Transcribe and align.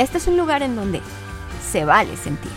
Este 0.00 0.16
es 0.16 0.26
un 0.26 0.38
lugar 0.38 0.62
en 0.62 0.76
donde 0.76 1.02
se 1.62 1.84
vale 1.84 2.16
sentir. 2.16 2.50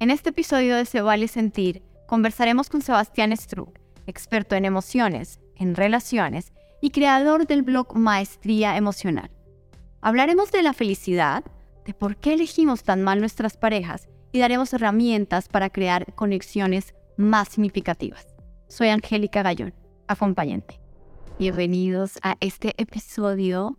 En 0.00 0.08
este 0.10 0.30
episodio 0.30 0.74
de 0.74 0.86
Se 0.86 1.02
vale 1.02 1.28
sentir, 1.28 1.82
conversaremos 2.06 2.70
con 2.70 2.80
Sebastián 2.80 3.36
Struck, 3.36 3.78
experto 4.06 4.54
en 4.54 4.64
emociones, 4.64 5.40
en 5.56 5.74
relaciones 5.74 6.54
y 6.80 6.88
creador 6.88 7.46
del 7.46 7.60
blog 7.60 7.94
Maestría 7.94 8.78
Emocional. 8.78 9.30
Hablaremos 10.00 10.50
de 10.50 10.62
la 10.62 10.72
felicidad, 10.72 11.44
de 11.84 11.92
por 11.92 12.16
qué 12.16 12.32
elegimos 12.32 12.82
tan 12.82 13.02
mal 13.02 13.20
nuestras 13.20 13.58
parejas 13.58 14.08
y 14.32 14.38
daremos 14.38 14.72
herramientas 14.72 15.48
para 15.48 15.68
crear 15.68 16.14
conexiones 16.14 16.94
más 17.18 17.50
significativas. 17.50 18.28
Soy 18.68 18.88
Angélica 18.88 19.42
Gallón, 19.42 19.74
acompañante. 20.08 20.80
Bienvenidos 21.38 22.18
a 22.22 22.38
este 22.40 22.72
episodio 22.78 23.76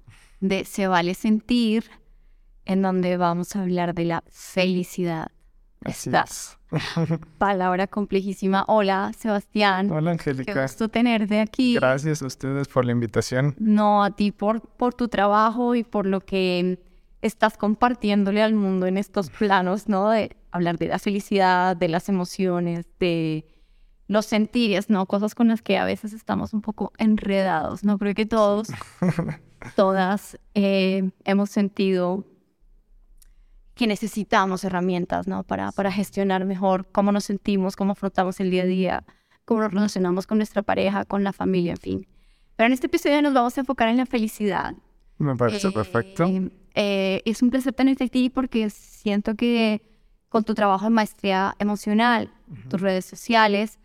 de 0.47 0.65
Se 0.65 0.87
vale 0.87 1.13
sentir, 1.13 1.85
en 2.65 2.81
donde 2.81 3.17
vamos 3.17 3.55
a 3.55 3.61
hablar 3.61 3.93
de 3.93 4.05
la 4.05 4.23
felicidad. 4.29 5.27
Así 5.83 6.09
Esta 6.09 6.23
es. 6.23 6.57
palabra 7.37 7.87
complejísima. 7.87 8.65
Hola, 8.67 9.11
Sebastián. 9.17 9.91
Hola, 9.91 10.11
Qué 10.17 10.29
Angélica. 10.31 10.61
gusto 10.63 10.89
tenerte 10.89 11.39
aquí. 11.39 11.75
Gracias 11.75 12.21
a 12.21 12.25
ustedes 12.25 12.67
por 12.67 12.85
la 12.85 12.91
invitación. 12.91 13.55
No, 13.59 14.03
a 14.03 14.11
ti 14.15 14.31
por, 14.31 14.61
por 14.61 14.93
tu 14.93 15.07
trabajo 15.07 15.75
y 15.75 15.83
por 15.83 16.05
lo 16.05 16.21
que 16.21 16.79
estás 17.21 17.57
compartiéndole 17.57 18.41
al 18.41 18.55
mundo 18.55 18.87
en 18.87 18.97
estos 18.97 19.29
planos, 19.29 19.87
¿no? 19.87 20.09
De 20.09 20.35
hablar 20.51 20.77
de 20.77 20.87
la 20.87 20.99
felicidad, 20.99 21.75
de 21.77 21.87
las 21.87 22.09
emociones, 22.09 22.85
de 22.99 23.45
los 24.07 24.25
sentires, 24.25 24.89
¿no? 24.89 25.05
Cosas 25.05 25.33
con 25.35 25.47
las 25.47 25.61
que 25.61 25.77
a 25.77 25.85
veces 25.85 26.13
estamos 26.13 26.53
un 26.53 26.61
poco 26.61 26.93
enredados, 26.97 27.83
¿no? 27.83 27.97
Creo 27.97 28.13
que 28.13 28.25
todos, 28.25 28.67
todas 29.75 30.37
eh, 30.53 31.09
hemos 31.23 31.49
sentido 31.49 32.25
que 33.75 33.87
necesitamos 33.87 34.63
herramientas, 34.63 35.27
¿no? 35.27 35.43
Para, 35.43 35.71
para 35.71 35.91
gestionar 35.91 36.45
mejor 36.45 36.87
cómo 36.91 37.11
nos 37.11 37.25
sentimos, 37.25 37.75
cómo 37.75 37.91
afrontamos 37.91 38.39
el 38.39 38.49
día 38.49 38.63
a 38.63 38.65
día, 38.65 39.03
cómo 39.43 39.61
nos 39.61 39.73
relacionamos 39.73 40.27
con 40.27 40.37
nuestra 40.37 40.61
pareja, 40.61 41.03
con 41.05 41.23
la 41.23 41.33
familia, 41.33 41.71
en 41.73 41.77
fin. 41.77 42.07
Pero 42.55 42.67
en 42.67 42.73
este 42.73 42.87
episodio 42.87 43.21
nos 43.21 43.33
vamos 43.33 43.57
a 43.57 43.61
enfocar 43.61 43.89
en 43.89 43.97
la 43.97 44.05
felicidad. 44.05 44.75
Me 45.17 45.35
parece 45.35 45.67
Eh, 45.67 45.71
perfecto. 45.71 46.25
eh, 46.73 47.21
es 47.25 47.41
un 47.41 47.49
placer 47.49 47.73
tenerte 47.73 48.05
aquí 48.05 48.29
porque 48.29 48.69
siento 48.69 49.35
que 49.35 49.81
con 50.29 50.43
tu 50.45 50.53
trabajo 50.53 50.87
en 50.87 50.93
maestría 50.93 51.55
emocional, 51.59 52.31
tus 52.69 52.79
redes 52.81 53.05
sociales, 53.05 53.77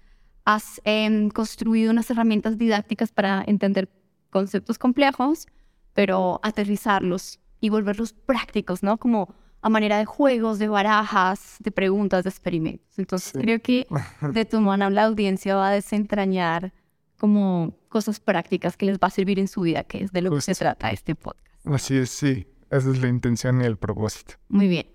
has 0.45 0.81
em, 0.85 1.31
construido 1.31 1.91
unas 1.91 2.11
herramientas 2.11 2.59
didácticas 2.59 3.13
para 3.13 3.45
entender 3.47 3.89
conceptos 4.31 4.79
complejos, 4.79 5.47
pero 5.95 6.41
aterrizarlos 6.43 7.41
y 7.61 7.69
volverlos 7.69 8.13
prácticos, 8.13 8.83
¿no? 8.83 8.97
Como 8.99 9.35
a 9.63 9.69
manera 9.69 9.99
de 9.99 10.07
juegos, 10.07 10.59
de 10.59 10.69
barajas, 10.69 11.57
de 11.61 11.71
preguntas, 11.71 12.25
de 12.25 12.31
experimentos. 12.31 12.99
Entonces 12.99 13.33
Sí. 13.35 13.39
creo 13.41 13.61
que 13.61 13.87
de 14.33 14.45
tu 14.45 14.61
mano 14.61 14.89
la 14.91 15.05
audiencia 15.05 15.55
va 15.57 15.69
a 15.69 15.73
desentrañar 15.73 16.73
como 17.19 17.77
cosas 17.89 18.19
prácticas 18.21 18.77
que 18.79 18.87
les 18.87 18.97
va 18.99 19.09
a 19.09 19.11
servir 19.11 19.39
en 19.39 19.49
su 19.49 19.61
vida, 19.63 19.85
que 19.85 20.05
es 20.05 20.13
de 20.13 20.23
lo 20.23 20.31
que 20.31 20.41
se 20.41 20.55
trata 20.55 20.91
este 20.91 21.15
podcast. 21.15 21.47
Así 21.67 21.97
es, 21.99 22.09
sí. 22.11 22.47
Esa 22.71 22.91
es 22.91 22.99
la 23.03 23.09
intención 23.09 23.61
y 23.61 23.65
el 23.65 23.77
propósito. 23.77 24.35
Muy 24.49 24.69
bien. 24.69 24.87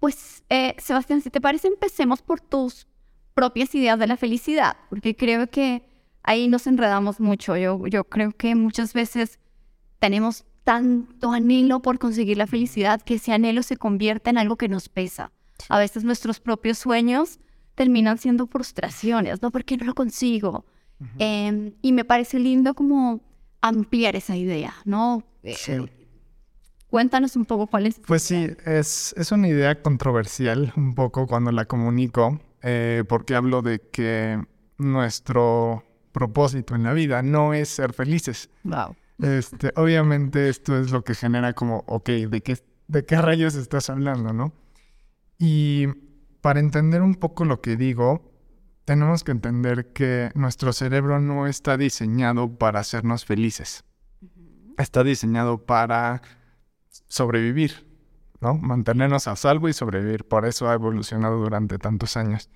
Pues, 0.00 0.44
eh, 0.48 0.74
Sebastián, 0.78 1.20
si 1.20 1.30
te 1.30 1.40
parece, 1.40 1.66
empecemos 1.68 2.22
por 2.22 2.40
tus 2.40 2.86
propias 3.34 3.74
ideas 3.74 3.98
de 3.98 4.06
la 4.06 4.16
felicidad, 4.16 4.76
porque 4.88 5.14
creo 5.16 5.48
que 5.50 5.82
ahí 6.22 6.48
nos 6.48 6.66
enredamos 6.68 7.18
mucho. 7.20 7.56
Yo, 7.56 7.84
yo 7.88 8.04
creo 8.04 8.30
que 8.32 8.54
muchas 8.54 8.92
veces 8.94 9.40
tenemos 9.98 10.44
tanto 10.64 11.32
anhelo 11.32 11.80
por 11.80 11.98
conseguir 11.98 12.36
la 12.36 12.46
felicidad 12.46 13.00
que 13.02 13.14
ese 13.14 13.32
anhelo 13.32 13.62
se 13.62 13.76
convierte 13.76 14.30
en 14.30 14.38
algo 14.38 14.56
que 14.56 14.68
nos 14.68 14.88
pesa. 14.88 15.32
A 15.68 15.78
veces 15.78 16.04
nuestros 16.04 16.40
propios 16.40 16.78
sueños 16.78 17.40
terminan 17.74 18.18
siendo 18.18 18.46
frustraciones, 18.46 19.40
¿no? 19.40 19.50
¿Por 19.50 19.64
qué 19.64 19.76
no 19.76 19.86
lo 19.86 19.94
consigo? 19.94 20.66
Em, 21.18 21.72
y 21.80 21.92
me 21.92 22.04
parece 22.04 22.38
lindo 22.38 22.74
como 22.74 23.20
ampliar 23.60 24.16
esa 24.16 24.36
idea, 24.36 24.74
¿no? 24.84 25.22
Eh, 25.42 25.54
Sí. 25.56 25.72
Cuéntanos 26.90 27.36
un 27.36 27.44
poco 27.44 27.66
cuál 27.66 27.86
es. 27.86 28.00
Pues 28.06 28.22
sí, 28.22 28.48
es, 28.64 29.14
es 29.16 29.30
una 29.30 29.46
idea 29.46 29.82
controversial 29.82 30.72
un 30.76 30.94
poco 30.94 31.26
cuando 31.26 31.52
la 31.52 31.66
comunico, 31.66 32.40
eh, 32.62 33.04
porque 33.06 33.34
hablo 33.34 33.60
de 33.60 33.78
que 33.78 34.42
nuestro 34.78 35.84
propósito 36.12 36.74
en 36.74 36.84
la 36.84 36.94
vida 36.94 37.22
no 37.22 37.52
es 37.52 37.68
ser 37.68 37.92
felices. 37.92 38.48
Wow. 38.64 38.96
Este, 39.20 39.72
obviamente 39.76 40.48
esto 40.48 40.78
es 40.78 40.92
lo 40.92 41.02
que 41.02 41.14
genera 41.14 41.52
como, 41.52 41.84
ok, 41.86 42.08
¿de 42.08 42.40
qué, 42.40 42.58
¿de 42.86 43.04
qué 43.04 43.20
rayos 43.20 43.54
estás 43.56 43.90
hablando, 43.90 44.32
no? 44.32 44.52
Y 45.38 45.86
para 46.40 46.60
entender 46.60 47.02
un 47.02 47.14
poco 47.14 47.44
lo 47.44 47.60
que 47.60 47.76
digo, 47.76 48.32
tenemos 48.84 49.24
que 49.24 49.32
entender 49.32 49.92
que 49.92 50.30
nuestro 50.34 50.72
cerebro 50.72 51.20
no 51.20 51.46
está 51.46 51.76
diseñado 51.76 52.56
para 52.56 52.80
hacernos 52.80 53.24
felices. 53.24 53.84
Está 54.78 55.04
diseñado 55.04 55.66
para 55.66 56.22
sobrevivir, 57.08 57.86
¿no? 58.40 58.54
Mantenernos 58.54 59.26
a 59.28 59.36
salvo 59.36 59.68
y 59.68 59.72
sobrevivir. 59.72 60.26
Por 60.26 60.46
eso 60.46 60.68
ha 60.70 60.74
evolucionado 60.74 61.38
durante 61.38 61.78
tantos 61.78 62.16
años. 62.16 62.48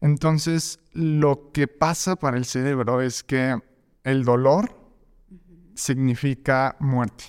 Entonces, 0.00 0.80
lo 0.92 1.50
que 1.52 1.66
pasa 1.66 2.16
para 2.16 2.36
el 2.36 2.44
cerebro 2.44 3.00
es 3.00 3.24
que 3.24 3.58
el 4.04 4.24
dolor 4.24 4.83
significa 5.74 6.76
muerte. 6.80 7.24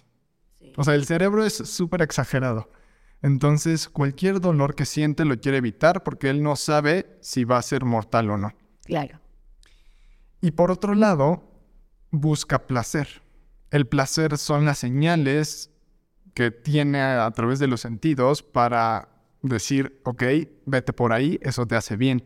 O 0.77 0.83
sea, 0.83 0.95
el 0.95 1.05
cerebro 1.05 1.45
es 1.45 1.55
súper 1.55 2.01
exagerado. 2.01 2.69
Entonces, 3.21 3.89
cualquier 3.89 4.39
dolor 4.39 4.75
que 4.75 4.85
siente 4.85 5.25
lo 5.25 5.39
quiere 5.39 5.57
evitar 5.57 6.03
porque 6.03 6.29
él 6.29 6.43
no 6.43 6.55
sabe 6.55 7.17
si 7.21 7.43
va 7.43 7.57
a 7.57 7.61
ser 7.61 7.85
mortal 7.85 8.29
o 8.29 8.37
no. 8.37 8.53
Claro. 8.83 9.19
Y 10.41 10.51
por 10.51 10.69
otro 10.69 10.93
lado, 10.93 11.51
busca 12.11 12.67
placer. 12.67 13.23
El 13.71 13.87
placer 13.87 14.37
son 14.37 14.65
las 14.65 14.77
señales 14.77 15.71
que 16.33 16.51
tiene 16.51 16.99
a, 16.99 17.25
a 17.25 17.31
través 17.31 17.59
de 17.59 17.67
los 17.67 17.81
sentidos 17.81 18.43
para 18.43 19.09
decir, 19.41 20.01
ok, 20.03 20.23
vete 20.65 20.93
por 20.93 21.13
ahí, 21.13 21.39
eso 21.41 21.65
te 21.65 21.75
hace 21.75 21.95
bien. 21.95 22.23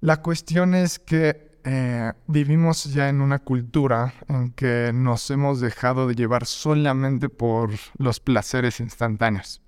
La 0.00 0.20
cuestión 0.20 0.74
es 0.74 0.98
que 0.98 1.53
eh, 1.64 2.12
vivimos 2.26 2.84
ya 2.92 3.08
en 3.08 3.20
una 3.20 3.38
cultura 3.38 4.12
en 4.28 4.52
que 4.52 4.90
nos 4.92 5.30
hemos 5.30 5.60
dejado 5.60 6.06
de 6.06 6.14
llevar 6.14 6.46
solamente 6.46 7.28
por 7.28 7.70
los 7.98 8.20
placeres 8.20 8.80
instantáneos. 8.80 9.62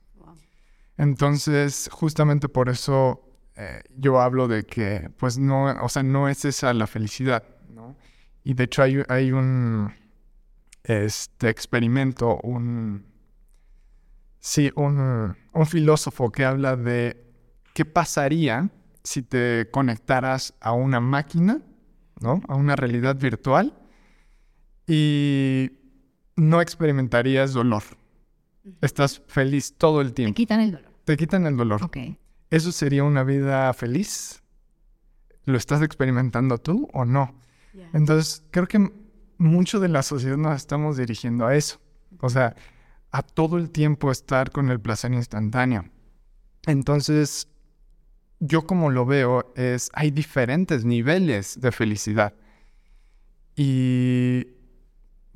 Entonces, 0.98 1.88
justamente 1.92 2.48
por 2.48 2.68
eso 2.68 3.26
eh, 3.56 3.82
yo 3.96 4.20
hablo 4.20 4.48
de 4.48 4.64
que, 4.64 5.10
pues 5.18 5.38
no, 5.38 5.64
o 5.82 5.88
sea, 5.88 6.02
no 6.02 6.28
es 6.28 6.44
esa 6.44 6.72
la 6.74 6.86
felicidad, 6.86 7.44
¿no? 7.70 7.96
Y 8.44 8.54
de 8.54 8.64
hecho 8.64 8.82
hay, 8.82 9.02
hay 9.08 9.32
un 9.32 9.92
este 10.84 11.48
experimento, 11.48 12.38
un 12.42 13.06
sí, 14.38 14.70
un, 14.76 15.36
un 15.52 15.66
filósofo 15.66 16.30
que 16.30 16.44
habla 16.44 16.76
de 16.76 17.24
qué 17.74 17.84
pasaría 17.84 18.70
si 19.02 19.22
te 19.22 19.68
conectaras 19.70 20.54
a 20.60 20.72
una 20.72 21.00
máquina, 21.00 21.60
¿no? 22.20 22.40
A 22.48 22.54
una 22.54 22.76
realidad 22.76 23.16
virtual 23.16 23.74
y 24.86 25.70
no 26.36 26.60
experimentarías 26.60 27.52
dolor. 27.52 27.82
Estás 28.80 29.22
feliz 29.26 29.74
todo 29.76 30.00
el 30.00 30.08
Te 30.08 30.14
tiempo. 30.14 30.36
quitan 30.36 30.60
el 30.60 30.72
dolor. 30.72 30.92
Te 31.04 31.16
quitan 31.16 31.46
el 31.46 31.56
dolor. 31.56 31.82
Ok. 31.84 31.96
¿Eso 32.50 32.72
sería 32.72 33.04
una 33.04 33.22
vida 33.22 33.72
feliz? 33.74 34.42
¿Lo 35.44 35.56
estás 35.56 35.82
experimentando 35.82 36.58
tú 36.58 36.88
o 36.92 37.04
no? 37.04 37.34
Entonces, 37.92 38.42
creo 38.50 38.66
que 38.66 38.90
mucho 39.38 39.80
de 39.80 39.88
la 39.88 40.02
sociedad 40.02 40.36
nos 40.36 40.56
estamos 40.56 40.96
dirigiendo 40.96 41.46
a 41.46 41.54
eso. 41.54 41.78
O 42.20 42.28
sea, 42.30 42.56
a 43.10 43.22
todo 43.22 43.58
el 43.58 43.70
tiempo 43.70 44.10
estar 44.10 44.50
con 44.50 44.70
el 44.70 44.80
placer 44.80 45.12
instantáneo. 45.12 45.84
Entonces, 46.66 47.48
yo 48.40 48.66
como 48.66 48.90
lo 48.90 49.06
veo 49.06 49.52
es, 49.56 49.90
hay 49.92 50.10
diferentes 50.10 50.84
niveles 50.84 51.60
de 51.60 51.72
felicidad. 51.72 52.34
Y 53.54 54.48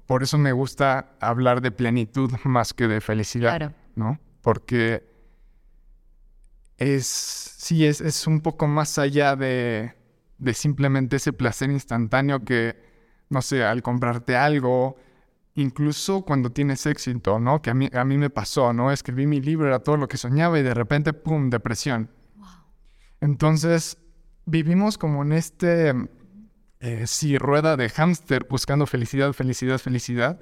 por 0.06 0.23
eso 0.23 0.38
me 0.38 0.52
gusta 0.52 1.17
hablar 1.20 1.61
de 1.62 1.70
plenitud 1.70 2.32
más 2.44 2.75
que 2.75 2.88
de 2.88 3.00
felicidad. 3.00 3.56
Claro. 3.56 3.75
¿no? 3.94 4.19
Porque 4.43 5.05
es, 6.79 7.06
sí, 7.06 7.85
es, 7.85 8.00
es 8.00 8.26
un 8.26 8.41
poco 8.41 8.67
más 8.67 8.99
allá 8.99 9.37
de, 9.37 9.94
de 10.38 10.55
simplemente 10.55 11.17
ese 11.17 11.32
placer 11.32 11.70
instantáneo 11.70 12.44
que, 12.44 12.76
no 13.29 13.43
sé, 13.43 13.64
al 13.64 13.82
comprarte 13.82 14.37
algo, 14.37 14.96
incluso 15.55 16.23
cuando 16.23 16.50
tienes 16.50 16.87
éxito, 16.87 17.38
¿no? 17.38 17.61
Que 17.61 17.70
a 17.70 17.75
mí, 17.75 17.88
a 17.93 18.05
mí 18.05 18.17
me 18.17 18.31
pasó, 18.31 18.73
¿no? 18.73 18.91
Escribí 18.91 19.26
mi 19.26 19.41
libro, 19.41 19.67
era 19.67 19.81
todo 19.81 19.96
lo 19.96 20.08
que 20.08 20.17
soñaba 20.17 20.58
y 20.58 20.62
de 20.62 20.75
repente, 20.75 21.12
¡pum!, 21.12 21.50
depresión. 21.50 22.11
Entonces, 23.20 23.99
vivimos 24.46 24.99
como 24.99 25.22
en 25.22 25.32
este, 25.32 25.94
eh, 26.81 27.06
rueda 27.38 27.76
de 27.76 27.88
hámster 27.88 28.46
buscando 28.49 28.87
felicidad, 28.87 29.32
felicidad, 29.32 29.78
felicidad. 29.78 30.40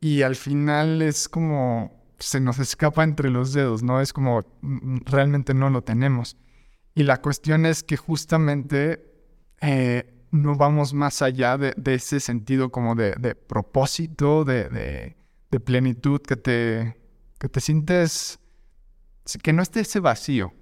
y 0.00 0.22
al 0.22 0.36
final 0.36 1.02
es 1.02 1.28
como 1.28 1.98
se 2.18 2.40
nos 2.40 2.58
escapa 2.58 3.04
entre 3.04 3.30
los 3.30 3.52
dedos, 3.52 3.82
¿no? 3.82 4.00
Es 4.00 4.12
como 4.12 4.44
mm, 4.60 4.98
realmente 5.06 5.54
no 5.54 5.70
lo 5.70 5.82
tenemos. 5.82 6.36
Y 6.94 7.04
la 7.04 7.20
cuestión 7.22 7.66
es 7.66 7.82
que 7.82 7.96
justamente 7.96 9.04
eh, 9.60 10.26
no 10.30 10.56
vamos 10.56 10.94
más 10.94 11.22
allá 11.22 11.56
de, 11.56 11.74
ese 11.86 12.20
sentido 12.20 12.70
como 12.70 12.94
de, 12.94 13.34
propósito, 13.34 14.44
de, 14.44 15.16
plenitud, 15.64 16.20
que 16.20 16.36
te, 16.36 16.96
que 17.38 17.48
te 17.48 17.60
sientes, 17.60 18.40
que 19.42 19.52
no 19.52 19.62
esté 19.62 19.80
ese 19.80 20.00
vacío, 20.00 20.52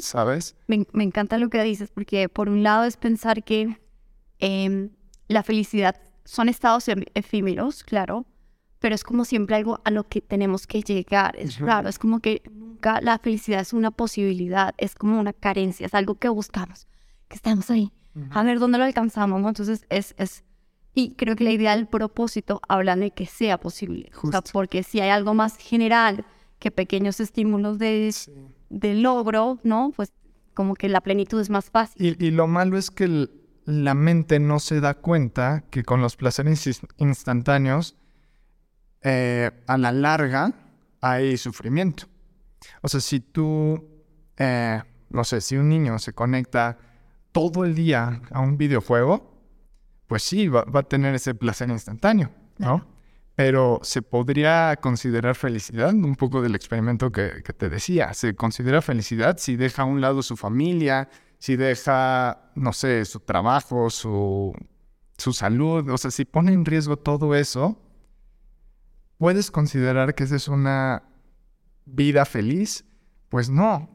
¿sabes? 0.00 0.56
Me, 0.66 0.86
encanta 1.04 1.38
lo 1.38 1.48
que 1.50 1.62
dices, 1.62 1.90
porque 1.90 2.28
por 2.28 2.48
un 2.48 2.62
lado 2.62 2.84
es 2.84 2.96
pensar 2.96 3.44
que 3.44 3.78
em, 4.38 4.90
la 5.28 5.42
felicidad 5.42 6.00
son 6.24 6.48
estados 6.48 6.86
efímeros, 7.14 7.82
claro, 7.84 8.26
pero 8.78 8.94
es 8.94 9.04
como 9.04 9.24
siempre 9.24 9.56
algo 9.56 9.80
a 9.84 9.90
lo 9.90 10.08
que 10.08 10.20
tenemos 10.20 10.66
que 10.66 10.82
llegar. 10.82 11.36
Es 11.36 11.58
raro, 11.58 11.88
es 11.88 11.98
como 11.98 12.20
que 12.20 12.42
nunca 12.50 13.00
la 13.00 13.18
felicidad 13.18 13.60
es 13.60 13.72
una 13.72 13.90
posibilidad, 13.90 14.74
es 14.78 14.94
como 14.94 15.20
una 15.20 15.32
carencia, 15.32 15.86
es 15.86 15.94
algo 15.94 16.14
que 16.16 16.28
buscamos, 16.28 16.88
que 17.28 17.36
estamos 17.36 17.70
ahí, 17.70 17.92
a 18.30 18.42
ver 18.42 18.58
dónde 18.58 18.78
lo 18.78 18.84
alcanzamos, 18.84 19.40
¿no? 19.40 19.48
Entonces 19.48 19.86
es, 19.90 20.14
es, 20.18 20.44
y 20.94 21.14
creo 21.14 21.36
que 21.36 21.44
la 21.44 21.52
idea 21.52 21.76
del 21.76 21.86
propósito 21.86 22.60
habla 22.68 22.96
de 22.96 23.10
que 23.10 23.26
sea 23.26 23.58
posible, 23.60 24.10
o 24.22 24.30
sea, 24.30 24.40
porque 24.40 24.82
si 24.82 25.00
hay 25.00 25.10
algo 25.10 25.34
más 25.34 25.56
general 25.56 26.24
que 26.58 26.70
pequeños 26.70 27.20
estímulos 27.20 27.78
de, 27.78 28.12
de 28.70 28.94
logro, 28.94 29.58
¿no? 29.62 29.92
Pues 29.94 30.12
como 30.54 30.74
que 30.74 30.88
la 30.88 31.00
plenitud 31.00 31.40
es 31.40 31.50
más 31.50 31.70
fácil. 31.70 32.16
Y, 32.18 32.26
y 32.26 32.30
lo 32.30 32.46
malo 32.46 32.78
es 32.78 32.90
que 32.90 33.28
la 33.66 33.94
mente 33.94 34.40
no 34.40 34.58
se 34.58 34.80
da 34.80 34.94
cuenta 34.94 35.64
que 35.70 35.84
con 35.84 36.00
los 36.00 36.16
placeres 36.16 36.82
instantáneos, 36.96 37.96
eh, 39.02 39.50
a 39.66 39.78
la 39.78 39.92
larga 39.92 40.52
hay 41.00 41.36
sufrimiento. 41.36 42.04
O 42.82 42.88
sea, 42.88 43.00
si 43.00 43.20
tú, 43.20 43.88
eh, 44.36 44.82
no 45.08 45.24
sé, 45.24 45.40
si 45.40 45.56
un 45.56 45.68
niño 45.68 45.98
se 45.98 46.12
conecta 46.12 46.78
todo 47.32 47.64
el 47.64 47.74
día 47.74 48.22
a 48.30 48.40
un 48.40 48.58
videojuego, 48.58 49.30
pues 50.06 50.22
sí, 50.22 50.48
va, 50.48 50.64
a 50.72 50.82
tener 50.82 51.14
ese 51.14 51.34
placer 51.34 51.70
instantáneo, 51.70 52.30
¿no? 52.58 52.86
Pero 53.40 53.80
se 53.82 54.02
podría 54.02 54.76
considerar 54.82 55.34
felicidad, 55.34 55.94
un 55.94 56.14
poco 56.14 56.42
del 56.42 56.54
experimento 56.54 57.10
que, 57.10 57.42
que, 57.42 57.54
te 57.54 57.70
decía, 57.70 58.12
se 58.12 58.34
considera 58.34 58.82
felicidad 58.82 59.38
si 59.38 59.56
deja 59.56 59.80
a 59.80 59.84
un 59.86 60.02
lado 60.02 60.20
su 60.20 60.36
familia, 60.36 61.08
si 61.38 61.56
deja, 61.56 62.50
no 62.54 62.74
sé, 62.74 63.06
su 63.06 63.20
trabajo, 63.20 63.88
su, 63.88 64.52
su 65.16 65.32
salud, 65.32 65.88
o 65.88 65.96
sea, 65.96 66.10
si 66.10 66.26
pone 66.26 66.52
en 66.52 66.66
riesgo 66.66 66.98
todo 66.98 67.34
eso, 67.34 67.80
¿puedes 69.16 69.50
considerar 69.50 70.14
que 70.14 70.24
esa 70.24 70.36
es 70.36 70.46
una 70.46 71.04
vida 71.86 72.26
feliz? 72.26 72.84
Pues 73.30 73.48
no. 73.48 73.88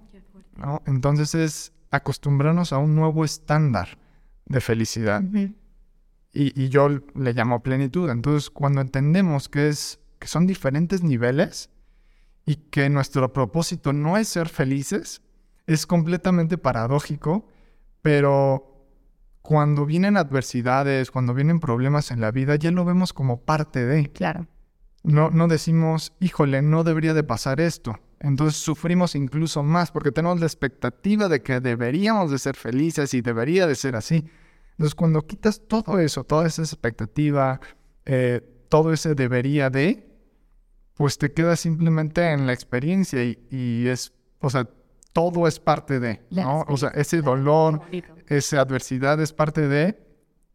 ¿no? 0.57 0.81
Entonces 0.87 1.35
es 1.35 1.71
acostumbrarnos 1.91 2.73
a 2.73 2.79
un 2.79 2.95
nuevo 2.95 3.23
estándar 3.23 3.99
de 4.47 4.59
felicidad. 4.59 5.21
Y, 6.35 6.69
yo 6.69 6.89
le 6.89 7.33
llamo 7.33 7.63
plenitud. 7.63 8.09
Entonces, 8.09 8.49
cuando 8.49 8.81
entendemos 8.81 9.47
que, 9.47 9.69
es, 9.69 9.99
que 10.19 10.27
son 10.27 10.45
diferentes 10.45 11.01
niveles 11.01 11.69
y 12.45 12.55
que 12.55 12.89
nuestro 12.89 13.31
propósito 13.31 13.93
no 13.93 14.17
es 14.17 14.27
ser 14.27 14.49
felices, 14.49 15.21
es 15.65 15.87
completamente 15.87 16.57
paradójico, 16.57 17.47
pero 18.01 18.75
cuando 19.41 19.85
vienen 19.85 20.17
adversidades, 20.17 21.09
cuando 21.09 21.33
vienen 21.33 21.59
problemas 21.59 22.11
en 22.11 22.19
la 22.19 22.31
vida, 22.31 22.55
ya 22.55 22.71
lo 22.71 22.83
vemos 22.83 23.13
como 23.13 23.41
parte 23.41 23.85
de. 23.85 24.11
Claro. 24.11 24.47
No, 25.03 25.29
no 25.29 25.47
decimos, 25.47 26.13
híjole, 26.19 26.61
no 26.61 26.83
debería 26.83 27.13
de 27.13 27.23
pasar 27.23 27.61
esto. 27.61 27.97
Entonces 28.19 28.59
sufrimos 28.59 29.15
incluso 29.15 29.63
más 29.63 29.91
porque 29.91 30.11
tenemos 30.11 30.39
la 30.39 30.47
expectativa 30.47 31.29
de 31.29 31.43
que 31.43 31.59
deberíamos 31.59 32.31
de 32.31 32.39
ser 32.39 32.55
felices 32.55 33.13
y 33.13 33.21
debería 33.21 33.67
de 33.67 33.75
ser 33.75 33.95
así. 33.95 34.25
Entonces 34.75 34.95
cuando 34.95 35.21
quitas 35.25 35.61
todo 35.67 35.99
eso, 35.99 36.25
toda 36.25 36.47
esa 36.47 36.61
expectativa, 36.61 37.61
eh, 38.05 38.41
todo 38.67 38.91
ese 38.91 39.15
debería 39.15 39.69
de, 39.69 40.05
pues 40.95 41.17
te 41.17 41.31
quedas 41.31 41.61
simplemente 41.61 42.29
en 42.31 42.45
la 42.45 42.53
experiencia 42.53 43.23
y, 43.23 43.87
es, 43.87 44.13
o 44.39 44.49
sea, 44.49 44.67
todo 45.13 45.47
es 45.47 45.61
parte 45.61 46.01
de, 46.01 46.21
¿no? 46.29 46.65
O 46.67 46.75
sea, 46.75 46.89
ese 46.89 47.21
dolor, 47.21 47.81
esa 48.27 48.59
adversidad 48.59 49.21
es 49.21 49.31
parte 49.31 49.67
de, 49.67 49.97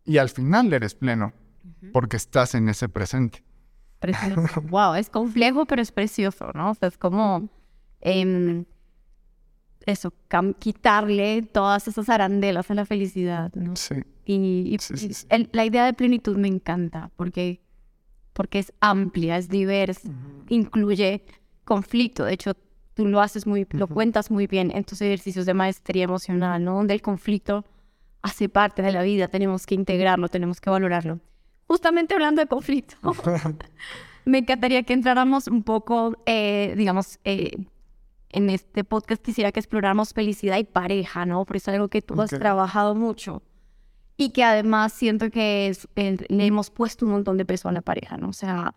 y 0.05 0.19
al 0.19 0.29
final 0.29 0.71
eres 0.73 0.95
pleno, 0.95 1.33
porque 1.93 2.19
estás 2.19 2.55
en 2.55 2.69
ese 2.69 2.91
presente. 2.91 3.43
Precioso. 4.01 4.61
wow, 4.69 4.95
es 4.95 5.09
complejo, 5.09 5.65
pero 5.65 5.81
es 5.81 5.93
precioso, 5.93 6.51
¿no? 6.55 6.73
O 6.73 6.75
sea, 6.75 6.89
es 6.89 6.99
como 6.99 7.49
em, 8.01 8.67
eso, 9.87 10.13
quitarle 10.59 11.43
todas 11.43 11.89
esas 11.89 12.09
arandelas 12.09 12.71
a 12.71 12.75
la 12.75 12.85
felicidad, 12.85 13.53
¿no? 13.55 13.77
Sí. 13.77 13.97
Y, 14.25 14.77
la 15.53 15.65
idea 15.65 15.85
de 15.85 15.93
plenitud 15.93 16.37
me 16.37 16.49
encanta 16.49 17.11
porque, 17.17 17.61
porque 18.33 18.61
es 18.61 18.73
amplia, 18.81 19.37
es 19.37 19.49
diversa, 19.49 20.09
incluye 20.49 21.25
conflicto. 21.65 22.25
De 22.25 22.35
hecho, 22.35 22.53
tú 22.95 23.07
lo 23.07 23.21
haces 23.21 23.47
muy, 23.47 23.67
lo 23.71 23.89
cuentas 23.89 24.31
muy 24.31 24.47
bien 24.47 24.71
en 24.75 24.85
tus 24.85 25.01
ejercicios 25.01 25.47
de 25.47 25.55
maestría 25.55 26.05
emocional, 26.05 26.63
¿no? 26.63 26.75
Donde 26.75 26.95
el 26.95 27.03
conflicto 27.03 27.65
hace 28.23 28.49
parte 28.49 28.83
de 28.83 28.93
la 28.93 29.03
vida, 29.03 29.29
tenemos 29.29 29.67
que 29.67 29.75
integrarlo, 29.75 30.29
tenemos 30.29 30.61
que 30.61 30.71
valorarlo 30.71 31.21
justamente 31.71 32.15
hablando 32.15 32.41
de 32.41 32.49
conflicto, 32.49 32.97
me 34.25 34.39
encantaría 34.39 34.83
que 34.83 34.93
entráramos 34.93 35.47
un 35.47 35.63
poco, 35.63 36.17
eh, 36.27 36.75
digamos, 36.77 37.21
eh, 37.23 37.65
en 38.33 38.51
este 38.51 38.85
podcast 38.85 39.23
quisiera 39.23 39.53
que 39.53 39.61
exploráramos 39.61 40.13
felicidad 40.13 40.59
y 40.59 40.65
pareja, 40.65 41.27
¿no? 41.27 41.45
Porque 41.45 41.59
es 41.59 41.69
algo 41.69 41.89
que 41.89 42.03
tú 42.03 42.21
has 42.21 42.31
trabajado 42.31 42.95
mucho 42.95 43.43
y 44.17 44.31
que 44.31 44.45
además 44.45 44.93
siento 44.93 45.31
que 45.31 45.75
eh, 45.97 46.17
le 46.29 46.47
hemos 46.47 46.71
puesto 46.71 47.07
un 47.07 47.13
montón 47.13 47.37
de 47.39 47.45
peso 47.45 47.69
a 47.69 47.73
la 47.73 47.81
pareja, 47.81 48.17
¿no? 48.17 48.29
O 48.29 48.33
sea, 48.33 48.75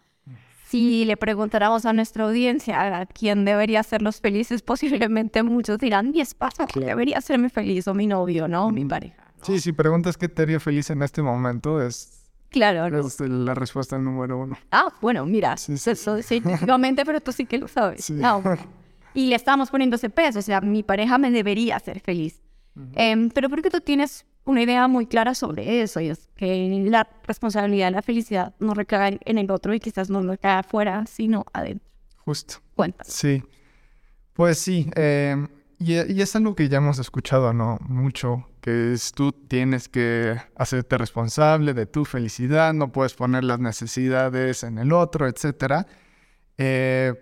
si 0.65 1.05
le 1.05 1.17
preguntáramos 1.17 1.85
a 1.85 1.93
nuestra 1.93 2.23
audiencia 2.23 3.01
a 3.01 3.05
quién 3.05 3.45
debería 3.45 3.81
hacerlos 3.81 4.21
felices, 4.21 4.61
posiblemente 4.63 5.43
muchos 5.43 5.77
dirán, 5.77 6.11
mi 6.11 6.21
esposa 6.21 6.65
debería 6.73 7.17
hacerme 7.17 7.49
feliz 7.49 7.87
o 7.87 7.93
mi 7.93 8.07
novio, 8.07 8.47
¿no? 8.47 8.69
mi 8.71 8.85
pareja. 8.85 9.33
Sí, 9.41 9.59
si 9.59 9.73
preguntas 9.73 10.17
qué 10.17 10.29
te 10.29 10.43
haría 10.43 10.59
feliz 10.59 10.89
en 10.89 11.03
este 11.03 11.21
momento, 11.21 11.81
es 11.81 12.19
Claro. 12.49 12.85
Es 12.99 13.19
la 13.19 13.55
respuesta 13.55 13.97
número 13.97 14.37
uno. 14.37 14.55
Ah, 14.71 14.93
bueno, 15.01 15.25
mira, 15.25 15.57
sí, 15.57 15.75
sí. 15.75 15.89
Eso, 15.89 16.19
pero 17.03 17.19
tú 17.19 17.31
sí 17.31 17.47
que 17.47 17.57
lo 17.57 17.67
sabes. 17.67 18.13
y 19.13 19.27
le 19.27 19.35
estamos 19.35 19.69
poniendo 19.69 19.95
ese 19.95 20.09
peso, 20.09 20.39
o 20.39 20.41
sea, 20.41 20.61
mi 20.61 20.83
pareja 20.83 21.17
me 21.17 21.31
debería 21.31 21.77
hacer 21.77 21.99
feliz. 21.99 22.41
Em, 22.95 23.29
pero 23.29 23.49
porque 23.49 23.69
tú 23.69 23.81
tienes 23.81 24.25
una 24.45 24.63
idea 24.63 24.87
muy 24.87 25.05
clara 25.05 25.35
sobre 25.35 25.81
eso, 25.81 25.99
y 25.99 26.09
es 26.09 26.29
que 26.35 26.85
la 26.89 27.07
responsabilidad 27.25 27.87
de 27.87 27.91
la 27.91 28.01
felicidad 28.01 28.55
no 28.59 28.73
recae 28.73 29.19
en 29.25 29.37
el 29.37 29.51
otro 29.51 29.73
y 29.73 29.79
quizás 29.79 30.09
no 30.09 30.21
recae 30.21 30.59
afuera, 30.59 31.05
sino 31.05 31.45
adentro. 31.53 31.87
Justo. 32.17 32.55
Cuenta. 32.75 33.03
Sí. 33.03 33.43
Pues 34.33 34.57
sí, 34.57 34.89
em, 34.95 35.47
y, 35.77 35.93
y, 35.93 36.21
es 36.21 36.35
algo 36.35 36.55
que 36.55 36.67
ya 36.67 36.77
hemos 36.77 36.97
escuchado, 36.97 37.53
¿no? 37.53 37.77
Mucho 37.81 38.47
que 38.63 38.93
es 38.93 39.11
tú 39.11 39.33
tienes 39.33 39.89
que 39.89 40.37
hacerte 40.55 40.97
responsable 40.97 41.73
de 41.73 41.85
tu 41.85 42.05
felicidad, 42.05 42.73
no 42.73 42.93
puedes 42.93 43.13
poner 43.13 43.43
las 43.43 43.59
necesidades 43.59 44.63
en 44.63 44.77
el 44.77 44.93
otro, 44.93 45.27
etc. 45.27 45.85
Eh, 46.57 47.13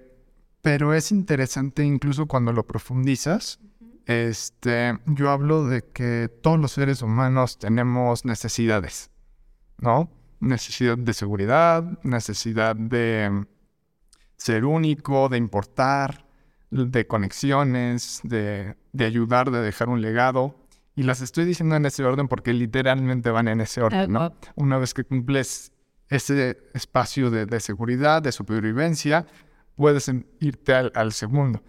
pero 0.61 0.93
es 0.93 1.11
interesante 1.11 1.83
incluso 1.83 2.27
cuando 2.27 2.53
lo 2.53 2.65
profundizas. 2.65 3.59
Este, 4.05 4.97
yo 5.05 5.29
hablo 5.29 5.65
de 5.65 5.83
que 5.83 6.29
todos 6.41 6.59
los 6.59 6.71
seres 6.71 7.01
humanos 7.01 7.59
tenemos 7.59 8.25
necesidades, 8.25 9.11
¿no? 9.77 10.09
Necesidad 10.39 10.97
de 10.97 11.13
seguridad, 11.13 11.83
necesidad 12.03 12.75
de 12.75 13.45
ser 14.37 14.65
único, 14.65 15.29
de 15.29 15.37
importar, 15.37 16.25
de 16.71 17.05
conexiones, 17.05 18.21
de, 18.23 18.75
de 18.91 19.05
ayudar, 19.05 19.51
de 19.51 19.61
dejar 19.61 19.89
un 19.89 20.01
legado. 20.01 20.55
Y 20.95 21.03
las 21.03 21.21
estoy 21.21 21.45
diciendo 21.45 21.75
en 21.75 21.85
ese 21.85 22.03
orden 22.03 22.27
porque 22.27 22.53
literalmente 22.53 23.29
van 23.29 23.47
en 23.47 23.61
ese 23.61 23.81
orden, 23.81 24.11
¿no? 24.11 24.33
Una 24.55 24.77
vez 24.77 24.93
que 24.93 25.03
cumples 25.03 25.71
ese 26.11 26.57
espacio 26.73 27.31
de, 27.31 27.59
seguridad, 27.61 28.21
de 28.21 28.33
supervivencia, 28.33 29.25
puedes 29.75 30.09
irte 30.39 30.73
al, 30.73 31.13
segundo. 31.13 31.63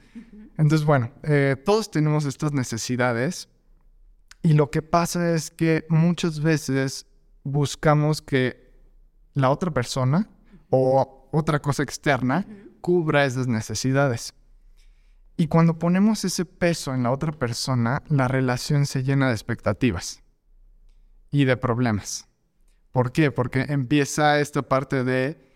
Entonces, 0.59 0.85
bueno, 0.85 1.11
eh, 1.23 1.57
todos 1.65 1.91
tenemos 1.91 2.25
estas 2.25 2.53
necesidades 2.53 3.49
y 4.43 4.55
lo 4.55 4.71
que 4.71 4.83
pasa 4.83 5.35
es 5.35 5.51
que 5.51 5.87
muchas 5.89 6.41
veces 6.41 7.07
buscamos 7.45 8.21
que 8.23 8.73
la 9.35 9.51
otra 9.51 9.71
persona 9.71 10.29
o 10.71 11.29
otra 11.33 11.61
cosa 11.61 11.83
externa 11.83 12.47
cubra 12.81 13.25
esas 13.25 13.47
necesidades. 13.47 14.35
Y 15.37 15.47
cuando 15.47 15.79
ponemos 15.79 16.25
ese 16.25 16.45
peso 16.45 16.95
en 16.95 17.03
la 17.03 17.11
otra 17.11 17.33
persona, 17.33 18.03
la 18.09 18.29
relación 18.29 18.87
se 18.87 19.03
llena 19.03 19.29
de 19.29 19.33
expectativas 19.33 20.23
y 21.31 21.45
de 21.45 21.57
problemas. 21.57 22.29
¿Por 22.93 23.13
qué? 23.13 23.31
Porque 23.31 23.63
empieza 23.69 24.39
esta 24.41 24.63
parte 24.63 25.03
de 25.03 25.52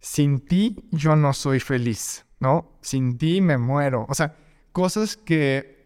sin 0.00 0.40
ti 0.46 0.76
yo 0.90 1.16
no 1.16 1.32
soy 1.32 1.60
feliz, 1.60 2.24
¿no? 2.40 2.78
Sin 2.82 3.18
ti 3.18 3.40
me 3.40 3.58
muero. 3.58 4.06
O 4.08 4.14
sea, 4.14 4.36
cosas 4.72 5.16
que 5.16 5.78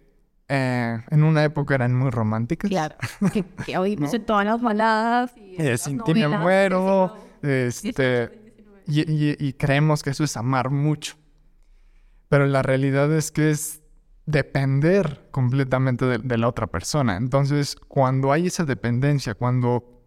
eh, 0.48 0.98
en 1.10 1.22
una 1.24 1.44
época 1.44 1.74
eran 1.74 1.94
muy 1.94 2.10
románticas. 2.10 2.68
Claro, 2.70 2.96
que, 3.32 3.44
que 3.64 3.78
oímos 3.78 4.12
en 4.14 4.24
todas 4.26 4.44
las 4.44 4.60
baladas. 4.60 5.32
Y 5.36 5.54
Eh, 5.62 5.78
sin 5.78 6.02
ti 6.02 6.14
me 6.14 6.28
muero. 6.28 7.14
Este, 7.42 8.54
y, 8.86 9.00
y- 9.00 9.36
y 9.38 9.52
creemos 9.54 10.02
que 10.02 10.10
eso 10.10 10.24
es 10.24 10.36
amar 10.36 10.70
mucho. 10.70 11.14
Pero 12.28 12.46
la 12.46 12.62
realidad 12.62 13.12
es 13.12 13.30
que 13.30 13.50
es 13.50 13.82
depender 14.26 15.28
completamente 15.30 16.04
de, 16.04 16.18
de 16.18 16.38
la 16.38 16.48
otra 16.48 16.66
persona. 16.66 17.16
Entonces, 17.16 17.76
cuando 17.88 18.32
hay 18.32 18.46
esa 18.46 18.64
dependencia, 18.64 19.34
cuando 19.34 20.01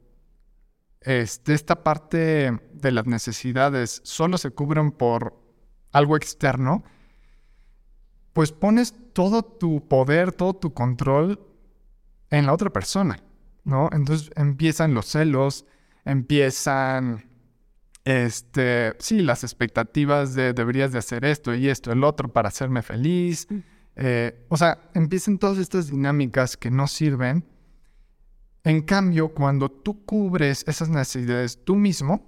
esta 1.05 1.83
parte 1.83 2.59
de 2.74 2.91
las 2.91 3.05
necesidades 3.05 4.01
solo 4.03 4.38
se 4.38 4.51
cubren 4.51 4.91
por 4.91 5.39
algo 5.91 6.17
externo, 6.17 6.83
pues 8.33 8.51
pones 8.51 8.95
todo 9.13 9.43
tu 9.43 9.88
poder, 9.88 10.33
todo 10.33 10.55
tu 10.55 10.74
control 10.74 11.39
en 12.31 12.45
la 12.45 12.53
otra 12.53 12.69
persona, 12.69 13.24
¿no? 13.63 13.89
Entonces 13.93 14.31
empiezan 14.35 14.93
los 14.93 15.05
celos, 15.05 15.65
empiezan, 16.03 17.29
este, 18.03 18.93
sí, 19.00 19.21
las 19.21 19.43
expectativas 19.43 20.33
de 20.33 20.53
deberías 20.53 20.91
de 20.91 21.00
hacer 21.00 21.24
esto 21.24 21.53
y 21.53 21.69
esto, 21.69 21.91
el 21.91 22.03
otro 22.03 22.27
para 22.33 22.50
hacerme 22.50 22.81
feliz. 22.81 23.47
Eh, 23.95 24.45
o 24.50 24.57
sea, 24.57 24.89
empiezan 24.93 25.38
todas 25.38 25.57
estas 25.59 25.89
dinámicas 25.89 26.57
que 26.57 26.71
no 26.71 26.88
sirven. 26.88 27.45
En 28.65 28.81
cambio, 28.81 29.29
cuando 29.29 29.69
tú 29.72 30.03
cubres 30.05 30.65
esas 30.67 30.89
necesidades 30.89 31.63
tú 31.63 31.75
mismo, 31.75 32.27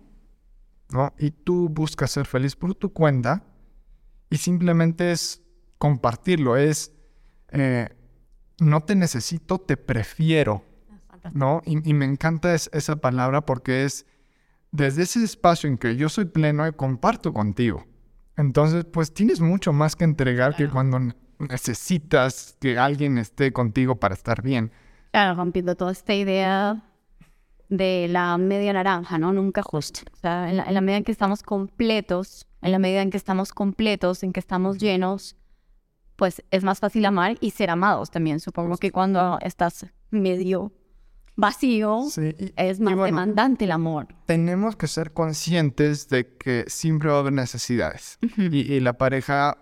¿no? 0.91 1.13
Y 1.19 1.31
tú 1.31 1.67
buscas 1.67 2.11
ser 2.11 2.25
feliz 2.25 2.55
por 2.55 2.73
tu 2.75 2.93
cuenta, 2.93 3.43
y 4.29 4.37
simplemente 4.37 5.11
es 5.11 5.41
compartirlo, 5.77 6.55
es 6.55 6.93
eh, 7.51 7.89
no 8.59 8.81
te 8.81 8.95
necesito, 8.95 9.57
te 9.59 9.77
prefiero, 9.77 10.63
¿no? 11.33 11.61
Y, 11.65 11.89
y 11.89 11.93
me 11.93 12.05
encanta 12.05 12.53
es- 12.53 12.69
esa 12.73 12.95
palabra 12.97 13.45
porque 13.45 13.83
es 13.85 14.05
desde 14.71 15.03
ese 15.03 15.23
espacio 15.23 15.69
en 15.69 15.77
que 15.77 15.95
yo 15.95 16.07
soy 16.09 16.25
pleno 16.25 16.67
y 16.67 16.71
comparto 16.73 17.33
contigo. 17.33 17.85
Entonces, 18.35 18.85
pues 18.85 19.13
tienes 19.13 19.39
mucho 19.41 19.73
más 19.73 19.95
que 19.95 20.03
entregar 20.03 20.55
que 20.55 20.69
cuando 20.69 20.99
ne- 20.99 21.15
necesitas 21.39 22.55
que 22.59 22.77
alguien 22.77 23.17
esté 23.17 23.51
contigo 23.51 23.95
para 23.99 24.13
estar 24.13 24.41
bien. 24.41 24.71
Claro, 25.17 25.33
rompiendo 25.33 25.75
toda 25.75 25.91
esta 25.93 26.13
idea 26.13 26.83
de 27.69 28.07
la 28.07 28.37
media 28.37 28.71
naranja, 28.71 29.17
¿no? 29.17 29.33
Nunca 29.33 29.63
justo. 29.63 30.01
O 30.13 30.15
sea, 30.15 30.47
en 30.47 30.57
la, 30.57 30.63
en 30.65 30.75
la 30.75 30.81
medida 30.81 30.97
en 30.97 31.03
que 31.05 31.11
estamos 31.11 31.41
completos, 31.41 32.45
en 32.61 32.71
la 32.71 32.77
medida 32.77 33.01
en 33.01 33.09
que 33.09 33.17
estamos 33.17 33.51
completos, 33.51 34.21
en 34.21 34.31
que 34.31 34.39
estamos 34.39 34.77
llenos, 34.77 35.35
pues 36.17 36.43
es 36.51 36.63
más 36.63 36.79
fácil 36.81 37.03
amar 37.03 37.35
y 37.41 37.49
ser 37.49 37.71
amados 37.71 38.11
también. 38.11 38.39
Supongo 38.39 38.77
que 38.77 38.91
cuando 38.91 39.39
estás 39.41 39.87
medio 40.11 40.71
vacío, 41.35 42.03
Sí, 42.11 42.35
y- 42.37 42.53
es 42.55 42.79
más 42.79 42.93
bueno, 42.93 43.05
demandante 43.05 43.65
el 43.65 43.71
amor. 43.71 44.05
tenemos 44.27 44.75
que 44.75 44.85
ser 44.85 45.13
conscientes 45.13 46.09
de 46.09 46.35
que 46.37 46.63
siempre 46.67 47.09
va 47.09 47.15
a 47.15 47.19
haber 47.21 47.33
necesidades 47.33 48.19
y, 48.37 48.71
y 48.71 48.79
la 48.81 48.93
pareja 48.99 49.57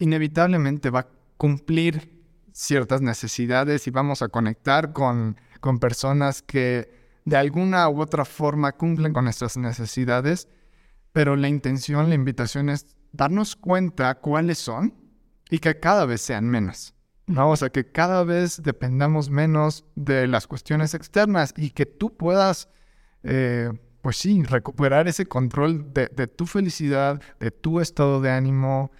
inevitablemente 0.00 0.90
va 0.90 1.00
a 1.00 1.08
cumplir 1.36 2.17
ciertas 2.58 3.00
necesidades 3.00 3.86
y 3.86 3.92
vamos 3.92 4.20
a 4.20 4.28
conectar 4.28 4.92
con, 4.92 5.36
con 5.60 5.78
personas 5.78 6.42
que 6.42 6.90
de 7.24 7.36
alguna 7.36 7.88
u 7.88 8.00
otra 8.00 8.24
forma 8.24 8.72
cumplen 8.72 9.12
con 9.12 9.24
nuestras 9.24 9.56
necesidades, 9.56 10.48
pero 11.12 11.36
la 11.36 11.46
intención, 11.46 12.08
la 12.08 12.16
invitación 12.16 12.68
es 12.68 12.96
darnos 13.12 13.54
cuenta 13.54 14.16
cuáles 14.16 14.58
son 14.58 14.92
y 15.48 15.60
que 15.60 15.78
cada 15.78 16.04
vez 16.04 16.20
sean 16.20 16.48
menos. 16.48 16.94
¿no? 17.28 17.48
O 17.48 17.56
sea, 17.56 17.70
que 17.70 17.92
cada 17.92 18.24
vez 18.24 18.60
dependamos 18.60 19.30
menos 19.30 19.84
de 19.94 20.26
las 20.26 20.48
cuestiones 20.48 20.94
externas 20.94 21.54
y 21.56 21.70
que 21.70 21.86
tú 21.86 22.16
puedas, 22.16 22.68
eh, 23.22 23.70
pues 24.02 24.16
sí, 24.16 24.42
recuperar 24.42 25.06
ese 25.06 25.26
control 25.26 25.92
de, 25.94 26.08
de 26.08 26.26
tu 26.26 26.44
felicidad, 26.44 27.22
de 27.38 27.52
tu 27.52 27.80
estado 27.80 28.20
de 28.20 28.32
ánimo, 28.32 28.90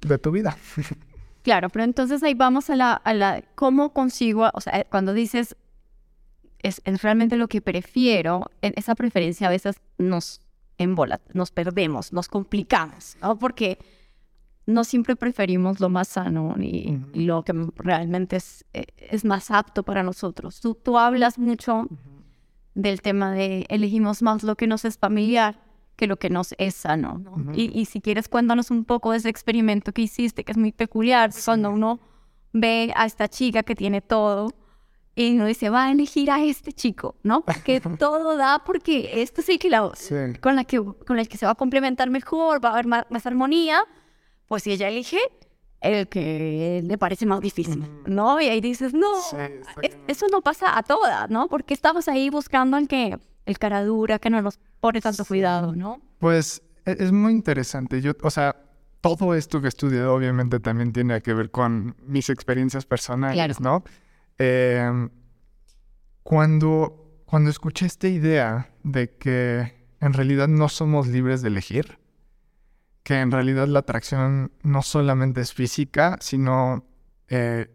de 0.00 0.18
tu 0.18 0.32
vida. 0.32 0.56
Claro, 1.42 1.70
pero 1.70 1.84
entonces 1.84 2.22
ahí 2.22 2.34
vamos 2.34 2.68
a 2.70 2.76
la, 2.76 2.92
a 2.92 3.14
la 3.14 3.42
cómo 3.54 3.92
consigo, 3.92 4.50
o 4.52 4.60
sea, 4.60 4.84
cuando 4.84 5.14
dices 5.14 5.56
es, 6.62 6.82
es 6.84 7.02
realmente 7.02 7.36
lo 7.36 7.48
que 7.48 7.60
prefiero, 7.60 8.50
en 8.62 8.74
esa 8.76 8.94
preferencia 8.94 9.46
a 9.46 9.50
veces 9.50 9.80
nos 9.98 10.42
embola, 10.78 11.20
nos 11.32 11.50
perdemos, 11.50 12.12
nos 12.12 12.28
complicamos, 12.28 13.16
¿no? 13.22 13.38
Porque 13.38 13.78
no 14.66 14.84
siempre 14.84 15.16
preferimos 15.16 15.80
lo 15.80 15.88
más 15.88 16.08
sano 16.08 16.54
y 16.58 16.98
lo 17.14 17.42
que 17.42 17.52
realmente 17.76 18.36
es, 18.36 18.64
eh, 18.72 18.86
es 18.98 19.24
más 19.24 19.50
apto 19.50 19.82
para 19.82 20.02
nosotros. 20.02 20.60
Tú, 20.60 20.74
tú 20.74 20.98
hablas 20.98 21.38
mucho 21.38 21.88
del 22.74 23.00
tema 23.02 23.32
de 23.32 23.66
elegimos 23.68 24.22
más 24.22 24.42
lo 24.42 24.56
que 24.56 24.66
nos 24.66 24.84
es 24.84 24.96
familiar 24.96 25.69
que 26.00 26.06
lo 26.06 26.16
que 26.16 26.30
nos 26.30 26.54
es 26.56 26.74
sano. 26.74 27.18
¿no? 27.18 27.32
Ujú. 27.32 27.52
y, 27.54 27.70
y 27.78 27.84
si 27.84 28.00
quieres, 28.00 28.26
cuéntanos 28.28 28.70
un 28.70 28.84
poco 28.86 29.12
de 29.12 29.18
ese 29.18 29.28
experimento 29.28 29.92
que 29.92 30.00
hiciste, 30.02 30.44
que 30.44 30.52
es 30.52 30.58
muy 30.58 30.72
peculiar, 30.72 31.30
cuando 31.44 31.70
uno 31.70 32.00
ve 32.52 32.90
a 32.96 33.04
esta 33.04 33.28
chica 33.28 33.62
que 33.62 33.74
tiene 33.74 34.00
todo 34.00 34.48
y 35.14 35.34
uno 35.36 35.44
dice, 35.46 35.68
va 35.68 35.84
a 35.86 35.90
elegir 35.92 36.30
a 36.30 36.42
este 36.42 36.72
chico, 36.72 37.16
¿no? 37.22 37.42
Porque 37.44 37.80
todo 37.98 38.36
da, 38.38 38.62
porque 38.64 39.22
este 39.22 39.42
es 39.42 39.48
el 39.50 39.58
que 39.58 39.68
la, 39.68 39.90
Sí. 39.94 40.14
con, 40.40 40.56
la 40.56 40.64
que, 40.64 40.82
con 41.06 41.18
el 41.18 41.28
que 41.28 41.36
se 41.36 41.44
va 41.46 41.52
a 41.52 41.54
complementar 41.54 42.08
mejor, 42.08 42.64
va 42.64 42.70
a 42.70 42.72
haber 42.72 42.86
más, 42.86 43.04
más 43.10 43.26
armonía, 43.26 43.84
pues 44.48 44.62
si 44.62 44.72
ella 44.72 44.88
elige 44.88 45.18
el 45.82 46.08
que 46.08 46.82
le 46.84 46.96
parece 46.98 47.26
más 47.26 47.40
difícil, 47.40 47.84
¿no? 48.06 48.40
Y 48.40 48.46
ahí 48.46 48.60
dices, 48.60 48.92
no, 48.94 49.08
Sí, 49.20 49.36
eso 50.08 50.26
no 50.32 50.40
pasa 50.40 50.76
a 50.78 50.82
todas, 50.82 51.28
¿no? 51.30 51.48
Porque 51.48 51.74
estamos 51.74 52.08
ahí 52.08 52.30
buscando 52.30 52.76
al 52.76 52.86
que, 52.88 53.18
el 53.46 53.58
cara 53.58 53.84
dura, 53.84 54.18
que 54.18 54.30
no 54.30 54.40
nos 54.42 54.58
pone 54.80 55.00
tanto 55.00 55.24
cuidado, 55.24 55.74
¿no? 55.74 56.00
Pues 56.18 56.62
e- 56.84 56.96
es 56.98 57.12
muy 57.12 57.32
interesante. 57.32 58.00
Yo, 58.00 58.12
o 58.22 58.30
sea, 58.30 58.56
todo 59.00 59.34
esto 59.34 59.60
que 59.60 59.66
he 59.66 59.68
estudiado 59.68 60.14
obviamente 60.14 60.60
también 60.60 60.92
tiene 60.92 61.20
que 61.22 61.32
ver 61.34 61.50
con 61.50 61.96
mis 62.06 62.28
experiencias 62.30 62.84
personales, 62.86 63.34
Claro. 63.36 63.54
¿no? 63.60 63.84
Em, 64.38 65.10
cuando, 66.22 67.22
cuando 67.26 67.50
escuché 67.50 67.86
esta 67.86 68.08
idea 68.08 68.70
de 68.82 69.16
que 69.16 69.74
en 70.00 70.12
realidad 70.12 70.48
no 70.48 70.68
somos 70.68 71.06
libres 71.08 71.42
de 71.42 71.48
elegir, 71.48 71.98
que 73.02 73.20
en 73.20 73.30
realidad 73.30 73.66
la 73.68 73.80
atracción 73.80 74.52
no 74.62 74.82
solamente 74.82 75.40
es 75.40 75.52
física, 75.54 76.18
sino 76.20 76.84
eh, 77.28 77.70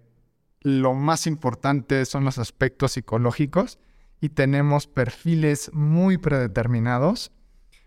lo 0.61 0.93
más 0.93 1.27
importante 1.27 2.05
son 2.05 2.23
los 2.23 2.37
aspectos 2.37 2.93
psicológicos 2.93 3.79
y 4.21 4.29
tenemos 4.29 4.87
perfiles 4.87 5.71
muy 5.73 6.17
predeterminados, 6.17 7.31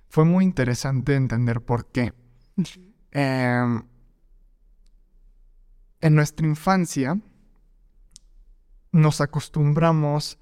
fue 0.09 0.25
muy 0.25 0.45
interesante 0.45 1.15
entender 1.15 1.61
por 1.61 1.87
qué. 1.87 2.13
Em, 3.11 3.83
en 6.01 6.15
nuestra 6.15 6.47
infancia 6.47 7.19
nos 8.93 9.21
acostumbramos 9.21 10.39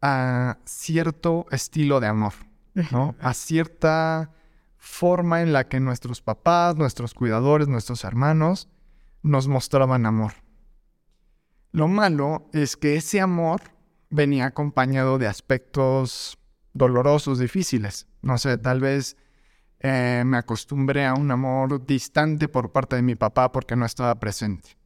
a 0.00 0.58
cierto 0.64 1.46
estilo 1.50 2.00
de 2.00 2.08
amor, 2.08 2.32
¿no? 2.90 3.14
A 3.20 3.34
cierta 3.34 4.32
forma 4.76 5.42
en 5.42 5.52
la 5.52 5.68
que 5.68 5.78
nuestros 5.78 6.20
papás, 6.20 6.76
nuestros 6.76 7.14
cuidadores, 7.14 7.68
nuestros 7.68 8.04
hermanos 8.04 8.68
nos 9.22 9.46
mostraban 9.46 10.06
amor. 10.06 10.32
Lo 11.70 11.88
malo 11.88 12.48
es 12.52 12.76
que 12.76 12.96
ese 12.96 13.20
amor 13.20 13.62
venía 14.12 14.46
acompañado 14.46 15.18
de 15.18 15.26
aspectos 15.26 16.38
dolorosos, 16.74 17.38
difíciles. 17.38 18.06
No 18.20 18.38
sé, 18.38 18.58
tal 18.58 18.80
vez 18.80 19.16
eh, 19.80 20.22
me 20.24 20.36
acostumbré 20.36 21.06
a 21.06 21.14
un 21.14 21.30
amor 21.30 21.84
distante 21.84 22.46
por 22.46 22.70
parte 22.70 22.94
de 22.94 23.02
mi 23.02 23.16
papá 23.16 23.50
porque 23.50 23.74
no 23.74 23.86
estaba 23.86 24.14
presente. 24.20 24.76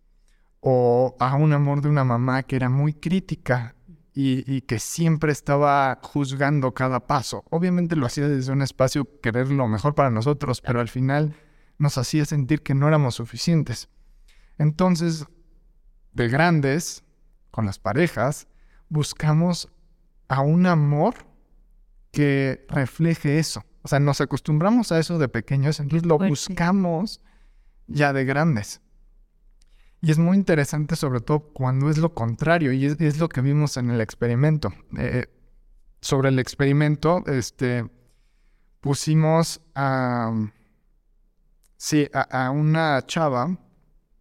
O 0.61 1.16
a 1.18 1.35
un 1.35 1.52
amor 1.52 1.83
de 1.83 1.88
una 1.88 2.04
mamá 2.04 2.45
que 2.45 2.56
era 2.56 2.71
muy 2.71 2.95
crítica 2.95 3.75
y, 4.14 4.50
y 4.50 4.62
que 4.62 4.78
siempre 4.78 5.33
estaba 5.33 5.99
juzgando 6.02 6.73
cada 6.73 7.06
paso. 7.06 7.45
Obviamente 7.50 7.97
lo 7.97 8.06
hacía 8.06 8.28
desde 8.28 8.52
un 8.52 8.62
espacio 8.62 9.21
querer 9.21 9.50
lo 9.50 9.68
mejor 9.68 9.95
para 9.95 10.11
nosotros, 10.11 10.62
pero 10.62 10.80
al 10.80 10.88
final 10.88 11.35
nos 11.78 11.99
hacía 11.99 12.25
sentir 12.25 12.62
que 12.62 12.75
no 12.75 12.88
éramos 12.88 13.16
suficientes. 13.16 13.88
Entonces, 14.56 15.26
de 16.12 16.28
grandes, 16.28 17.04
con 17.50 17.66
las 17.66 17.78
parejas, 17.78 18.49
buscamos 18.88 19.69
a 20.28 20.40
un 20.40 20.66
amor 20.66 21.14
que 22.11 22.64
refleje 22.69 23.38
eso. 23.38 23.64
O 23.83 23.88
sea, 23.88 24.00
nos 24.00 24.21
acostumbramos 24.21 24.90
a 24.90 24.99
eso 24.99 25.19
de 25.19 25.28
pequeños, 25.28 25.78
entonces 25.81 26.07
lo 26.07 26.16
Fuerte. 26.16 26.31
buscamos 26.31 27.21
ya 27.87 28.12
de 28.12 28.25
grandes. 28.25 28.81
Y 30.00 30.11
es 30.11 30.19
muy 30.19 30.37
interesante 30.37 30.97
sobre 30.97 31.21
todo 31.21 31.40
cuando 31.40 31.90
es 31.90 31.99
lo 31.99 32.14
contrario, 32.14 32.73
y 32.73 32.87
es, 32.87 33.00
es 33.00 33.19
lo 33.19 33.28
que 33.28 33.40
vimos 33.40 33.76
en 33.76 33.90
el 33.90 34.00
experimento. 34.00 34.73
Eh, 34.99 35.26
sobre 36.00 36.28
el 36.28 36.38
experimento, 36.38 37.25
este, 37.26 37.88
pusimos 38.81 39.61
a, 39.75 40.33
sí, 41.76 42.09
a, 42.12 42.50
una 42.50 43.05
chava. 43.07 43.59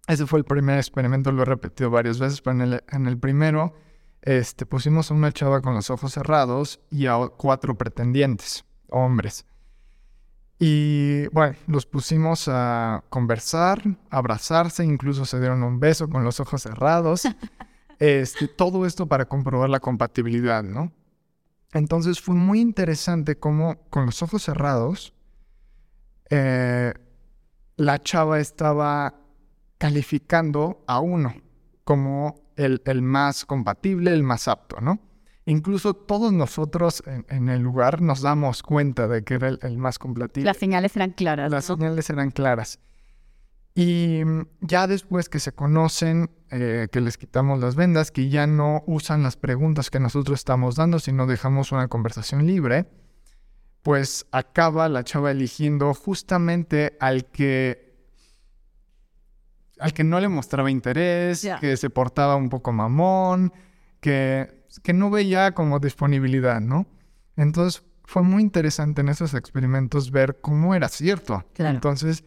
Ese 0.08 0.26
fue 0.26 0.40
el 0.40 0.46
primer 0.46 0.78
experimento, 0.78 1.32
lo 1.32 1.44
he 1.44 1.46
repetido 1.46 1.90
varias 1.90 2.20
veces, 2.20 2.42
pero 2.42 2.56
en 2.56 2.62
el, 2.62 2.84
en 2.92 3.08
el 3.08 3.18
primero 3.18 3.74
este, 4.26 4.66
pusimos 4.66 5.12
a 5.12 5.14
una 5.14 5.32
chava 5.32 5.62
con 5.62 5.76
los 5.76 5.90
ojos 5.90 6.14
cerrados 6.14 6.80
y 6.90 7.06
a 7.06 7.16
cuatro 7.38 7.78
pretendientes, 7.78 8.66
hombres. 8.90 9.46
Y 10.58 11.28
bueno, 11.28 11.56
los 11.68 11.86
pusimos 11.86 12.48
a 12.48 13.04
conversar, 13.10 13.82
a 14.10 14.18
abrazarse, 14.18 14.84
incluso 14.84 15.26
se 15.26 15.40
dieron 15.40 15.64
un 15.64 15.80
beso 15.80 16.10
con 16.10 16.24
los 16.24 16.40
ojos 16.40 16.64
cerrados. 16.64 17.24
Este, 17.98 18.50
todo 18.50 18.86
esto 18.86 19.08
para 19.08 19.24
comprobar 19.24 19.70
la 19.70 19.80
compatibilidad, 19.80 20.64
¿no? 20.64 20.92
Entonces 21.72 22.20
fue 22.20 22.36
muy 22.36 22.60
interesante 22.60 23.40
cómo 23.40 23.78
con 23.90 24.06
los 24.06 24.22
ojos 24.22 24.44
cerrados 24.44 25.14
eh, 26.30 26.94
la 27.78 28.04
chava 28.04 28.42
estaba 28.42 29.16
calificando 29.78 30.84
a 30.88 31.00
uno 31.00 31.36
como 31.86 32.45
el, 32.56 33.02
más 33.02 33.46
compatible, 33.46 34.14
el 34.14 34.24
más 34.24 34.48
apto, 34.48 34.82
¿no? 34.82 35.00
Incluso 35.46 35.94
todos 35.94 36.34
nosotros 36.34 37.04
en, 37.06 37.50
el 37.50 37.62
lugar 37.62 38.02
nos 38.02 38.22
damos 38.22 38.64
cuenta 38.64 39.08
de 39.08 39.24
que 39.24 39.36
era 39.36 39.50
el, 39.50 39.78
más 39.78 40.00
compatible. 40.00 40.46
Las 40.46 40.58
señales 40.58 40.96
eran 40.96 41.12
claras. 41.12 41.52
Las 41.52 41.66
señales 41.66 42.10
eran 42.10 42.32
claras. 42.32 42.80
Y 43.76 44.24
mm, 44.26 44.48
ya 44.62 44.88
después 44.88 45.30
que 45.30 45.40
se 45.40 45.52
conocen, 45.52 46.32
eh, 46.50 46.88
que 46.92 47.02
les 47.02 47.18
quitamos 47.18 47.60
las 47.60 47.76
vendas, 47.76 48.10
que 48.10 48.30
ya 48.30 48.48
no 48.48 48.84
usan 48.88 49.22
las 49.22 49.36
preguntas 49.36 49.92
que 49.92 50.00
nosotros 50.00 50.40
estamos 50.40 50.76
dando, 50.76 50.98
sino 50.98 51.28
dejamos 51.28 51.72
una 51.72 51.90
conversación 51.90 52.48
libre, 52.48 52.88
pues 53.84 54.26
acaba 54.32 54.90
la 54.90 55.04
chava 55.04 55.30
eligiendo 55.30 55.94
justamente 55.94 56.98
al 57.00 57.26
que 57.26 57.85
al 59.80 59.94
que 59.94 60.04
no 60.04 60.20
le 60.20 60.30
mostraba 60.30 60.72
interés, 60.72 61.48
que 61.60 61.78
se 61.78 61.90
portaba 61.90 62.36
un 62.36 62.50
poco 62.50 62.72
mamón, 62.72 63.54
que, 64.00 64.66
que 64.84 64.94
no 64.94 65.10
veía 65.10 65.54
como 65.54 65.80
disponibilidad, 65.80 66.62
¿no? 66.62 66.88
Entonces 67.36 67.84
fue 68.06 68.24
muy 68.24 68.44
interesante 68.44 69.02
en 69.02 69.10
esos 69.10 69.34
experimentos 69.34 70.12
ver 70.12 70.40
cómo 70.42 70.76
era 70.76 70.88
cierto. 70.88 71.44
Entonces, 71.58 72.24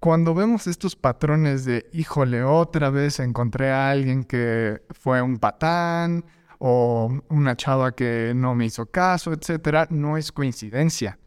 cuando 0.00 0.34
vemos 0.34 0.66
estos 0.66 0.94
patrones 0.94 1.64
de, 1.64 1.88
híjole, 1.92 2.42
otra 2.44 2.90
vez 2.90 3.18
encontré 3.18 3.70
a 3.70 3.90
alguien 3.90 4.24
que 4.24 4.82
fue 4.90 5.20
un 5.20 5.38
patán 5.38 6.24
o 6.58 7.20
una 7.28 7.56
chava 7.56 7.92
que 7.92 8.32
no 8.34 8.54
me 8.54 8.66
hizo 8.66 8.86
caso, 8.86 9.32
etcétera, 9.32 9.88
no 9.90 10.16
es 10.16 10.30
coincidencia. 10.30 11.18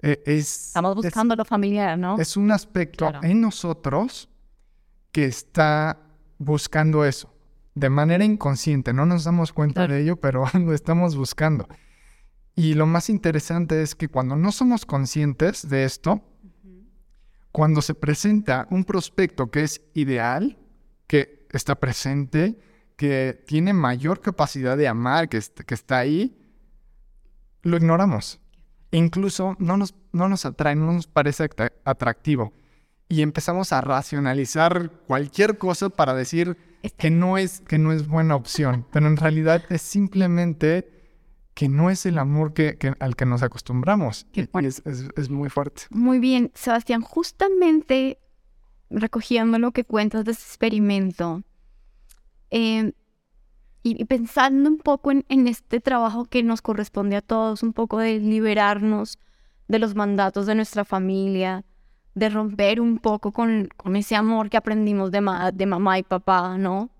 E, 0.00 0.22
Estamos 0.24 0.96
buscando 0.96 1.36
lo 1.36 1.44
familiar, 1.44 1.98
¿no? 1.98 2.18
Es 2.18 2.36
un 2.36 2.50
aspecto 2.52 3.12
en 3.22 3.40
nosotros 3.40 4.28
que 5.12 5.24
está 5.24 5.98
buscando 6.38 7.04
eso 7.04 7.34
de 7.78 7.90
manera 7.90 8.24
inconsciente. 8.24 8.92
No 8.92 9.06
nos 9.06 9.24
damos 9.24 9.52
cuenta 9.52 9.86
de 9.86 10.02
ello, 10.02 10.16
pero 10.16 10.44
lo 10.54 10.74
estamos 10.74 11.16
buscando. 11.16 11.68
Y 12.54 12.74
lo 12.74 12.86
más 12.86 13.08
interesante 13.08 13.82
es 13.82 13.94
que 13.94 14.08
cuando 14.08 14.36
no 14.36 14.50
somos 14.50 14.84
conscientes 14.84 15.68
de 15.68 15.84
esto, 15.84 16.22
cuando 17.52 17.82
se 17.82 17.94
presenta 17.94 18.66
un 18.70 18.84
prospecto 18.84 19.50
que 19.50 19.62
es 19.62 19.80
ideal, 19.94 20.58
que 21.06 21.46
está 21.52 21.76
presente, 21.76 22.58
que 22.96 23.44
tiene 23.46 23.72
mayor 23.72 24.20
capacidad 24.20 24.76
de 24.76 24.88
amar, 24.88 25.28
que, 25.28 25.40
que 25.64 25.74
está 25.74 25.98
ahí, 25.98 26.36
lo 27.62 27.76
ignoramos. 27.76 28.40
Incluso 28.90 29.54
no 29.60 29.76
nos, 29.76 29.94
no 30.12 30.28
nos 30.28 30.44
atrae, 30.44 30.74
no 30.74 30.92
nos 30.92 31.06
parece 31.06 31.48
atractivo. 31.84 32.52
Y 33.08 33.22
empezamos 33.22 33.72
a 33.72 33.80
racionalizar 33.80 34.90
cualquier 35.06 35.58
cosa 35.58 35.88
para 35.88 36.14
decir 36.14 36.56
que 36.96 37.10
no 37.10 37.38
es, 37.38 37.60
que 37.60 37.78
no 37.78 37.92
es 37.92 38.06
buena 38.06 38.36
opción. 38.36 38.86
Pero 38.92 39.06
en 39.06 39.16
realidad 39.16 39.62
es 39.70 39.82
simplemente 39.82 40.98
que 41.54 41.68
no 41.68 41.90
es 41.90 42.06
el 42.06 42.18
amor 42.18 42.52
que, 42.52 42.78
al 43.00 43.16
que 43.16 43.26
nos 43.26 43.42
acostumbramos. 43.42 44.26
es, 44.32 45.28
muy 45.28 45.48
fuerte. 45.48 45.82
Muy 45.90 46.20
bien, 46.20 46.52
Sebastián, 46.54 47.00
justamente 47.00 48.20
recogiendo 48.90 49.58
lo 49.58 49.72
que 49.72 49.84
cuentas 49.84 50.24
de 50.24 50.30
ese 50.30 50.42
experimento 50.42 51.42
em, 52.50 52.92
y, 53.82 54.04
pensando 54.04 54.68
un 54.68 54.78
poco 54.78 55.10
en, 55.10 55.48
este 55.48 55.80
trabajo 55.80 56.26
que 56.26 56.42
nos 56.42 56.62
corresponde 56.62 57.16
a 57.16 57.22
todos, 57.22 57.64
un 57.64 57.72
poco 57.72 57.98
de 57.98 58.20
liberarnos 58.20 59.18
de 59.66 59.78
los 59.80 59.94
mandatos 59.94 60.46
de 60.46 60.54
nuestra 60.54 60.84
familia, 60.84 61.64
de 62.18 62.28
romper 62.28 62.80
un 62.80 62.98
poco 62.98 63.32
con, 63.32 63.68
con 63.76 63.96
ese 63.96 64.16
amor 64.16 64.50
que 64.50 64.56
aprendimos 64.56 65.10
de, 65.10 65.20
de 65.54 65.66
mamá 65.66 65.98
y 65.98 66.02
papá, 66.02 66.58
¿no? 66.58 66.90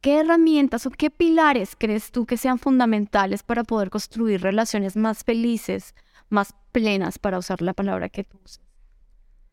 ¿Qué 0.00 0.20
herramientas 0.20 0.86
o 0.86 0.90
qué 0.90 1.10
pilares 1.10 1.74
crees 1.76 2.12
tú 2.12 2.24
que 2.24 2.36
sean 2.36 2.58
fundamentales 2.58 3.42
para 3.42 3.64
poder 3.64 3.90
construir 3.90 4.40
relaciones 4.40 4.96
más 4.96 5.24
felices, 5.24 5.94
más 6.28 6.54
plenas, 6.70 7.18
para 7.18 7.38
usar 7.38 7.62
la 7.62 7.74
palabra 7.74 8.08
que 8.08 8.22
tú 8.22 8.38
usas? 8.44 8.60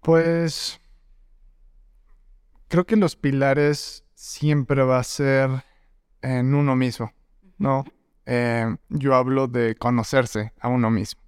Pues 0.01 0.79
creo 2.67 2.85
que 2.85 2.95
los 2.95 3.15
pilares 3.15 4.03
siempre 4.13 4.83
va 4.83 4.99
a 4.99 5.03
ser 5.03 5.49
en 6.21 6.53
uno 6.53 6.75
mismo, 6.75 7.11
¿no? 7.57 7.83
Eh, 8.27 8.75
yo 8.89 9.15
hablo 9.15 9.47
de 9.47 9.75
conocerse 9.75 10.53
a 10.59 10.67
uno 10.67 10.91
mismo. 10.91 11.24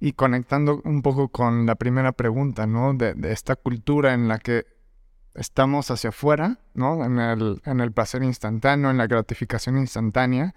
Y 0.00 0.12
conectando 0.12 0.80
un 0.84 1.02
poco 1.02 1.28
con 1.28 1.66
la 1.66 1.74
primera 1.74 2.12
pregunta, 2.12 2.66
¿no? 2.66 2.94
de 2.94 3.32
esta 3.32 3.56
cultura 3.56 4.14
en 4.14 4.28
la 4.28 4.38
que 4.38 4.64
estamos 5.38 5.90
hacia 5.90 6.10
afuera, 6.10 6.58
¿no? 6.74 7.04
En 7.04 7.18
el, 7.18 7.62
en 7.64 7.80
el 7.80 7.92
placer 7.92 8.22
instantáneo, 8.22 8.90
en 8.90 8.98
la 8.98 9.06
gratificación 9.06 9.78
instantánea, 9.78 10.54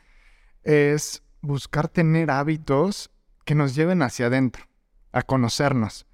es 0.64 1.24
buscar 1.42 1.88
tener 1.88 2.32
hábitos 2.32 3.12
que 3.46 3.56
nos 3.56 3.76
lleven 3.76 4.02
hacia 4.02 4.28
adentro, 4.28 4.66
a 5.12 5.22
conocernos. 5.22 6.08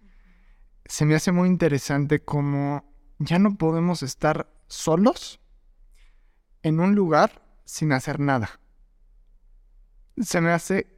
Se 0.86 1.06
me 1.06 1.16
hace 1.16 1.32
muy 1.32 1.50
interesante 1.50 2.20
cómo 2.20 2.84
ya 3.20 3.40
no 3.40 3.56
podemos 3.56 4.04
estar 4.04 4.50
solos 4.68 5.40
en 6.62 6.80
un 6.80 6.96
lugar 6.96 7.42
sin 7.66 7.92
hacer 7.92 8.20
nada. 8.20 8.60
Se 10.18 10.42
me 10.42 10.52
hace 10.52 10.97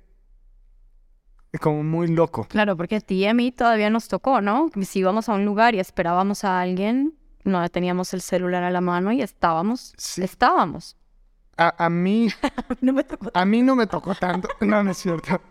como 1.58 1.84
muy 1.84 2.08
loco. 2.08 2.46
Claro, 2.46 2.78
porque 2.78 2.98
a 2.98 3.00
ti 3.00 3.16
y 3.16 3.26
a 3.26 3.34
mí 3.34 3.52
todavía 3.52 3.90
nos 3.90 4.08
tocó, 4.08 4.42
¿no? 4.42 4.70
Si 4.82 5.00
íbamos 5.00 5.30
a 5.30 5.34
un 5.34 5.46
lugar 5.46 5.74
y 5.74 5.80
esperábamos 5.80 6.44
a 6.44 6.62
alguien, 6.62 7.16
no 7.44 7.68
teníamos 7.70 8.14
el 8.14 8.22
celular 8.22 8.64
a 8.64 8.70
la 8.70 8.82
mano 8.82 9.12
y 9.12 9.22
estábamos, 9.22 9.94
estábamos. 10.18 10.96
A, 11.58 11.90
mí, 11.90 12.30
no 12.82 12.94
me 12.94 13.04
tocó. 13.04 13.32
a 13.34 13.46
mí 13.46 13.62
no 13.64 13.76
me 13.76 13.86
tocó 13.86 14.16
tanto, 14.16 14.48
no, 14.62 14.82
no 14.82 14.92
es 14.92 14.98
cierto. 14.98 15.42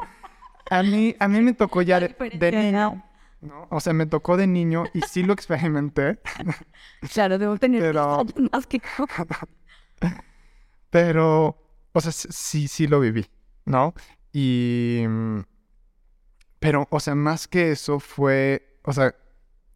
A 0.70 0.82
mí, 0.82 1.14
a 1.18 1.28
mí 1.28 1.40
me 1.42 1.52
tocó 1.52 1.82
ya 1.82 2.00
de, 2.00 2.14
niño, 2.52 3.04
¿no? 3.42 3.66
O 3.70 3.80
sea, 3.80 3.92
me 3.92 4.06
tocó 4.06 4.36
de 4.36 4.46
niño 4.46 4.84
y 4.94 5.02
sí 5.02 5.22
lo 5.22 5.32
experimenté. 5.32 6.20
Claro, 7.12 7.38
debo 7.38 7.56
tener 7.58 7.80
pero... 7.80 8.24
más 8.50 8.66
que 8.66 8.80
Pero, 10.90 11.56
o 11.92 12.00
sea, 12.00 12.10
sí, 12.12 12.66
sí 12.68 12.86
lo 12.86 13.00
viví, 13.00 13.26
¿no? 13.66 13.94
Y... 14.32 15.04
Pero, 16.58 16.86
o 16.90 17.00
sea, 17.00 17.14
más 17.14 17.46
que 17.46 17.70
eso 17.70 18.00
fue, 18.00 18.78
o 18.84 18.92
sea, 18.92 19.14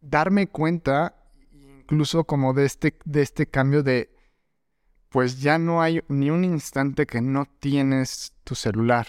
darme 0.01 0.47
cuenta 0.47 1.15
incluso 1.51 2.23
como 2.23 2.53
de 2.53 2.65
este, 2.65 2.97
de 3.05 3.21
este 3.21 3.47
cambio 3.47 3.83
de, 3.83 4.13
pues 5.09 5.41
ya 5.41 5.57
no 5.57 5.81
hay 5.81 6.03
ni 6.07 6.29
un 6.29 6.43
instante 6.43 7.05
que 7.05 7.21
no 7.21 7.45
tienes 7.59 8.33
tu 8.43 8.55
celular, 8.55 9.07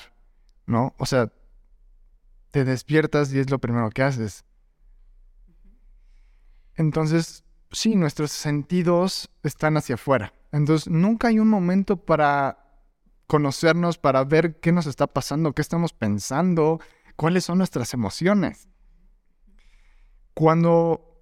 ¿no? 0.66 0.94
O 0.98 1.06
sea, 1.06 1.32
te 2.50 2.64
despiertas 2.64 3.32
y 3.32 3.38
es 3.38 3.50
lo 3.50 3.58
primero 3.58 3.90
que 3.90 4.02
haces. 4.02 4.44
Entonces, 6.76 7.44
sí, 7.70 7.96
nuestros 7.96 8.30
sentidos 8.32 9.30
están 9.42 9.76
hacia 9.76 9.94
afuera. 9.94 10.32
Entonces, 10.52 10.88
nunca 10.88 11.28
hay 11.28 11.38
un 11.38 11.48
momento 11.48 11.96
para 11.96 12.58
conocernos, 13.26 13.98
para 13.98 14.24
ver 14.24 14.60
qué 14.60 14.72
nos 14.72 14.87
está 14.87 15.06
pasando, 15.06 15.52
qué 15.52 15.62
estamos 15.62 15.92
pensando, 15.92 16.80
cuáles 17.16 17.44
son 17.44 17.59
nuestras 17.59 17.94
emociones. 17.94 18.68
Cuando 20.35 21.20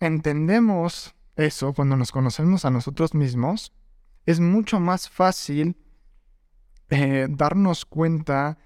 entendemos 0.00 1.14
eso, 1.36 1.72
cuando 1.72 1.96
nos 1.96 2.12
conocemos 2.12 2.64
a 2.64 2.70
nosotros 2.70 3.14
mismos, 3.14 3.72
es 4.26 4.40
mucho 4.40 4.80
más 4.80 5.08
fácil 5.08 5.76
eh, 6.90 7.26
darnos 7.30 7.84
cuenta 7.84 8.58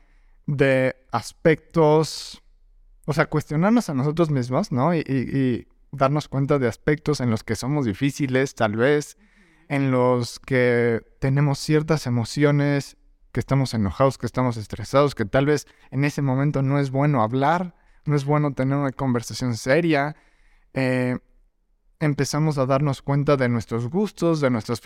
de 0.47 0.97
aspectos, 1.13 2.43
o 3.07 3.13
sea, 3.13 3.27
cuestionarnos 3.27 3.89
a 3.89 3.95
nosotros 3.95 4.31
mismos, 4.31 4.73
¿no? 4.73 4.95
Y, 4.95 5.67
darnos 5.91 6.29
cuenta 6.29 6.59
de 6.59 6.69
aspectos 6.69 7.21
en 7.21 7.31
los 7.31 7.45
que 7.45 7.57
somos 7.57 7.87
difíciles, 7.87 8.55
tal 8.55 8.77
vez, 8.77 9.17
en 9.69 9.91
los 9.91 10.39
que 10.39 11.01
tenemos 11.19 11.59
ciertas 11.59 12.07
emociones 12.07 12.99
que 13.33 13.41
estamos 13.41 13.75
enojados, 13.75 14.19
que 14.19 14.27
estamos 14.27 14.57
estresados, 14.57 15.15
que 15.15 15.25
tal 15.25 15.47
vez 15.47 15.67
en 15.91 16.05
ese 16.05 16.23
momento 16.23 16.63
no 16.63 16.79
es 16.79 16.91
bueno 16.91 17.23
hablar, 17.23 17.75
no 18.05 18.17
es 18.17 18.25
bueno 18.25 18.53
tener 18.53 18.77
una 18.77 18.93
conversación 18.93 19.57
seria. 19.57 20.17
Eh, 20.75 21.19
empezamos 22.01 22.59
a 22.59 22.67
darnos 22.67 23.03
cuenta 23.03 23.37
de 23.37 23.49
nuestros 23.49 23.89
gustos, 23.89 24.41
de 24.41 24.51
nuestras 24.51 24.81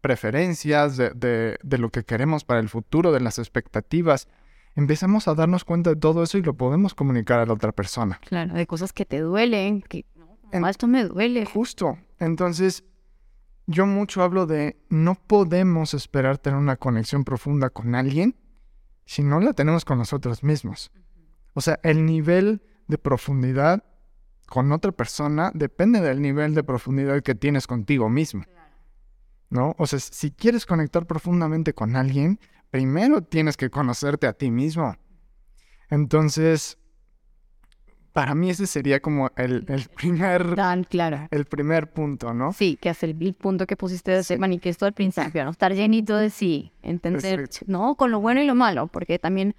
preferencias, 0.00 0.96
de, 0.96 1.58
lo 1.62 1.90
que 1.90 2.04
queremos 2.04 2.44
para 2.44 2.60
el 2.60 2.68
futuro, 2.68 3.12
de 3.12 3.20
las 3.20 3.38
expectativas. 3.38 4.28
Empezamos 4.74 5.26
a 5.28 5.34
darnos 5.34 5.64
cuenta 5.64 5.90
de 5.90 5.96
todo 5.96 6.22
eso 6.22 6.38
y 6.38 6.42
lo 6.42 6.54
podemos 6.54 6.94
comunicar 6.94 7.40
a 7.40 7.46
la 7.46 7.52
otra 7.52 7.72
persona. 7.72 8.20
Claro, 8.26 8.54
de 8.54 8.66
cosas 8.66 8.92
que 8.92 9.04
te 9.04 9.20
duelen, 9.20 9.82
que 9.82 10.04
no, 10.52 10.68
esto 10.68 10.86
me 10.86 11.04
duele. 11.04 11.46
Justo. 11.46 11.98
Entonces, 12.18 12.84
yo 13.68 13.84
mucho 13.84 14.22
hablo 14.22 14.46
de 14.46 14.82
no 14.88 15.14
podemos 15.14 15.92
esperar 15.92 16.38
tener 16.38 16.58
una 16.58 16.76
conexión 16.76 17.22
profunda 17.22 17.68
con 17.68 17.94
alguien 17.94 18.34
si 19.04 19.22
no 19.22 19.40
la 19.40 19.52
tenemos 19.52 19.84
con 19.84 19.98
nosotros 19.98 20.42
mismos. 20.42 20.90
O 21.52 21.60
sea, 21.60 21.78
el 21.82 22.06
nivel 22.06 22.62
de 22.86 22.96
profundidad 22.96 23.84
con 24.46 24.72
otra 24.72 24.90
persona 24.92 25.52
depende 25.54 26.00
del 26.00 26.22
nivel 26.22 26.54
de 26.54 26.64
profundidad 26.64 27.22
que 27.22 27.34
tienes 27.34 27.66
contigo 27.66 28.08
mismo. 28.08 28.44
¿No? 29.50 29.74
O 29.78 29.86
sea, 29.86 29.98
si 29.98 30.30
quieres 30.30 30.64
conectar 30.64 31.06
profundamente 31.06 31.74
con 31.74 31.94
alguien, 31.94 32.40
primero 32.70 33.22
tienes 33.22 33.58
que 33.58 33.68
conocerte 33.68 34.26
a 34.26 34.32
ti 34.32 34.50
mismo. 34.50 34.96
Entonces, 35.90 36.78
para 38.18 38.34
mí 38.34 38.50
ese 38.50 38.66
sería 38.66 38.98
como 38.98 39.30
el, 39.36 39.64
primer... 39.94 40.56
Tan 40.56 40.82
claro. 40.82 41.28
El 41.30 41.44
primer 41.44 41.92
punto, 41.92 42.34
¿no? 42.34 42.52
Sí, 42.52 42.76
que 42.76 42.88
es 42.88 43.00
el, 43.04 43.14
punto 43.32 43.64
que 43.64 43.76
pusiste 43.76 44.10
de 44.10 44.18
ese 44.18 44.36
manifiesto 44.38 44.86
al 44.86 44.92
principio, 44.92 45.44
¿no? 45.44 45.52
Estar 45.52 45.72
llenito 45.72 46.16
de 46.16 46.28
sí, 46.28 46.72
entender, 46.82 47.48
¿no? 47.66 47.94
Con 47.94 48.10
lo 48.10 48.18
bueno 48.18 48.42
y 48.42 48.44
lo 48.44 48.56
malo, 48.56 48.88
porque 48.88 49.20
también 49.20 49.54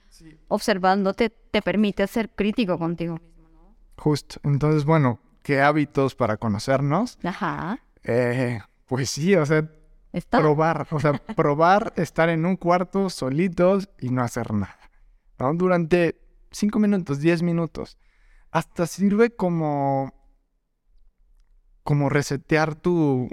observándote 0.50 1.30
te 1.30 1.62
permite 1.62 2.06
ser 2.08 2.32
crítico 2.32 2.78
contigo 2.78 3.14
mismo, 3.14 3.48
¿no? 3.50 3.76
Justo. 3.96 4.42
Entonces, 4.44 4.84
bueno, 4.84 5.22
¿qué 5.42 5.62
hábitos 5.62 6.16
para 6.16 6.36
conocernos? 6.36 7.18
Ajá. 7.24 7.80
Eh, 8.04 8.60
pues 8.88 9.10
sí, 9.10 9.36
o 9.36 9.46
sea, 9.46 9.70
probar, 10.30 10.86
o 10.92 11.00
sea, 11.00 11.14
probar 11.14 11.94
estar 11.96 12.28
en 12.28 12.46
un 12.46 12.58
cuarto 12.58 13.10
solitos 13.10 13.88
y 14.02 14.10
no 14.10 14.22
hacer 14.22 14.52
nada, 14.54 14.92
¿no? 15.38 15.54
Durante 15.54 16.20
cinco 16.52 16.80
minutos, 16.80 17.22
diez 17.22 17.42
minutos 17.42 17.98
hasta 18.52 18.88
sirve 18.88 19.30
como, 19.36 20.14
como 21.84 22.10
resetear 22.10 22.76
tu, 22.76 23.30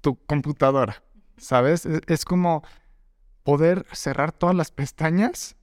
tu 0.00 0.16
computadora, 0.26 1.02
¿sabes? 1.36 1.86
E, 1.86 2.00
es, 2.06 2.24
como 2.24 2.62
poder 3.42 3.86
cerrar 3.92 4.32
todas 4.32 4.56
las 4.56 4.70
pestañas 4.70 5.56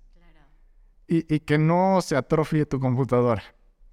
y, 1.07 1.39
que 1.41 1.57
no 1.57 1.99
se 2.01 2.15
atrofie 2.15 2.65
tu 2.65 2.79
computadora. 2.79 3.43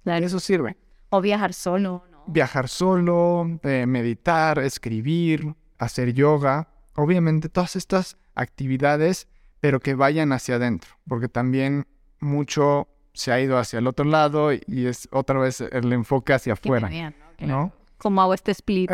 Eso 0.05 0.39
sirve. 0.39 0.77
O 1.09 1.21
viajar 1.21 1.53
solo, 1.53 2.05
¿no? 2.09 2.23
Viajar 2.27 2.67
solo, 2.67 3.59
eh, 3.63 3.85
meditar, 3.85 4.59
escribir, 4.59 5.55
hacer 5.77 6.13
yoga. 6.13 6.69
Obviamente 6.95 7.49
todas 7.49 7.75
estas 7.75 8.17
actividades, 8.33 9.27
pero 9.59 9.79
que 9.79 9.93
vayan 9.93 10.31
hacia 10.31 10.55
adentro, 10.55 10.91
porque 11.07 11.27
también 11.27 11.85
mucho 12.19 12.87
se 13.13 13.31
ha 13.31 13.39
ido 13.39 13.57
hacia 13.57 13.79
el 13.79 13.87
otro 13.87 14.05
lado 14.05 14.53
y 14.53 14.85
es 14.85 15.07
otra 15.11 15.39
vez 15.39 15.61
el 15.61 15.91
enfoque 15.93 16.33
hacia 16.33 16.53
afuera. 16.53 16.89
¿no? 17.39 17.73
Como 17.97 18.21
hago 18.21 18.33
este 18.33 18.51
split. 18.51 18.91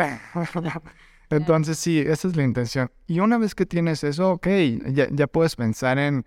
Entonces 1.30 1.78
sí, 1.78 1.98
esa 1.98 2.28
es 2.28 2.36
la 2.36 2.42
intención. 2.42 2.90
Y 3.06 3.20
una 3.20 3.38
vez 3.38 3.54
que 3.54 3.66
tienes 3.66 4.02
eso, 4.02 4.32
ok, 4.32 4.46
ya, 4.92 5.26
puedes 5.26 5.56
pensar 5.56 5.98
en, 5.98 6.24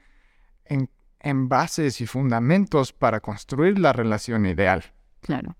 en, 0.65 1.49
bases 1.49 2.01
y 2.01 2.07
fundamentos 2.07 2.93
para 2.93 3.19
construir 3.19 3.79
la 3.79 3.93
relación 3.93 4.45
ideal. 4.45 4.83
Claro. 5.21 5.55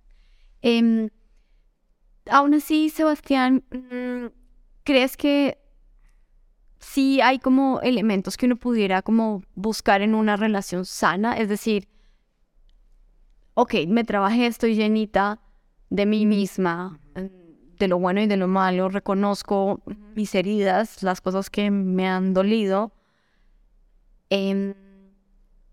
Em, 0.62 1.10
aún 2.30 2.54
así, 2.54 2.89
Sebastián, 2.89 3.63
mm, 3.72 4.28
¿crees 4.84 5.17
que 5.17 5.58
sí 6.80 7.20
hay 7.22 7.39
como 7.39 7.82
elementos 7.82 8.38
que 8.38 8.46
uno 8.46 8.58
pudiera 8.58 9.02
como 9.02 9.44
buscar 9.56 10.02
en 10.02 10.13
una 10.13 10.38
relación 10.38 10.86
sana? 10.86 11.38
Es 11.38 11.50
decir, 11.50 11.88
ok, 13.53 13.73
me 13.87 14.03
trabajé, 14.03 14.47
estoy 14.47 14.75
llenita 14.75 15.39
de 15.89 16.05
mí 16.05 16.25
misma, 16.25 16.99
de 17.77 17.87
lo 17.87 17.99
bueno 17.99 18.21
y 18.21 18.27
de 18.27 18.37
lo 18.37 18.47
malo, 18.47 18.89
reconozco 18.89 19.81
mis 20.15 20.33
heridas, 20.35 21.03
las 21.03 21.19
cosas 21.21 21.49
que 21.49 21.71
me 21.71 22.07
han 22.07 22.33
dolido. 22.33 22.91
Em, 24.29 24.73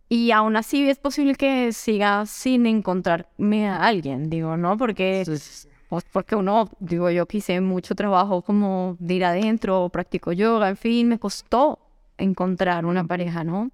y 0.09 0.31
aún 0.31 0.57
así 0.57 0.89
es 0.89 0.99
posible 0.99 1.35
que 1.35 1.73
siga 1.73 2.25
sin 2.27 2.67
encontrarme 2.67 3.69
a 3.69 3.85
alguien, 3.85 4.31
digo, 4.31 4.57
¿no? 4.57 4.77
Porque, 4.77 5.23
pues, 5.27 5.69
porque 6.13 6.35
uno, 6.35 6.71
digo, 6.81 7.11
yo 7.11 7.27
quise 7.27 7.61
mucho 7.61 7.95
trabajo 7.95 8.43
como 8.43 8.97
de 8.99 9.15
ir 9.15 9.25
adentro, 9.25 9.89
practico 9.91 10.33
yoga, 10.33 10.71
en 10.71 10.77
fin, 10.77 11.09
me 11.09 11.19
costó 11.19 11.79
encontrar 12.17 12.87
una 12.87 13.05
pareja, 13.05 13.45
¿no? 13.45 13.71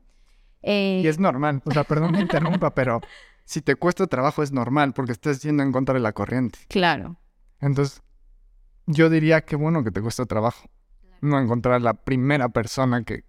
y 0.67 1.07
es 1.07 1.19
normal, 1.19 1.61
o 1.67 1.71
sea, 1.73 1.85
perdón 1.85 2.15
que 2.15 2.21
interrumpa, 2.23 2.75
pero 2.75 3.03
si 3.45 3.61
te 3.61 3.77
cuesta 3.77 4.07
trabajo 4.07 4.43
es 4.43 4.53
normal 4.53 4.93
porque 4.95 5.13
estás 5.13 5.43
yendo 5.43 5.63
en 5.63 5.73
contra 5.73 5.95
de 5.95 6.01
la 6.01 6.13
corriente. 6.13 6.59
Claro. 6.69 7.17
Entonces, 7.61 8.03
yo 8.87 9.11
diría 9.11 9.43
que 9.43 9.57
bueno 9.57 9.85
que 9.85 9.91
te 9.91 10.01
cuesta 10.01 10.27
trabajo. 10.27 10.69
No 11.21 11.39
encontrar 11.39 11.81
la 11.81 11.95
primera 11.95 12.49
persona 12.49 13.03
que, 13.03 13.25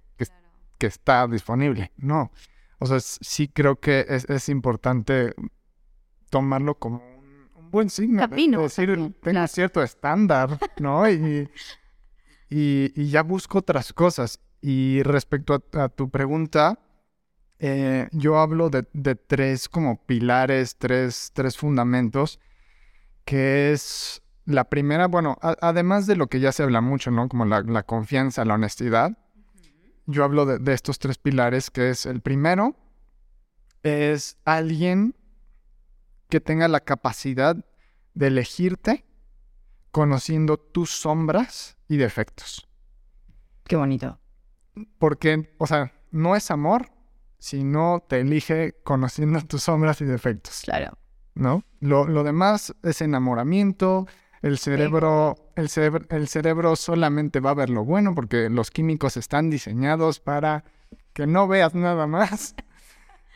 que, 0.78 0.88
está 0.88 1.28
disponible. 1.28 1.92
No. 1.98 2.32
O 2.80 2.86
sea, 2.86 3.00
sí 3.00 3.48
creo 3.48 3.80
que 3.80 4.06
es, 4.08 4.50
importante 4.50 5.34
tomarlo 6.30 6.76
como 6.76 7.02
un, 7.56 7.72
buen 7.72 7.90
signo. 7.90 8.20
Camino. 8.20 8.62
decir, 8.62 9.14
tengo 9.22 9.48
cierto 9.48 9.82
estándar, 9.82 10.60
¿no? 10.80 11.10
Y, 11.10 11.50
y, 12.50 13.10
ya 13.10 13.24
busco 13.24 13.60
otras 13.60 13.94
cosas. 13.94 14.42
Y 14.62 15.02
respecto 15.04 15.64
a 15.74 15.90
tu 15.90 16.10
pregunta, 16.10 16.80
eh, 17.60 18.10
yo 18.12 18.38
hablo 18.40 18.70
de, 18.70 18.84
tres 19.16 19.70
como 19.70 20.04
pilares, 20.06 20.76
tres, 20.78 21.32
tres 21.34 21.58
fundamentos, 21.58 22.40
que 23.24 23.72
es 23.72 24.22
la 24.46 24.66
primera, 24.66 25.08
bueno, 25.08 25.38
además 25.42 26.06
de 26.06 26.16
lo 26.16 26.28
que 26.28 26.40
ya 26.40 26.52
se 26.52 26.64
habla 26.64 26.82
mucho, 26.82 27.12
¿no? 27.12 27.30
Como 27.30 27.46
la, 27.46 27.84
confianza, 27.84 28.46
la 28.46 28.56
honestidad, 28.56 29.18
yo 30.06 30.24
hablo 30.24 30.46
de, 30.46 30.74
estos 30.74 31.00
tres 31.00 31.18
pilares, 31.18 31.72
que 31.72 31.90
es 31.90 32.06
el 32.06 32.22
primero, 32.22 32.76
es 33.84 34.38
alguien 34.46 35.16
que 36.30 36.42
tenga 36.42 36.68
la 36.68 36.82
capacidad 36.82 37.56
de 38.14 38.28
elegirte 38.28 39.06
conociendo 39.92 40.58
tus 40.58 40.90
sombras 40.92 41.78
y 41.88 41.98
defectos. 41.98 42.68
Qué 43.64 43.76
bonito. 43.76 44.20
Porque, 45.00 45.56
o 45.58 45.66
sea, 45.66 45.94
no 46.12 46.36
es 46.36 46.52
amor 46.52 46.95
si 47.46 47.64
no 47.64 48.04
te 48.08 48.22
elige 48.22 48.74
conociendo 48.84 49.40
tus 49.42 49.62
sombras 49.62 50.02
y 50.02 50.06
defectos. 50.06 50.62
Claro. 50.64 50.98
¿No? 51.36 51.64
Lo, 51.80 52.24
demás 52.24 52.74
es 52.82 53.02
enamoramiento. 53.02 54.08
El 54.42 54.58
cerebro, 54.58 55.36
el 55.56 55.70
cerebro, 55.70 56.08
el 56.10 56.28
cerebro 56.28 56.76
solamente 56.76 57.40
va 57.40 57.52
a 57.52 57.54
ver 57.54 57.70
lo 57.70 57.86
bueno 57.86 58.16
porque 58.16 58.50
los 58.50 58.72
químicos 58.72 59.16
están 59.16 59.52
diseñados 59.52 60.20
para 60.20 60.64
que 61.14 61.28
no 61.28 61.48
veas 61.48 61.76
nada 61.76 62.08
más. 62.08 62.56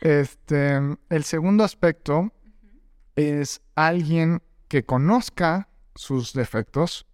Este, 0.02 0.80
el 1.10 1.24
segundo 1.24 1.62
aspecto 1.62 2.32
es 3.16 3.60
alguien 3.74 4.42
que 4.66 4.82
conozca 4.82 5.68
sus 5.94 6.32
defectos, 6.32 7.06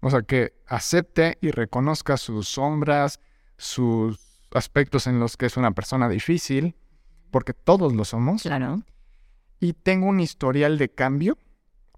o 0.00 0.10
sea, 0.10 0.22
que 0.22 0.54
acepte 0.66 1.38
y 1.40 1.52
reconozca 1.52 2.16
sus 2.16 2.48
sombras, 2.48 3.20
sus 3.58 4.25
aspectos 4.56 5.06
en 5.06 5.20
los 5.20 5.36
que 5.36 5.46
es 5.46 5.56
una 5.56 5.72
persona 5.72 6.08
difícil, 6.08 6.74
porque 7.30 7.52
todos 7.52 7.94
lo 7.94 8.04
somos. 8.04 8.42
Claro. 8.42 8.82
Y 9.60 9.74
tengo 9.74 10.06
un 10.06 10.20
historial 10.20 10.78
de 10.78 10.88
cambio, 10.88 11.38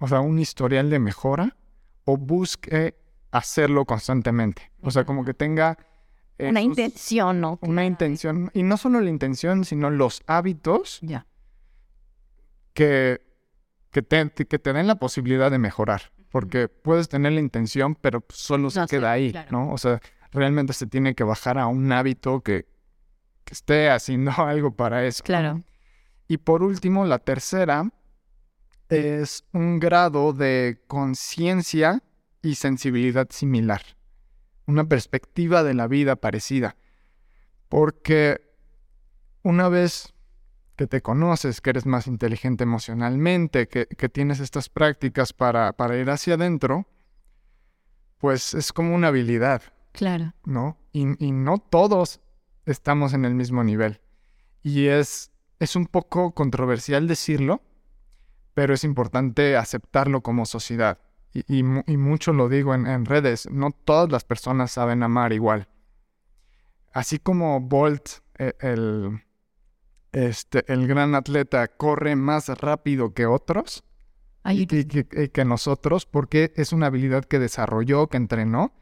o 0.01 0.09
sea, 0.09 0.21
un 0.21 0.38
historial 0.38 0.90
de 0.90 0.99
mejora, 0.99 1.57
o 2.05 2.16
busque 2.16 2.97
hacerlo 3.31 3.85
constantemente. 3.85 4.71
O 4.83 4.90
sea, 4.90 5.05
como 5.05 5.25
que 5.25 5.35
tenga... 5.35 5.79
una 6.38 6.61
intención, 6.61 7.40
¿no? 7.40 7.59
Una 7.62 7.85
intención. 7.85 8.51
Y 8.55 8.62
no 8.62 8.77
solo 8.77 9.01
la 9.01 9.11
intención, 9.11 9.64
sino 9.64 9.90
los 9.90 10.23
hábitos 10.27 10.99
ya. 11.03 11.27
que, 12.73 13.21
que, 13.90 14.03
te, 14.03 14.31
que 14.31 14.59
te 14.59 14.73
den 14.73 14.87
la 14.87 14.97
posibilidad 14.97 15.51
de 15.51 15.59
mejorar. 15.59 16.12
Porque 16.31 16.68
puedes 16.68 17.09
tener 17.09 17.33
la 17.33 17.40
intención, 17.40 17.94
pero 17.94 18.25
solo 18.29 18.71
se 18.71 18.87
queda 18.87 19.12
ahí, 19.12 19.35
¿no? 19.51 19.73
O 19.73 19.79
sea, 19.79 20.01
realmente 20.33 20.73
se 20.73 20.87
tiene 20.87 21.14
que 21.14 21.25
bajar 21.25 21.59
a 21.59 21.67
un 21.67 21.91
hábito 21.93 22.41
que, 22.41 22.67
esté 23.51 23.88
haciendo 23.88 24.31
algo 24.37 24.77
para 24.77 25.07
eso. 25.07 25.25
Claro. 25.25 25.62
Y 26.27 26.37
por 26.37 26.62
último, 26.62 27.07
la 27.07 27.19
tercera 27.19 27.91
es 28.91 29.45
un 29.53 29.79
grado 29.79 30.35
de 30.35 30.83
conciencia 30.87 32.03
y 32.43 32.57
sensibilidad 32.57 33.29
similar, 33.31 33.83
una 34.67 34.85
perspectiva 34.85 35.62
de 35.62 35.75
la 35.75 35.88
vida 35.88 36.17
parecida. 36.17 36.77
Porque 37.69 38.41
una 39.43 39.69
vez 39.69 40.12
que 40.77 40.87
te 40.87 41.03
conoces, 41.03 41.61
que 41.61 41.71
eres 41.71 41.87
más 41.87 42.07
inteligente 42.07 42.64
emocionalmente, 42.64 43.67
que, 43.67 43.87
tienes 44.09 44.41
estas 44.41 44.69
prácticas 44.69 45.33
para, 45.33 45.73
para 45.73 45.97
ir 45.97 46.09
hacia 46.09 46.35
adentro, 46.35 46.87
pues 48.19 48.55
es 48.55 48.73
como 48.73 48.95
una 48.95 49.09
habilidad. 49.09 49.62
Claro. 49.99 50.33
¿No? 50.45 50.79
Y, 50.93 51.05
no 51.33 51.59
todos 51.59 52.21
estamos 52.67 53.15
en 53.15 53.25
el 53.25 53.35
mismo 53.35 53.65
nivel. 53.65 54.01
Y 54.63 54.87
es, 54.87 55.33
es 55.59 55.75
un 55.75 55.87
poco 55.87 56.31
controversial 56.37 57.09
decirlo, 57.09 57.63
pero 58.55 58.75
es 58.75 58.85
importante 58.85 59.57
aceptarlo 59.57 60.21
como 60.23 60.47
sociedad. 60.47 61.01
Y, 61.33 61.65
mucho 61.65 62.33
lo 62.33 62.49
digo 62.49 62.77
en, 62.77 63.05
redes, 63.07 63.51
no 63.51 63.73
todas 63.73 64.09
las 64.13 64.23
personas 64.23 64.71
saben 64.71 65.03
amar 65.03 65.33
igual. 65.33 65.67
Así 66.93 67.19
como 67.19 67.61
Bolt, 67.61 68.09
e, 68.39 68.55
el, 68.61 69.25
este, 70.13 70.65
el 70.73 70.87
gran 70.87 71.17
atleta, 71.17 71.67
corre 71.67 72.15
más 72.15 72.47
rápido 72.61 73.15
que 73.15 73.27
otros 73.27 73.83
y, 74.45 74.67
que, 74.67 75.45
nosotros, 75.45 76.07
porque 76.07 76.53
es 76.55 76.73
una 76.73 76.87
habilidad 76.87 77.25
que 77.25 77.41
desarrolló, 77.41 78.07
que 78.07 78.17
entrenó. 78.17 78.73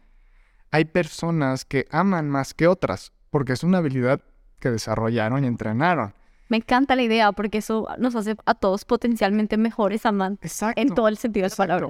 Hay 0.70 0.84
personas 0.86 1.64
que 1.64 1.86
aman 1.90 2.28
más 2.28 2.54
que 2.54 2.66
otras, 2.66 3.12
porque 3.30 3.52
es 3.52 3.62
una 3.62 3.78
habilidad 3.78 4.20
que 4.60 4.70
desarrollaron 4.70 5.44
y 5.44 5.46
entrenaron. 5.46 6.14
Me 6.48 6.58
encanta 6.58 6.94
la 6.94 7.02
idea 7.02 7.32
porque 7.32 7.58
eso 7.58 7.88
nos 7.98 8.14
hace 8.14 8.36
a 8.44 8.54
todos 8.54 8.84
potencialmente 8.84 9.56
mejores 9.56 10.06
amantes. 10.06 10.60
En 10.76 10.94
todo 10.94 11.08
el 11.08 11.18
sentido 11.18 11.44
de 11.44 11.50
la 11.50 11.56
palabra. 11.56 11.88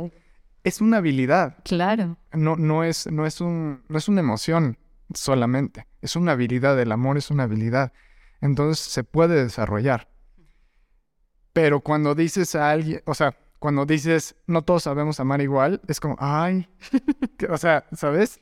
Es 0.65 0.81
una 0.81 0.97
habilidad. 0.97 1.59
Claro. 1.65 2.17
No, 2.33 2.57
no, 2.57 2.83
es, 2.83 3.07
no, 3.11 3.27
es 3.27 3.41
un, 3.41 3.83
no 3.89 3.99
es 3.99 4.09
una 4.09 4.21
emoción 4.21 4.79
solamente. 5.15 5.87
Es 6.01 6.17
una 6.17 6.33
habilidad. 6.33 6.81
El 6.81 6.91
amor 6.91 7.19
es 7.19 7.31
una 7.31 7.45
habilidad. 7.45 7.93
Entonces 8.41 8.85
se 8.85 9.05
puede 9.05 9.45
desarrollar. 9.45 10.09
Pero 11.53 11.81
cuando 11.81 12.15
dices 12.15 12.55
a 12.55 12.71
alguien, 12.71 13.03
o 13.07 13.15
sea, 13.15 13.37
cuando 13.59 13.87
dices 13.87 14.37
no 14.47 14.63
todos 14.63 14.83
sabemos 14.83 15.21
amar 15.21 15.41
igual, 15.41 15.81
es 15.89 16.01
como, 16.01 16.17
ay, 16.19 16.69
o 17.51 17.57
sea, 17.57 17.85
¿sabes? 17.93 18.41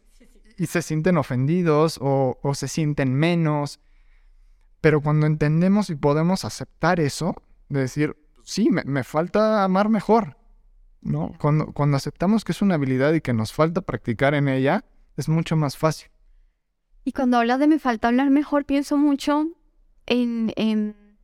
Y 0.56 0.66
se 0.66 0.82
sienten 0.82 1.16
ofendidos 1.16 1.98
o, 2.00 2.38
o 2.42 2.54
se 2.54 2.68
sienten 2.68 3.14
menos 3.14 3.80
pero 4.84 5.00
cuando 5.00 5.26
entendemos 5.26 5.88
y 5.88 5.94
podemos 5.94 6.44
aceptar 6.44 7.00
eso, 7.00 7.34
de 7.70 7.80
decir, 7.80 8.18
sí, 8.42 8.68
me, 8.68 9.02
falta 9.02 9.64
amar 9.64 9.88
mejor, 9.88 10.36
¿no? 11.00 11.32
Cuando, 11.40 11.72
cuando 11.72 11.96
aceptamos 11.96 12.44
que 12.44 12.52
es 12.52 12.60
una 12.60 12.74
habilidad 12.74 13.14
y 13.14 13.22
que 13.22 13.32
nos 13.32 13.54
falta 13.54 13.80
practicar 13.80 14.34
en 14.34 14.46
ella, 14.46 14.84
es 15.16 15.26
mucho 15.30 15.56
más 15.56 15.78
fácil. 15.78 16.10
Y 17.02 17.12
cuando 17.12 17.38
hablas 17.38 17.60
de 17.60 17.66
me 17.66 17.78
falta 17.78 18.08
hablar 18.08 18.28
mejor, 18.28 18.66
pienso 18.66 18.98
mucho 18.98 19.46
en, 20.04 20.52
en 20.56 21.16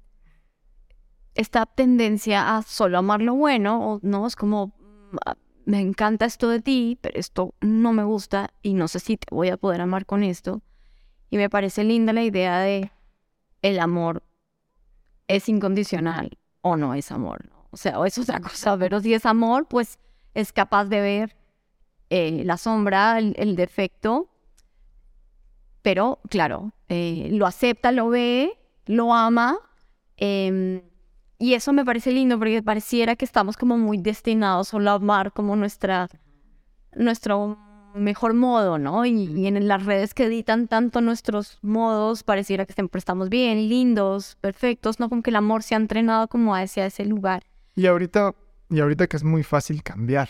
esta 1.35 1.67
tendencia 1.67 2.57
a 2.57 2.63
solo 2.63 2.97
amar 2.97 3.21
lo 3.21 3.35
bueno, 3.35 3.87
o 3.87 4.01
no, 4.03 4.27
es 4.27 4.37
como, 4.37 4.69
mm, 4.69 5.17
me 5.65 5.81
encanta 5.81 6.25
esto 6.25 6.49
de 6.49 6.61
ti, 6.61 6.99
pero 7.01 7.19
esto 7.19 7.55
no 7.61 7.93
me 7.93 8.05
gusta 8.05 8.51
y 8.63 8.75
no 8.75 8.89
sé 8.89 9.01
si 9.01 9.17
te 9.17 9.27
voy 9.35 9.49
a 9.49 9.57
poder 9.57 9.81
amar 9.81 10.07
con 10.07 10.23
esto. 10.23 10.63
Y 11.31 11.37
me 11.37 11.51
parece 11.51 11.85
linda 11.85 12.13
la 12.13 12.23
idea 12.23 12.59
de 12.59 12.91
el 13.63 13.79
amor 13.79 14.23
es 15.29 15.49
incondicional 15.49 16.39
o 16.61 16.77
no 16.77 16.95
es 16.95 17.13
amor. 17.13 17.51
O 17.71 17.77
sea, 17.77 17.99
o 17.99 18.05
es 18.05 18.19
otra 18.19 18.41
cosa, 18.41 18.77
pero 18.77 19.01
si 19.01 19.15
es 19.15 19.27
amor, 19.27 19.67
pues 19.69 19.99
es 20.35 20.53
capaz 20.53 20.87
de 20.87 21.01
ver 21.01 21.37
eh, 22.11 22.43
la 22.45 22.57
sombra, 22.57 23.19
el, 23.19 23.57
defecto, 23.57 24.29
pero 25.83 26.21
claro, 26.29 26.73
eh, 26.89 27.29
lo 27.31 27.47
acepta, 27.47 27.93
lo 27.93 28.09
ve, 28.09 28.59
lo 28.87 29.15
ama, 29.15 29.59
em, 30.17 30.83
y 31.41 31.55
eso 31.55 31.73
me 31.73 31.87
parece 31.87 32.13
lindo 32.13 32.39
porque 32.39 32.63
pareciera 32.63 33.17
que 33.17 33.25
estamos 33.25 33.57
como 33.57 33.79
muy 33.79 33.97
destinados 33.97 34.69
solo 34.69 34.91
a 34.91 34.95
amar 34.95 35.33
como 35.33 35.57
nuestra, 35.57 36.07
nuestro 36.95 37.57
mejor 37.95 38.35
modo, 38.35 38.77
¿no? 38.77 39.07
Y, 39.07 39.47
en 39.47 39.67
las 39.67 39.87
redes 39.87 40.13
que 40.13 40.27
editan 40.27 40.69
tanto 40.69 41.01
nuestros 41.01 41.59
modos, 41.63 42.25
pareciera 42.25 42.67
que 42.67 42.75
siempre 42.75 42.99
estamos 42.99 43.31
bien, 43.31 43.71
lindos, 43.71 44.37
perfectos, 44.43 45.01
¿no? 45.01 45.09
Como 45.09 45.23
que 45.23 45.31
el 45.31 45.37
amor 45.37 45.63
se 45.63 45.75
ha 45.75 45.79
entrenado 45.79 46.29
como 46.29 46.55
hacia 46.55 46.85
ese 46.85 47.07
lugar. 47.07 47.43
Y 47.75 47.87
ahorita, 47.87 48.35
y 48.69 48.81
ahorita 48.81 49.07
que 49.07 49.17
es 49.17 49.25
muy 49.25 49.43
fácil 49.43 49.83
cambiar 49.83 50.29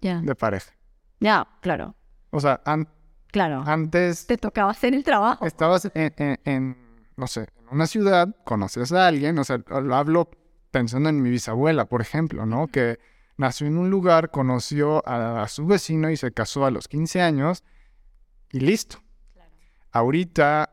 de 0.00 0.34
pareja. 0.34 0.72
Ya, 1.20 1.46
claro. 1.60 1.94
O 2.30 2.40
sea, 2.40 2.62
claro. 3.30 3.62
antes... 3.66 4.26
Te 4.26 4.38
tocaba 4.38 4.70
hacer 4.70 4.94
el 4.94 5.04
trabajo. 5.04 5.44
Estabas 5.44 5.90
en, 5.94 6.78
no 7.14 7.26
sé, 7.26 7.48
en 7.58 7.68
una 7.70 7.86
ciudad, 7.86 8.34
conoces 8.44 8.90
a 8.92 9.06
alguien, 9.06 9.38
o 9.38 9.44
sea, 9.44 9.58
lo 9.68 9.94
hablo 9.94 10.30
pensando 10.70 11.08
en 11.08 11.22
mi 11.22 11.30
bisabuela, 11.30 11.86
por 11.86 12.00
ejemplo, 12.00 12.46
¿no? 12.46 12.66
Que 12.68 12.98
nació 13.36 13.66
en 13.66 13.78
un 13.78 13.90
lugar, 13.90 14.30
conoció 14.30 15.06
a, 15.06 15.46
su 15.48 15.66
vecino 15.66 16.10
y 16.10 16.16
se 16.16 16.32
casó 16.32 16.64
a 16.64 16.70
los 16.70 16.88
15 16.88 17.20
años 17.20 17.64
y 18.52 18.60
listo. 18.60 19.02
Ahorita 19.92 20.70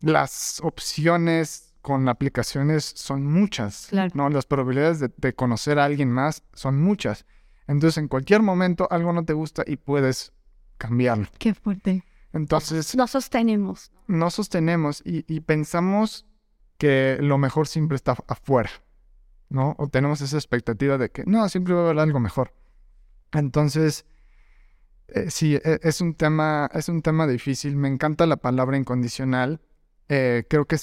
las 0.00 0.60
opciones 0.62 1.74
con 1.80 2.08
aplicaciones 2.08 2.84
son 2.84 3.26
muchas, 3.26 3.90
¿no? 4.14 4.28
Las 4.28 4.46
probabilidades 4.46 5.00
de, 5.00 5.34
conocer 5.34 5.78
a 5.78 5.84
alguien 5.84 6.10
más 6.10 6.42
son 6.52 6.80
muchas. 6.80 7.24
Entonces, 7.66 7.98
en 7.98 8.08
cualquier 8.08 8.42
momento 8.42 8.88
algo 8.90 9.12
no 9.12 9.24
te 9.24 9.32
gusta 9.32 9.62
y 9.66 9.76
puedes 9.76 10.32
cambiarlo. 10.78 11.28
Qué 11.38 11.54
fuerte. 11.54 12.04
Entonces... 12.32 12.96
No 12.96 13.06
sostenemos. 13.06 13.92
No 14.06 14.30
sostenemos 14.30 15.02
y 15.04 15.40
pensamos 15.40 16.26
que 16.78 17.18
lo 17.20 17.38
mejor 17.38 17.68
siempre 17.68 17.96
está 17.96 18.16
afuera. 18.26 18.70
¿no? 19.52 19.74
O 19.78 19.88
tenemos 19.88 20.20
esa 20.22 20.36
expectativa 20.36 20.98
de 20.98 21.10
que, 21.10 21.24
no, 21.26 21.46
siempre 21.48 21.74
va 21.74 21.80
a 21.80 21.84
haber 21.84 21.98
algo 21.98 22.18
mejor. 22.20 22.54
Entonces, 23.32 24.06
eh, 25.08 25.30
sí, 25.30 25.56
e, 25.56 25.78
es 25.82 26.00
un, 26.00 26.14
tema, 26.14 26.70
es 26.72 26.88
un 26.88 27.02
tema 27.02 27.26
difícil. 27.26 27.76
Me 27.76 27.88
encanta 27.88 28.26
la 28.26 28.36
palabra 28.36 28.76
incondicional. 28.76 29.60
Eh, 30.08 30.44
creo 30.48 30.64
que 30.64 30.76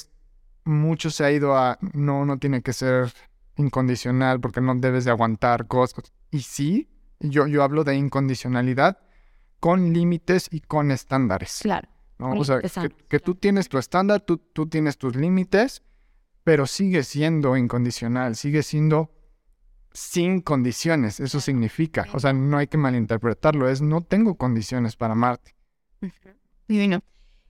mucho 0.65 1.10
se 1.10 1.25
ha 1.25 1.32
ido 1.32 1.58
a, 1.58 1.80
no, 1.93 2.25
no 2.25 2.38
tiene 2.38 2.62
que 2.62 2.73
ser 2.73 3.12
incondicional 3.58 4.39
porque 4.39 4.62
no 4.62 4.75
debes 4.75 5.06
de 5.06 5.12
aguantar 5.12 5.67
cosas. 5.67 6.13
Y 6.30 6.41
sí, 6.41 6.89
yo, 7.19 7.47
yo 7.47 7.63
hablo 7.63 7.84
de 7.84 7.95
incondicionalidad 7.95 8.99
con 9.60 9.93
límites 9.93 10.47
y 10.52 10.62
con 10.62 10.91
estándares. 10.91 11.60
Claro. 11.63 11.89
O 12.19 12.43
sea, 12.43 12.62
que, 13.08 13.19
tú 13.19 13.36
tienes 13.36 13.69
tu 13.69 13.77
estándar, 13.77 14.21
tú, 14.21 14.38
tú 14.38 14.67
tienes 14.67 14.97
tus 14.97 15.15
límites 15.15 15.82
pero 16.49 16.65
sigue 16.65 17.03
siendo 17.03 17.55
incondicional, 17.58 18.36
sigue 18.36 18.63
siendo 18.63 19.12
sin 19.93 20.41
condiciones, 20.41 21.19
eso 21.19 21.39
significa, 21.39 22.08
o 22.12 22.19
sea, 22.19 22.34
no 22.34 22.58
hay 22.58 22.65
que 22.65 22.77
malinterpretarlo, 22.77 23.69
es 23.69 23.84
no 23.84 24.01
tengo 24.01 24.36
condiciones 24.36 24.95
para 24.95 25.13
amarte. 25.13 25.55
Divino. 26.67 27.01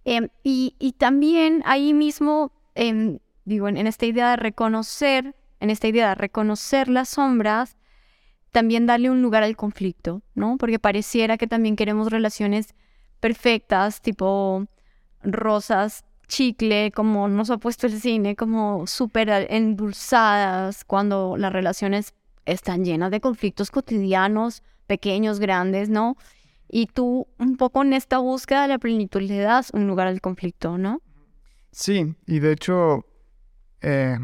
Em, 0.04 0.28
y, 0.44 0.96
también 0.98 1.62
ahí 1.66 1.94
mismo, 1.94 2.52
em, 2.76 3.20
digo, 3.46 3.70
en, 3.70 3.78
esta 3.88 4.06
idea 4.06 4.32
de 4.32 4.36
reconocer, 4.36 5.34
en 5.62 5.70
esta 5.70 5.88
idea 5.88 6.10
de 6.10 6.16
reconocer 6.16 6.90
las 6.90 7.08
sombras, 7.08 7.78
también 8.52 8.86
darle 8.86 9.10
un 9.10 9.22
lugar 9.22 9.44
al 9.44 9.56
conflicto, 9.56 10.24
¿no? 10.36 10.58
Porque 10.58 10.80
pareciera 10.80 11.38
que 11.38 11.48
también 11.48 11.78
queremos 11.78 12.12
relaciones 12.12 12.76
perfectas, 13.20 14.02
tipo 14.02 14.66
rosas 15.24 16.04
chicle, 16.28 16.92
como 16.92 17.28
nos 17.28 17.50
ha 17.50 17.58
puesto 17.58 17.88
el 17.88 18.00
cine, 18.00 18.36
como 18.36 18.88
súper 18.88 19.30
endulzadas, 19.50 20.86
cuando 20.86 21.36
las 21.38 21.52
relaciones 21.52 22.14
están 22.46 22.86
llenas 22.86 23.12
de 23.12 23.20
conflictos 23.20 23.72
cotidianos, 23.72 24.64
pequeños, 24.88 25.40
grandes, 25.40 25.90
¿no? 25.90 26.16
Y 26.70 26.86
tú 26.86 27.28
un 27.38 27.58
poco 27.58 27.82
en 27.82 27.94
esta 27.94 28.20
búsqueda 28.20 28.64
de 28.64 28.68
la 28.70 28.78
plenitud 28.78 29.22
le 29.22 29.40
das 29.40 29.72
un 29.74 29.88
lugar 29.88 30.08
al 30.08 30.22
conflicto, 30.22 30.78
¿no? 30.78 31.02
Sí, 31.72 32.16
y 32.26 32.40
de 32.40 32.52
hecho 32.52 33.06
eh, 33.82 34.18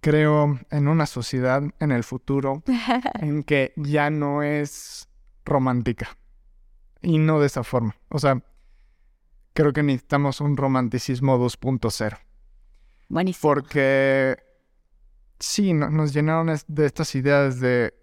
creo 0.00 0.58
en 0.70 0.88
una 0.88 1.06
sociedad 1.06 1.62
en 1.80 1.90
el 1.90 2.04
futuro 2.04 2.62
en 3.20 3.42
que 3.42 3.72
ya 3.76 4.10
no 4.10 4.42
es 4.42 5.08
romántica 5.44 6.16
y 7.02 7.18
no 7.18 7.40
de 7.40 7.46
esa 7.46 7.64
forma. 7.64 7.96
O 8.08 8.18
sea, 8.18 8.42
creo 9.52 9.72
que 9.72 9.82
necesitamos 9.82 10.40
un 10.40 10.56
romanticismo 10.56 11.38
2.0. 11.38 12.18
Buenísimo. 13.08 13.40
Porque 13.42 14.36
sí, 15.38 15.72
nos 15.72 16.12
llenaron 16.12 16.56
de 16.66 16.86
estas 16.86 17.14
ideas 17.14 17.60
de 17.60 17.94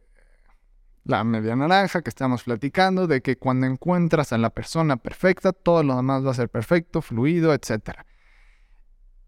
la 1.06 1.23
media 1.23 1.56
naranja 1.56 2.01
que 2.01 2.10
estamos 2.10 2.43
platicando, 2.43 3.08
de 3.08 3.21
que 3.21 3.38
cuando 3.38 3.67
encuentras 3.67 4.32
a 4.32 4.38
la 4.38 4.49
persona 4.49 4.97
perfecta, 4.97 5.51
todo 5.51 5.84
lo 5.84 5.95
demás 5.95 6.25
va 6.25 6.32
a 6.32 6.36
ser 6.36 6.49
perfecto, 6.49 7.01
fluido, 7.01 7.53
etc. 7.53 7.99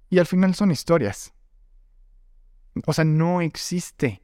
Y 0.09 0.19
al 0.19 0.25
final 0.25 0.55
son 0.55 0.71
historias. 0.71 1.33
O 2.85 2.93
sea, 2.93 3.05
no 3.05 3.41
existe. 3.41 4.21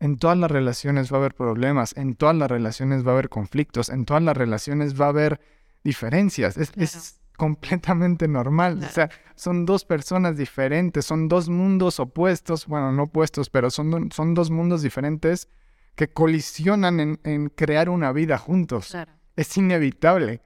En 0.00 0.18
todas 0.18 0.36
las 0.36 0.50
relaciones 0.50 1.12
va 1.12 1.16
a 1.16 1.20
haber 1.20 1.34
problemas, 1.34 1.96
en 1.96 2.14
todas 2.14 2.36
las 2.36 2.50
relaciones 2.50 3.06
va 3.06 3.10
a 3.10 3.14
haber 3.14 3.28
conflictos, 3.28 3.88
en 3.88 4.04
todas 4.04 4.22
las 4.22 4.36
relaciones 4.36 5.00
va 5.00 5.06
a 5.06 5.10
haber 5.10 5.40
diferencias. 5.82 6.56
Es, 6.56 7.20
completamente 7.36 8.28
normal. 8.28 8.80
O 8.84 8.88
sea, 8.88 9.10
son 9.34 9.66
dos 9.66 9.84
personas 9.84 10.36
diferentes, 10.36 11.04
son 11.04 11.28
dos 11.28 11.48
mundos 11.48 11.98
opuestos, 11.98 12.66
bueno, 12.66 12.92
no 12.92 13.04
opuestos, 13.04 13.50
pero 13.50 13.70
son, 13.70 14.12
son 14.12 14.34
dos 14.34 14.50
mundos 14.50 14.82
diferentes 14.82 15.48
que 15.96 16.08
colisionan 16.08 17.00
en, 17.00 17.20
en 17.24 17.48
crear 17.48 17.88
una 17.88 18.12
vida 18.12 18.38
juntos. 18.38 18.96
Es 19.34 19.56
inevitable. 19.56 20.42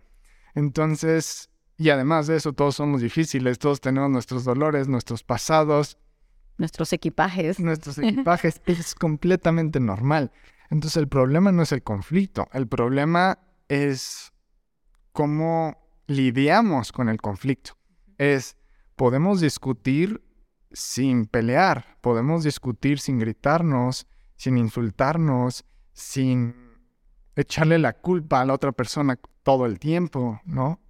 Entonces, 0.54 1.50
y 1.76 1.90
además 1.90 2.26
de 2.26 2.36
eso, 2.36 2.52
todos 2.52 2.76
somos 2.76 3.00
difíciles, 3.00 3.58
todos 3.58 3.80
tenemos 3.80 4.10
nuestros 4.10 4.44
dolores, 4.44 4.88
nuestros 4.88 5.22
pasados. 5.22 5.98
Nuestros 6.58 6.92
equipajes. 6.92 7.58
Nuestros 7.58 7.98
equipajes. 7.98 8.60
es 8.66 8.94
completamente 8.94 9.80
normal. 9.80 10.32
Entonces 10.70 10.96
el 10.98 11.08
problema 11.08 11.50
no 11.52 11.62
es 11.62 11.72
el 11.72 11.82
conflicto, 11.82 12.48
el 12.52 12.68
problema 12.68 13.38
es 13.68 14.32
cómo 15.12 15.78
lidiamos 16.06 16.92
con 16.92 17.08
el 17.08 17.20
conflicto. 17.20 17.72
Es, 18.18 18.56
podemos 18.96 19.40
discutir 19.40 20.22
sin 20.72 21.26
pelear, 21.26 21.96
podemos 22.00 22.44
discutir 22.44 22.98
sin 22.98 23.18
gritarnos, 23.18 24.06
sin 24.36 24.58
insultarnos, 24.58 25.64
sin 25.92 26.54
echarle 27.34 27.78
la 27.78 27.94
culpa 27.94 28.40
a 28.40 28.44
la 28.44 28.54
otra 28.54 28.72
persona 28.72 29.18
todo 29.42 29.66
el 29.66 29.78
tiempo, 29.78 30.40
¿no? 30.44 30.80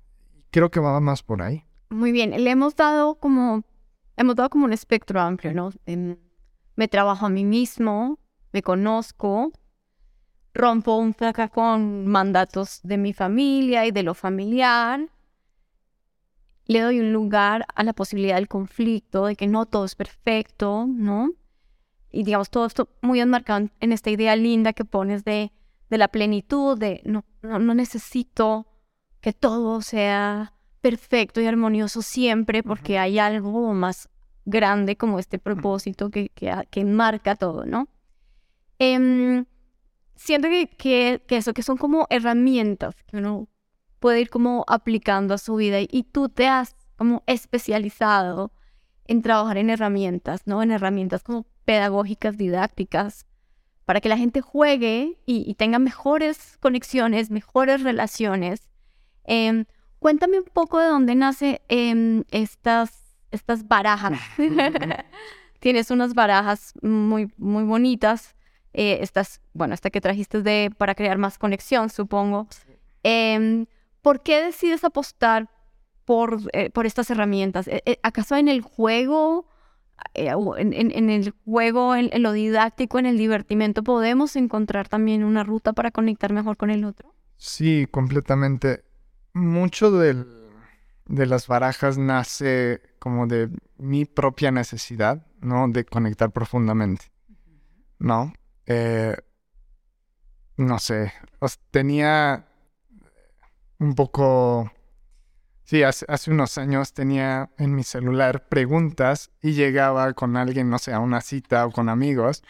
Creo 0.50 0.70
que 0.70 0.80
va 0.80 0.98
más 1.00 1.22
por 1.22 1.42
ahí. 1.42 1.64
Muy 1.90 2.12
bien, 2.12 2.30
le 2.30 2.50
hemos 2.50 2.74
dado 2.76 3.16
como, 3.16 3.64
hemos 4.18 4.34
dado 4.34 4.50
como 4.50 4.64
un 4.66 4.72
espectro 4.72 5.20
amplio, 5.20 5.54
¿no? 5.54 5.70
me 6.76 6.88
trabajo 6.88 7.26
a 7.26 7.28
mí 7.28 7.44
mismo, 7.44 8.18
me 8.52 8.62
conozco, 8.62 9.52
rompo 10.54 10.96
un 10.96 11.14
poco 11.14 11.48
con 11.50 12.06
mandatos 12.06 12.80
de 12.82 12.98
mi 12.98 13.12
familia 13.12 13.86
y 13.86 13.90
de 13.90 14.02
lo 14.02 14.14
familiar. 14.14 15.08
Le 16.66 16.80
doy 16.80 17.00
un 17.00 17.12
lugar 17.12 17.66
a 17.74 17.82
la 17.82 17.94
posibilidad 17.94 18.36
del 18.36 18.48
conflicto, 18.48 19.26
de 19.26 19.36
que 19.36 19.46
no 19.46 19.66
todo 19.66 19.84
es 19.84 19.94
perfecto, 19.94 20.86
¿no? 20.86 21.30
Y 22.10 22.22
digamos, 22.24 22.50
todo 22.50 22.66
esto 22.66 22.88
muy 23.02 23.20
enmarcado 23.20 23.68
en 23.80 23.92
esta 23.92 24.10
idea 24.10 24.36
linda 24.36 24.72
que 24.72 24.84
pones 24.84 25.24
de, 25.24 25.52
de 25.90 25.98
la 25.98 26.08
plenitud, 26.08 26.78
de 26.78 27.02
no, 27.04 27.24
no, 27.42 27.74
necesito 27.74 28.66
que 29.20 29.32
todo 29.32 29.80
sea 29.82 30.54
perfecto 30.80 31.40
y 31.40 31.46
armonioso 31.46 32.02
siempre, 32.02 32.62
porque 32.62 32.98
hay 32.98 33.18
algo 33.18 33.72
más 33.74 34.08
grande 34.44 34.96
como 34.96 35.18
este 35.18 35.38
propósito 35.38 36.10
que, 36.10 36.30
que, 36.30 36.52
que 36.70 36.80
enmarca 36.80 37.36
todo, 37.36 37.66
¿no? 37.66 37.88
Eh, 38.78 39.44
siento 40.18 40.48
que, 40.48 40.68
que, 41.26 41.36
eso, 41.36 41.54
que 41.54 41.62
son 41.62 41.78
como 41.78 42.06
herramientas 42.10 42.94
que 43.06 43.16
uno 43.16 43.48
puede 44.00 44.20
ir 44.20 44.30
como 44.30 44.64
aplicando 44.68 45.34
a 45.34 45.38
su 45.38 45.56
vida 45.56 45.78
y, 45.80 46.02
tú 46.12 46.28
te 46.28 46.46
has 46.46 46.76
como 46.96 47.22
especializado 47.26 48.52
en 49.06 49.22
trabajar 49.22 49.56
en 49.56 49.70
herramientas, 49.70 50.42
¿no? 50.46 50.62
En 50.62 50.70
herramientas 50.70 51.22
como 51.22 51.46
pedagógicas, 51.64 52.36
didácticas, 52.36 53.26
para 53.84 54.00
que 54.00 54.08
la 54.08 54.18
gente 54.18 54.40
juegue 54.40 55.18
y, 55.24 55.54
tenga 55.54 55.78
mejores 55.78 56.58
conexiones, 56.58 57.30
mejores 57.30 57.82
relaciones. 57.82 58.68
Em, 59.24 59.64
cuéntame 59.98 60.38
un 60.38 60.44
poco 60.44 60.78
de 60.78 60.86
dónde 60.86 61.14
nacen 61.14 61.60
em, 61.68 62.24
estas, 62.30 63.16
estas 63.30 63.66
barajas. 63.66 64.18
Tienes 65.60 65.90
unas 65.90 66.14
barajas 66.14 66.74
muy, 66.82 67.32
muy 67.36 67.64
bonitas 67.64 68.36
eh, 68.74 68.98
estas, 69.02 69.40
bueno, 69.54 69.74
esta 69.74 69.90
que 69.90 70.00
trajiste 70.00 70.42
de 70.42 70.70
para 70.76 70.94
crear 70.94 71.18
más 71.18 71.38
conexión, 71.38 71.90
supongo. 71.90 72.46
Em, 73.02 73.66
¿Por 74.02 74.22
qué 74.22 74.42
decides 74.44 74.84
apostar 74.84 75.50
por, 76.04 76.38
eh, 76.52 76.70
por 76.70 76.86
estas 76.86 77.10
herramientas? 77.10 77.66
Eh, 77.68 77.98
¿Acaso 78.02 78.36
en 78.36 78.48
el 78.48 78.60
juego, 78.60 79.48
en, 80.14 80.72
en, 80.72 81.10
el 81.10 81.34
juego, 81.44 81.96
en, 81.96 82.10
lo 82.22 82.32
didáctico, 82.32 82.98
en 82.98 83.06
el 83.06 83.18
divertimento, 83.18 83.82
podemos 83.82 84.36
encontrar 84.36 84.88
también 84.88 85.24
una 85.24 85.42
ruta 85.42 85.72
para 85.72 85.90
conectar 85.90 86.32
mejor 86.32 86.56
con 86.56 86.70
el 86.70 86.84
otro? 86.84 87.12
Sí, 87.36 87.88
completamente. 87.90 88.84
Mucho 89.34 89.90
del, 89.90 90.26
de 91.06 91.26
las 91.26 91.46
barajas 91.46 91.98
nace 91.98 92.80
como 92.98 93.26
de 93.26 93.50
mi 93.78 94.04
propia 94.04 94.50
necesidad, 94.50 95.26
¿no? 95.40 95.68
De 95.68 95.84
conectar 95.84 96.30
profundamente, 96.30 97.06
¿no? 97.98 98.32
Eh, 98.66 99.16
no 100.56 100.78
sé, 100.78 101.12
tenía 101.70 102.46
un 103.78 103.94
poco... 103.94 104.72
Sí, 105.64 105.82
hace, 105.82 106.06
unos 106.30 106.56
años 106.56 106.94
tenía 106.94 107.50
en 107.58 107.74
mi 107.74 107.84
celular 107.84 108.48
preguntas 108.48 109.30
y 109.42 109.52
llegaba 109.52 110.14
con 110.14 110.36
alguien, 110.38 110.70
no 110.70 110.78
sé, 110.78 110.94
a 110.94 110.98
una 110.98 111.20
cita 111.20 111.66
o 111.66 111.70
con 111.70 111.90
amigos 111.90 112.42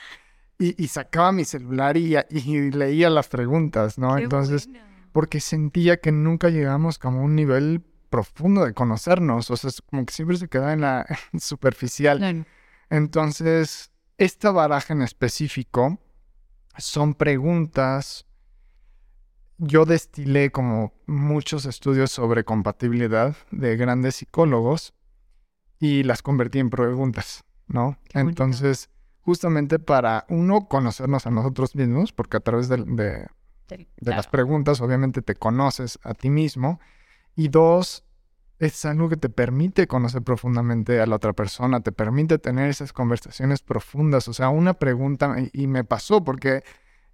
y, 0.58 0.88
sacaba 0.88 1.30
mi 1.32 1.44
celular 1.44 1.96
y, 1.96 2.16
leía 2.72 3.10
las 3.10 3.28
preguntas, 3.28 3.98
¿no? 3.98 4.18
Entonces, 4.18 4.68
porque 5.18 5.40
sentía 5.40 5.96
que 5.96 6.12
nunca 6.12 6.48
llegamos 6.48 6.96
como 6.96 7.18
a 7.18 7.22
un 7.24 7.34
nivel 7.34 7.82
profundo 8.08 8.64
de 8.64 8.72
conocernos, 8.72 9.50
o 9.50 9.56
sea, 9.56 9.68
como 9.90 10.06
que 10.06 10.14
siempre 10.14 10.36
se 10.36 10.46
quedaba 10.46 10.72
en 10.72 10.80
la 10.80 11.06
superficial. 11.40 12.46
Entonces, 12.88 13.90
esta 14.16 14.52
baraja 14.52 14.94
en 14.94 15.02
específico 15.02 15.98
son 16.76 17.14
preguntas. 17.14 18.26
Yo 19.56 19.86
destilé 19.86 20.52
como 20.52 20.94
muchos 21.08 21.66
estudios 21.66 22.12
sobre 22.12 22.44
compatibilidad 22.44 23.36
de 23.50 23.76
grandes 23.76 24.14
psicólogos 24.14 24.94
y 25.80 26.04
las 26.04 26.22
convertí 26.22 26.60
en 26.60 26.70
preguntas, 26.70 27.42
¿no? 27.66 27.98
Entonces, 28.14 28.88
justamente 29.22 29.80
para 29.80 30.26
uno 30.28 30.68
conocernos 30.68 31.26
a 31.26 31.32
nosotros 31.32 31.74
mismos, 31.74 32.12
porque 32.12 32.36
a 32.36 32.40
través 32.40 32.68
de, 32.68 32.84
de, 32.84 33.26
las 34.00 34.26
preguntas 34.26 34.80
obviamente 34.80 35.22
te 35.22 35.34
conoces 35.34 35.98
a 36.02 36.14
ti 36.14 36.30
mismo, 36.30 36.80
y 37.36 37.48
dos, 37.48 38.04
es 38.58 38.84
algo 38.84 39.08
que 39.08 39.16
te 39.16 39.28
permite 39.28 39.86
conocer 39.86 40.22
profundamente 40.22 41.00
a 41.00 41.06
la 41.06 41.16
otra 41.16 41.32
persona, 41.32 41.80
te 41.80 41.92
permite 41.92 42.38
tener 42.38 42.68
esas 42.68 42.92
conversaciones 42.92 43.62
profundas. 43.62 44.26
O 44.28 44.32
sea, 44.32 44.48
una 44.48 44.74
pregunta, 44.74 45.36
y, 45.52 45.66
me 45.68 45.84
pasó 45.84 46.24
porque 46.24 46.64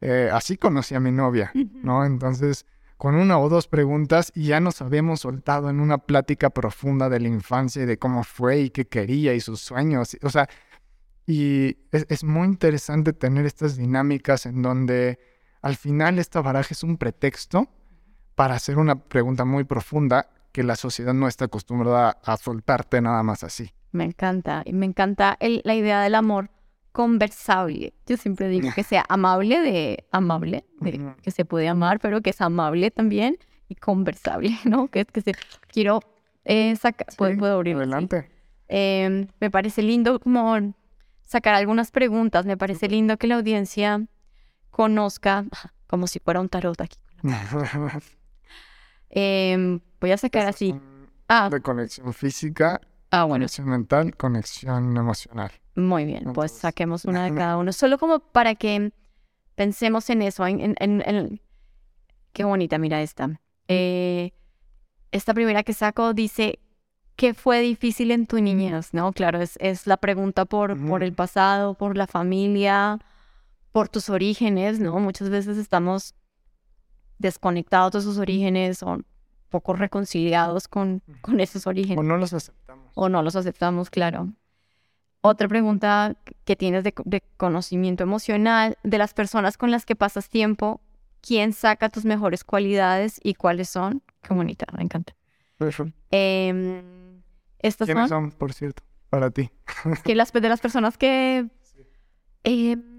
eh, 0.01 0.31
así 0.33 0.57
conocí 0.57 0.95
a 0.95 1.01
mi 1.01 1.13
novia, 1.13 1.53
¿no? 1.83 2.05
Entonces, 2.07 2.65
con 2.97 3.17
una 3.17 3.39
o 3.39 3.49
dos 3.49 3.69
preguntas 3.69 4.33
y 4.35 4.47
ya 4.47 4.61
nos 4.61 4.81
habíamos 4.81 5.21
soltado 5.21 5.69
en 5.69 5.81
una 5.81 5.99
plática 5.99 6.51
profunda 6.51 7.11
de 7.11 7.21
la 7.21 7.29
infancia 7.29 7.83
y 7.83 7.87
de 7.87 7.99
cómo 7.99 8.25
fue 8.25 8.61
y 8.61 8.71
qué 8.71 8.87
quería 8.87 9.35
y 9.35 9.41
sus 9.41 9.61
sueños. 9.61 10.17
O 10.23 10.31
sea, 10.31 10.49
y 11.27 11.77
es, 11.91 12.07
es 12.09 12.25
muy 12.25 12.47
interesante 12.47 13.13
tener 13.13 13.45
estas 13.45 13.77
dinámicas 13.77 14.47
en 14.47 14.63
donde 14.63 15.19
al 15.65 15.77
final 15.77 16.19
esta 16.19 16.43
baraja 16.43 16.69
es 16.73 16.83
un 16.83 16.99
pretexto 16.99 17.69
para 18.35 18.55
hacer 18.55 18.77
una 18.77 18.97
pregunta 18.97 19.47
muy 19.47 19.65
profunda 19.65 20.29
que 20.53 20.63
la 20.63 20.77
sociedad 20.77 21.15
no 21.15 21.27
está 21.27 21.47
acostumbrada 21.47 22.19
a 22.23 22.37
soltarte 22.37 23.01
nada 23.01 23.23
más 23.23 23.43
así. 23.45 23.71
Me 23.91 24.05
encanta, 24.05 24.63
y 24.67 24.75
me 24.75 24.85
encanta 24.85 25.39
la 25.41 25.75
idea 25.75 26.03
del 26.03 26.17
amor 26.17 26.51
conversable. 26.93 27.95
Yo 28.07 28.19
siempre 28.19 28.49
digo 28.49 28.69
que 28.75 28.83
sea 28.83 29.07
amable 29.09 29.59
de 29.61 30.05
amable, 30.11 30.67
de, 30.81 31.15
que 31.23 31.31
se 31.31 31.47
puede 31.47 31.67
amar, 31.67 31.99
pero 31.99 32.21
que 32.21 32.31
es 32.31 32.43
amable 32.43 32.91
también 32.91 33.39
y 33.67 33.75
conversable, 33.75 34.51
¿no? 34.67 34.89
Que 34.89 35.01
es 35.01 35.07
que 35.07 35.23
se 35.23 35.33
quiero 35.73 36.01
eh, 36.45 36.77
sacar, 36.77 37.07
puedo, 37.17 37.55
abrir. 37.55 37.77
Adelante. 37.77 38.29
Em, 38.69 39.29
me 39.41 39.51
parece 39.51 39.81
lindo 39.81 40.21
como 40.21 40.75
sacar 41.23 41.55
algunas 41.55 41.91
preguntas. 41.91 42.45
Me 42.45 42.59
parece 42.59 42.87
lindo 42.87 43.17
que 43.17 43.29
la 43.29 43.37
audiencia 43.37 44.07
conozca 44.75 45.45
como 45.87 46.09
si 46.09 46.19
fuera 46.19 46.41
un 46.41 46.49
tarot 46.49 46.81
aquí. 46.81 46.99
eh, 49.11 49.79
Voy 50.01 50.11
a 50.11 50.17
sacar 50.17 50.47
así. 50.47 50.75
Ah. 51.29 51.49
De 51.49 51.61
conexión 51.61 52.13
física. 52.13 52.81
Ah, 53.11 53.25
bueno. 53.25 53.45
Conexión 53.45 53.69
mental, 53.69 54.17
conexión 54.17 54.97
emocional. 54.97 55.53
Muy 55.77 56.05
bien, 56.05 56.33
pues 56.33 56.53
saquemos 56.53 57.05
una 57.05 57.25
de 57.25 57.35
cada 57.39 57.57
uno. 57.57 57.73
Solo 57.73 57.99
como 57.99 58.19
para 58.19 58.55
que 58.57 58.93
pensemos 59.55 60.11
en 60.11 60.23
eso. 60.23 60.47
En, 60.47 60.75
en, 60.79 61.41
Qué 62.33 62.43
bonita, 62.45 62.79
mira 62.79 63.01
esta. 63.01 63.41
Eh, 63.69 64.33
esta 65.13 65.33
primera 65.33 65.63
que 65.63 65.73
saco 65.73 66.13
dice, 66.13 66.59
¿qué 67.15 67.33
fue 67.33 67.61
difícil 67.61 68.11
en 68.11 68.27
tu 68.27 68.41
niñez? 68.41 68.93
¿No? 68.93 69.13
Claro, 69.13 69.41
es, 69.41 69.57
es 69.61 69.87
la 69.87 69.97
pregunta 69.97 70.45
por, 70.45 70.77
por 70.89 71.05
el 71.05 71.13
pasado, 71.13 71.75
por 71.75 71.97
la 71.97 72.09
familia, 72.09 72.99
por 73.75 73.89
tus 73.89 74.09
orígenes, 74.09 74.79
¿no? 74.79 75.01
Muchas 75.01 75.31
veces 75.31 75.59
estamos 75.59 76.15
desconectados 77.19 77.93
de 77.93 78.03
sus 78.03 78.19
orígenes 78.19 78.85
o 78.85 78.99
poco 79.49 79.73
reconciliados 79.73 80.69
con, 80.69 81.03
con 81.23 81.41
esos 81.41 81.67
orígenes. 81.67 81.99
O 81.99 82.05
no 82.05 82.17
los 82.17 82.33
aceptamos. 82.33 82.93
O 82.95 83.09
no 83.09 83.21
los 83.21 83.35
aceptamos, 83.35 83.91
claro. 83.91 84.33
Otra 85.23 85.49
pregunta 85.49 86.15
que 86.45 86.55
tienes 86.55 86.85
de, 86.85 86.95
conocimiento 87.37 88.05
emocional, 88.05 88.79
de 88.85 88.97
las 88.97 89.13
personas 89.13 89.59
con 89.59 89.73
las 89.73 89.85
que 89.85 89.97
pasas 89.97 90.29
tiempo, 90.29 90.81
¿quién 91.21 91.53
saca 91.53 91.89
tus 91.89 92.05
mejores 92.05 92.45
cualidades 92.45 93.19
y 93.25 93.35
cuáles 93.35 93.71
son? 93.71 94.05
Qué 94.23 94.35
bonita, 94.35 94.67
me 94.77 94.85
encanta. 94.85 95.17
Estas 95.59 97.87
¿Quiénes 97.87 98.09
son, 98.09 98.31
son, 98.31 98.39
por 98.39 98.53
cierto, 98.53 98.85
para 99.11 99.33
ti? 99.33 99.51
que 100.05 100.15
las 100.15 100.33
de 100.33 100.49
las 100.49 100.61
personas 100.61 100.97
que 100.97 101.49
em, 102.45 102.94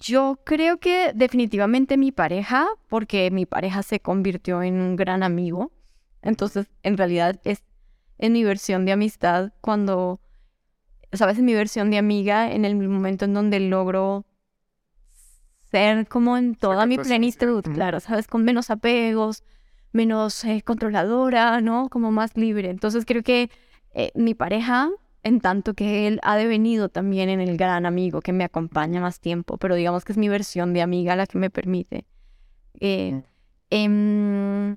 yo 0.00 0.40
creo 0.44 0.78
que 0.78 1.12
definitivamente 1.14 1.96
mi 1.96 2.12
pareja, 2.12 2.68
porque 2.88 3.30
mi 3.30 3.46
pareja 3.46 3.82
se 3.82 4.00
convirtió 4.00 4.62
en 4.62 4.80
un 4.80 4.96
gran 4.96 5.22
amigo. 5.22 5.72
Entonces, 6.22 6.66
en 6.82 6.96
realidad 6.96 7.40
es 7.44 7.62
en 8.18 8.32
mi 8.32 8.44
versión 8.44 8.84
de 8.84 8.92
amistad 8.92 9.52
cuando, 9.60 10.20
sabes, 11.12 11.38
en 11.38 11.44
mi 11.44 11.54
versión 11.54 11.90
de 11.90 11.98
amiga, 11.98 12.50
en 12.50 12.64
el 12.64 12.76
momento 12.76 13.24
en 13.24 13.34
donde 13.34 13.60
logro 13.60 14.24
ser 15.70 16.06
como 16.06 16.36
en 16.36 16.54
toda 16.54 16.86
mi 16.86 16.96
plenitud, 16.96 17.62
claro, 17.62 17.98
sabes, 18.00 18.28
con 18.28 18.44
menos 18.44 18.70
apegos, 18.70 19.42
menos 19.92 20.44
eh, 20.44 20.62
controladora, 20.64 21.60
¿no? 21.60 21.88
Como 21.88 22.12
más 22.12 22.36
libre. 22.36 22.70
Entonces 22.70 23.04
creo 23.04 23.22
que 23.22 23.50
eh, 23.92 24.10
mi 24.14 24.34
pareja, 24.34 24.90
en 25.24 25.40
tanto 25.40 25.74
que 25.74 26.06
él 26.06 26.20
ha 26.22 26.36
devenido 26.36 26.88
también 26.88 27.28
en 27.28 27.40
el 27.40 27.56
gran 27.56 27.86
amigo 27.86 28.20
que 28.20 28.32
me 28.32 28.44
acompaña 28.44 29.00
más 29.00 29.18
tiempo, 29.20 29.56
pero 29.58 29.74
digamos 29.74 30.04
que 30.04 30.12
es 30.12 30.18
mi 30.18 30.28
versión 30.28 30.72
de 30.72 30.82
amiga 30.82 31.16
la 31.16 31.26
que 31.26 31.38
me 31.38 31.50
permite. 31.50 32.06
Eh, 32.80 33.12
Mm. 33.12 33.22
em, 33.70 34.76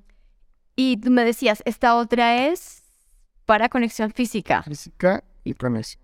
y 0.76 0.98
tú 0.98 1.12
me 1.12 1.24
decías, 1.24 1.62
esta 1.66 1.96
otra 1.96 2.48
es 2.48 2.84
para 3.46 3.70
conexión 3.70 4.12
física. 4.12 4.64
Física 4.64 5.24
y 5.44 5.54
conexión. 5.54 6.04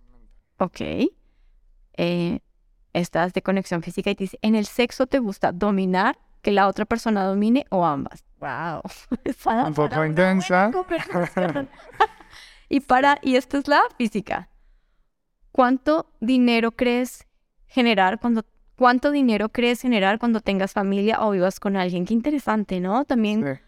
Ok. 0.59 0.81
Eh, 1.97 2.39
esta 2.93 3.25
es 3.25 3.33
de 3.33 3.41
conexión 3.41 3.81
física 3.81 4.09
y 4.11 4.15
te 4.15 4.23
dice, 4.25 4.39
¿en 4.41 4.55
el 4.55 4.65
sexo 4.65 5.07
te 5.07 5.19
gusta 5.19 5.51
dominar, 5.51 6.17
que 6.41 6.51
la 6.51 6.67
otra 6.67 6.85
persona 6.85 7.23
domine 7.23 7.65
o 7.69 7.85
ambas? 7.85 8.23
Wow. 8.39 8.81
Un 9.67 9.73
poco 9.73 10.05
intensa. 10.05 10.71
y 12.73 12.79
para, 12.79 13.19
y 13.21 13.35
esta 13.35 13.59
es 13.59 13.67
la 13.67 13.81
física. 13.99 14.49
¿Cuánto 15.51 16.07
dinero 16.19 16.71
crees 16.71 17.27
generar 17.67 18.19
cuando, 18.19 18.43
cuánto 18.75 19.11
dinero 19.11 19.49
crees 19.49 19.81
generar 19.81 20.17
cuando 20.17 20.41
tengas 20.41 20.73
familia 20.73 21.21
o 21.23 21.29
vivas 21.31 21.59
con 21.59 21.77
alguien? 21.77 22.05
Qué 22.05 22.15
interesante, 22.15 22.79
¿no? 22.79 23.05
También 23.05 23.43
Sí, 23.43 23.61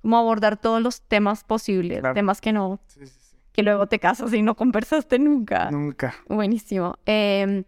como 0.00 0.16
abordar 0.16 0.60
todos 0.60 0.80
los 0.80 1.02
temas 1.02 1.42
posibles, 1.42 1.98
Claro. 2.00 2.14
temas 2.14 2.40
que 2.40 2.52
no, 2.52 2.78
sí, 2.86 3.04
sí, 3.04 3.18
sí. 3.20 3.36
que 3.52 3.64
luego 3.64 3.88
te 3.88 3.98
casas 3.98 4.32
y 4.32 4.42
no 4.42 4.54
conversaste 4.54 5.18
nunca. 5.18 5.68
Nunca. 5.72 6.14
Buenísimo. 6.28 6.94
Em, 7.04 7.64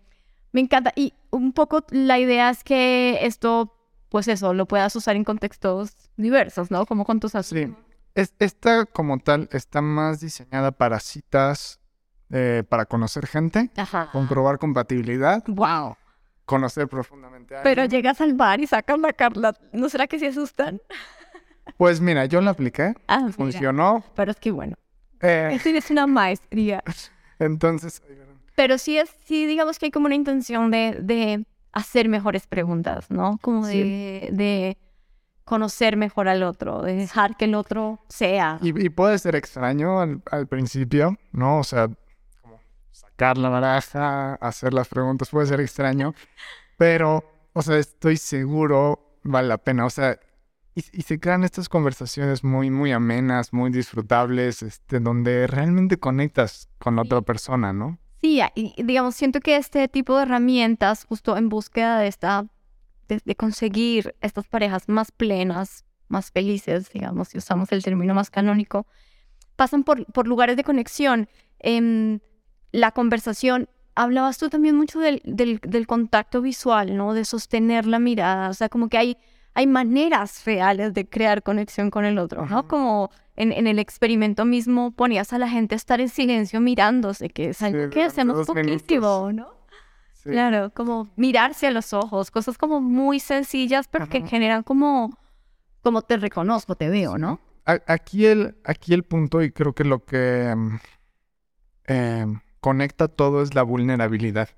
me 0.52 0.60
encanta. 0.60 0.92
Y 0.94 1.12
un 1.30 1.52
poco 1.52 1.84
la 1.90 2.20
idea 2.20 2.50
es 2.50 2.62
que 2.62 3.18
esto, 3.22 3.74
pues 4.10 4.28
eso, 4.28 4.54
lo 4.54 4.66
puedas 4.66 4.94
usar 4.94 5.16
en 5.16 5.24
contextos 5.24 5.96
diversos, 6.16 6.70
¿no? 6.70 6.86
Como 6.86 7.04
con 7.04 7.18
tus 7.18 7.32
Sí. 7.42 7.66
Es, 8.14 8.34
esta 8.38 8.86
como 8.86 9.18
tal 9.18 9.48
está 9.52 9.80
más 9.82 10.20
diseñada 10.20 10.70
para 10.72 11.00
citas, 11.00 11.80
eh, 12.30 12.62
para 12.68 12.86
conocer 12.86 13.26
gente, 13.26 13.70
Ajá. 13.76 14.08
comprobar 14.12 14.58
compatibilidad, 14.58 15.42
Wow. 15.48 15.96
conocer 16.44 16.86
profundamente 16.88 17.56
a 17.56 17.62
Pero 17.62 17.82
alguien. 17.82 18.02
llegas 18.02 18.20
al 18.20 18.34
bar 18.34 18.60
y 18.60 18.66
sacas 18.66 18.98
la 18.98 19.12
Carla. 19.12 19.54
¿No 19.72 19.88
será 19.88 20.06
que 20.06 20.18
se 20.18 20.28
asustan? 20.28 20.80
Pues 21.78 21.98
mira, 22.00 22.26
yo 22.26 22.42
lo 22.42 22.50
apliqué, 22.50 22.94
Ah, 23.08 23.20
mira. 23.20 23.32
funcionó. 23.32 24.04
Pero 24.14 24.30
es 24.30 24.36
que 24.38 24.50
bueno. 24.50 24.76
eh, 25.22 25.58
es 25.64 25.90
una 25.90 26.06
maestría. 26.06 26.84
entonces. 27.38 28.02
Pero 28.54 28.76
sí 28.76 28.98
es, 28.98 29.10
sí 29.24 29.46
digamos 29.46 29.78
que 29.78 29.86
hay 29.86 29.90
como 29.90 30.04
una 30.06 30.14
intención 30.14 30.70
de, 30.70 30.98
de 31.00 31.44
hacer 31.72 32.08
mejores 32.10 32.46
preguntas, 32.46 33.10
¿no? 33.10 33.38
Como 33.40 33.64
Sí. 33.64 33.78
de, 33.80 34.28
de 34.32 34.78
conocer 35.44 35.96
mejor 35.96 36.28
al 36.28 36.42
otro, 36.42 36.82
de 36.82 36.94
dejar 36.94 37.36
que 37.36 37.44
el 37.44 37.54
otro 37.54 38.00
sea. 38.08 38.58
Y, 38.62 38.86
y 38.86 38.88
puede 38.88 39.18
ser 39.18 39.36
extraño 39.36 40.00
al, 40.00 40.22
al 40.30 40.46
principio, 40.46 41.18
¿no? 41.32 41.58
O 41.58 41.64
sea, 41.64 41.88
como 42.42 42.60
sacar 42.90 43.38
la 43.38 43.48
baraja, 43.48 44.34
hacer 44.34 44.72
las 44.74 44.88
preguntas, 44.88 45.28
puede 45.30 45.46
ser 45.46 45.60
extraño, 45.60 46.14
pero, 46.76 47.24
o 47.52 47.62
sea, 47.62 47.78
estoy 47.78 48.16
seguro 48.16 49.18
vale 49.24 49.48
la 49.48 49.58
pena. 49.58 49.86
O 49.86 49.90
sea, 49.90 50.18
y, 50.74 50.84
y 50.92 51.02
se 51.02 51.18
crean 51.18 51.44
estas 51.44 51.68
conversaciones 51.68 52.44
muy, 52.44 52.70
muy 52.70 52.92
amenas, 52.92 53.52
muy 53.52 53.70
disfrutables, 53.70 54.62
este, 54.62 55.00
donde 55.00 55.46
realmente 55.46 55.98
conectas 55.98 56.68
con 56.78 56.96
la 56.96 57.02
otra 57.02 57.20
persona, 57.22 57.72
¿no? 57.72 57.98
Sí, 58.20 58.40
y 58.54 58.82
digamos, 58.82 59.14
siento 59.14 59.40
que 59.40 59.56
este 59.56 59.86
tipo 59.86 60.16
de 60.16 60.22
herramientas, 60.22 61.04
justo 61.04 61.36
en 61.36 61.50
búsqueda 61.50 61.98
de 61.98 62.06
esta, 62.06 62.46
de, 63.08 63.20
de 63.24 63.34
conseguir 63.34 64.14
estas 64.20 64.46
parejas 64.46 64.88
más 64.88 65.12
plenas, 65.12 65.84
más 66.08 66.30
felices, 66.30 66.90
digamos, 66.92 67.28
si 67.28 67.38
usamos 67.38 67.72
el 67.72 67.82
término 67.82 68.14
más 68.14 68.30
canónico, 68.30 68.86
pasan 69.56 69.84
por, 69.84 70.04
por 70.06 70.26
lugares 70.26 70.56
de 70.56 70.64
conexión. 70.64 71.28
En 71.58 72.22
la 72.72 72.90
conversación, 72.90 73.68
hablabas 73.94 74.38
tú 74.38 74.48
también 74.48 74.76
mucho 74.76 75.00
del, 75.00 75.22
del, 75.24 75.60
del 75.60 75.86
contacto 75.86 76.42
visual, 76.42 76.96
¿no? 76.96 77.14
De 77.14 77.24
sostener 77.24 77.86
la 77.86 77.98
mirada, 77.98 78.50
o 78.50 78.54
sea, 78.54 78.68
como 78.68 78.88
que 78.88 78.98
hay, 78.98 79.16
hay 79.54 79.66
maneras 79.66 80.44
reales 80.44 80.92
de 80.94 81.08
crear 81.08 81.42
conexión 81.42 81.90
con 81.90 82.04
el 82.04 82.18
otro, 82.18 82.46
¿no? 82.46 82.66
Como 82.68 83.10
en, 83.36 83.52
en 83.52 83.66
el 83.66 83.78
experimento 83.78 84.44
mismo 84.44 84.90
ponías 84.90 85.32
a 85.32 85.38
la 85.38 85.48
gente 85.48 85.74
a 85.74 85.76
estar 85.76 86.00
en 86.00 86.08
silencio 86.08 86.60
mirándose, 86.60 87.30
que 87.30 87.50
es 87.50 87.62
algo 87.62 87.90
que 87.90 88.02
hacemos 88.02 88.46
poquísimo, 88.46 89.28
minutos. 89.28 89.34
¿no? 89.34 89.48
Sí. 90.24 90.30
Claro, 90.30 90.72
como 90.72 91.10
mirarse 91.16 91.66
a 91.66 91.70
los 91.70 91.92
ojos, 91.92 92.30
cosas 92.30 92.56
como 92.56 92.80
muy 92.80 93.20
sencillas, 93.20 93.88
pero 93.88 94.08
que 94.08 94.26
generan 94.26 94.62
como, 94.62 95.18
como 95.82 96.00
te 96.00 96.16
reconozco, 96.16 96.76
te 96.76 96.88
veo, 96.88 97.18
¿no? 97.18 97.40
Aquí 97.66 98.24
el, 98.24 98.56
aquí 98.64 98.94
el 98.94 99.02
punto, 99.02 99.42
y 99.42 99.50
creo 99.52 99.74
que 99.74 99.84
lo 99.84 100.04
que 100.04 100.48
em, 100.48 100.78
em, 101.84 102.40
conecta 102.60 103.08
todo 103.08 103.42
es 103.42 103.54
la 103.54 103.62
vulnerabilidad. 103.62 104.48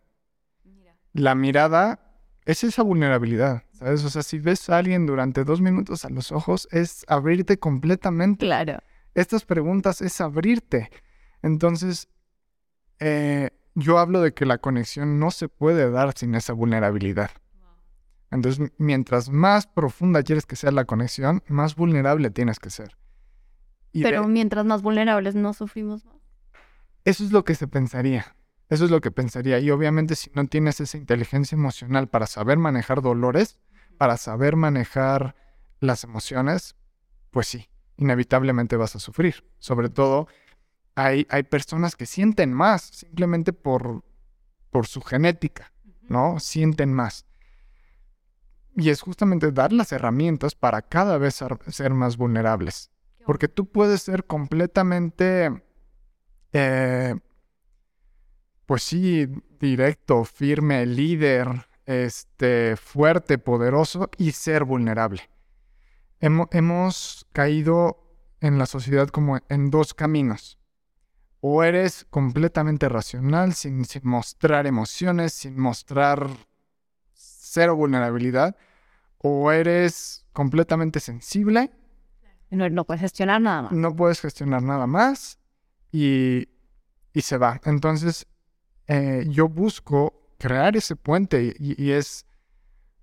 La 1.12 1.34
mirada 1.34 1.98
es 2.44 2.62
esa 2.62 2.82
vulnerabilidad, 2.82 3.64
¿sabes? 3.72 4.04
O 4.04 4.10
sea, 4.10 4.22
si 4.22 4.38
ves 4.38 4.70
a 4.70 4.78
alguien 4.78 5.04
durante 5.06 5.42
dos 5.42 5.60
minutos 5.60 6.04
a 6.04 6.10
los 6.10 6.30
ojos, 6.30 6.68
es 6.70 7.04
abrirte 7.08 7.58
completamente. 7.58 8.46
Claro. 8.46 8.78
Estas 9.14 9.44
preguntas 9.44 10.00
es 10.00 10.20
abrirte. 10.20 10.90
Entonces, 11.42 12.08
eh, 13.00 13.50
yo 13.76 13.98
hablo 13.98 14.20
de 14.20 14.34
que 14.34 14.44
la 14.46 14.58
conexión 14.58 15.20
no 15.20 15.30
se 15.30 15.48
puede 15.48 15.88
dar 15.90 16.12
sin 16.18 16.34
esa 16.34 16.52
vulnerabilidad. 16.54 17.30
Entonces, 18.32 18.72
mientras 18.78 19.28
más 19.30 19.66
profunda 19.68 20.22
quieres 20.24 20.46
que 20.46 20.56
sea 20.56 20.72
la 20.72 20.84
conexión, 20.84 21.42
más 21.46 21.76
vulnerable 21.76 22.30
tienes 22.30 22.58
que 22.58 22.70
ser. 22.70 22.96
Y 23.92 24.00
de- 24.00 24.06
Pero 24.08 24.26
mientras 24.26 24.64
más 24.66 24.82
vulnerables 24.82 25.34
no 25.36 25.52
sufrimos 25.52 26.04
más. 26.04 26.16
eso 27.04 27.22
es 27.22 27.30
lo 27.32 27.44
que 27.44 27.54
se 27.54 27.68
pensaría. 27.68 28.34
Eso 28.68 28.84
es 28.84 28.90
lo 28.90 29.00
que 29.00 29.12
pensaría. 29.12 29.60
Y 29.60 29.70
obviamente 29.70 30.16
si 30.16 30.28
no 30.34 30.44
tienes 30.48 30.80
esa 30.80 30.96
inteligencia 30.98 31.54
emocional 31.54 32.08
para 32.08 32.26
saber 32.26 32.58
manejar 32.58 33.00
dolores, 33.00 33.60
para 33.96 34.16
saber 34.16 34.56
manejar 34.56 35.36
las 35.78 36.02
emociones, 36.02 36.74
pues 37.30 37.46
sí, 37.46 37.68
inevitablemente 37.96 38.76
vas 38.76 38.96
a 38.96 38.98
sufrir. 38.98 39.44
Sobre 39.60 39.88
todo, 39.88 40.26
hay, 40.96 41.26
hay 41.30 41.44
personas 41.44 41.94
que 41.94 42.06
sienten 42.06 42.52
más 42.52 42.82
simplemente 42.82 43.52
por, 43.52 44.02
por 44.70 44.86
su 44.86 45.00
genética, 45.02 45.72
¿no? 46.08 46.40
Sienten 46.40 46.92
más. 46.92 47.26
Y 48.74 48.90
es 48.90 49.00
justamente 49.00 49.52
dar 49.52 49.72
las 49.72 49.92
herramientas 49.92 50.54
para 50.54 50.82
cada 50.82 51.18
vez 51.18 51.40
ser, 51.68 51.90
más 51.94 52.16
vulnerables. 52.16 52.90
Porque 53.24 53.48
tú 53.48 53.66
puedes 53.66 54.02
ser 54.02 54.24
completamente, 54.26 55.62
eh, 56.52 57.14
pues 58.66 58.82
sí, 58.82 59.26
directo, 59.60 60.24
firme, 60.24 60.84
líder, 60.86 61.66
este, 61.86 62.76
fuerte, 62.76 63.38
poderoso 63.38 64.10
y 64.18 64.32
ser 64.32 64.64
vulnerable. 64.64 65.22
Hemo- 66.20 66.48
hemos 66.52 67.26
caído 67.32 68.02
en 68.40 68.58
la 68.58 68.66
sociedad 68.66 69.08
como 69.08 69.38
en 69.48 69.70
dos 69.70 69.94
caminos. 69.94 70.58
O 71.48 71.62
eres 71.62 72.06
completamente 72.10 72.88
racional, 72.88 73.54
sin, 73.54 73.84
sin 73.84 74.02
mostrar 74.04 74.66
emociones, 74.66 75.32
sin 75.32 75.56
mostrar 75.60 76.28
cero 77.14 77.76
vulnerabilidad, 77.76 78.56
o 79.18 79.52
eres 79.52 80.24
completamente 80.32 80.98
sensible 80.98 81.70
No, 82.50 82.68
no 82.68 82.84
puedes 82.84 83.00
gestionar 83.00 83.40
nada 83.40 83.62
más. 83.62 83.72
no 83.72 83.94
puedes 83.94 84.20
gestionar 84.20 84.62
nada 84.62 84.86
más 84.88 85.38
y, 85.92 86.48
y 87.12 87.20
se 87.22 87.38
va. 87.38 87.60
Entonces, 87.64 88.26
eh, 88.88 89.24
yo 89.28 89.48
busco 89.48 89.98
crear 90.38 90.76
ese 90.76 90.96
puente 90.96 91.54
y, 91.58 91.80
y 91.80 91.92
es, 91.92 92.26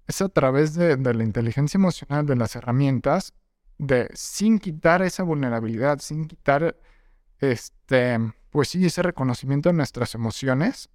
es 0.08 0.22
a 0.22 0.28
través 0.30 0.76
de, 0.76 0.98
de 0.98 1.14
la 1.14 1.24
inteligencia 1.24 1.78
emocional, 1.78 2.26
de 2.26 2.36
las 2.36 2.56
herramientas, 2.58 3.34
de 3.78 4.10
sin 4.14 4.60
quitar 4.60 5.02
esa 5.02 5.24
vulnerabilidad, 5.24 6.00
sin 6.00 6.28
quitar, 6.28 6.76
este, 7.40 8.20
pues 8.50 8.70
sí, 8.70 8.86
ese 8.86 9.02
reconocimiento 9.02 9.70
de 9.70 9.74
nuestras 9.74 10.16
emociones, 10.16 10.90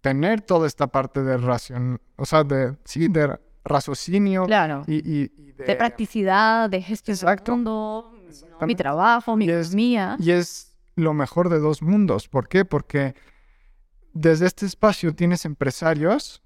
tener 0.00 0.40
toda 0.40 0.66
esta 0.66 0.86
parte 0.88 1.22
de 1.22 1.36
ración, 1.36 2.00
o 2.16 2.24
sea, 2.24 2.44
de, 2.44 2.76
sí, 2.84 3.08
de 3.08 3.38
raciocinio 3.64 4.46
Claro. 4.46 4.82
y, 4.86 4.96
y- 4.96 5.32
y 5.36 5.52
De 5.52 5.76
practicidad, 5.76 6.70
de 6.70 6.80
gestión 6.82 7.14
del 7.16 7.22
Exacto. 7.28 7.52
mundo, 7.52 8.16
Mi 8.66 8.74
trabajo, 8.76 9.36
mi 9.36 9.46
Y 9.46 9.50
es- 9.50 9.66
economía. 9.68 10.16
Y 10.20 10.30
es 10.30 10.76
lo 10.94 11.12
mejor 11.14 11.48
de 11.48 11.58
dos 11.58 11.82
mundos. 11.82 12.28
¿Por 12.28 12.46
qué? 12.48 12.64
Porque 12.64 13.14
desde 14.12 14.46
este 14.46 14.66
espacio 14.66 15.14
tienes 15.14 15.44
empresarios 15.44 16.42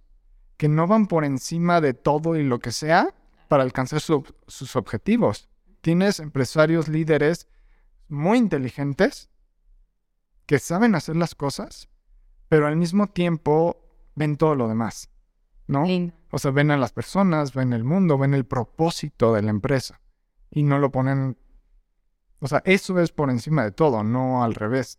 que 0.56 0.68
no 0.68 0.86
van 0.86 1.06
por 1.06 1.24
encima 1.24 1.80
de 1.80 1.92
todo 1.94 2.36
y 2.36 2.42
lo 2.44 2.58
que 2.58 2.72
sea 2.72 3.14
para 3.48 3.62
alcanzar 3.62 4.00
su- 4.00 4.24
sus 4.46 4.76
objetivos. 4.76 5.48
Tienes 5.82 6.20
empresarios 6.20 6.88
líderes 6.88 7.48
muy 8.08 8.38
inteligentes 8.38 9.30
que 10.46 10.58
saben 10.58 10.94
hacer 10.94 11.16
las 11.16 11.34
cosas, 11.34 11.88
pero 12.48 12.66
al 12.66 12.76
mismo 12.76 13.08
tiempo 13.08 13.80
ven 14.14 14.36
todo 14.36 14.54
lo 14.54 14.68
demás, 14.68 15.10
¿no? 15.66 15.84
Lindo. 15.86 16.14
O 16.30 16.38
sea, 16.38 16.50
ven 16.50 16.70
a 16.70 16.76
las 16.76 16.92
personas, 16.92 17.54
ven 17.54 17.72
el 17.72 17.84
mundo, 17.84 18.18
ven 18.18 18.34
el 18.34 18.44
propósito 18.44 19.32
de 19.32 19.42
la 19.42 19.50
empresa 19.50 20.00
y 20.50 20.62
no 20.62 20.78
lo 20.78 20.90
ponen... 20.90 21.36
O 22.40 22.46
sea, 22.48 22.60
eso 22.64 22.98
es 23.00 23.10
por 23.12 23.30
encima 23.30 23.64
de 23.64 23.70
todo, 23.72 24.02
no 24.04 24.44
al 24.44 24.54
revés. 24.54 24.98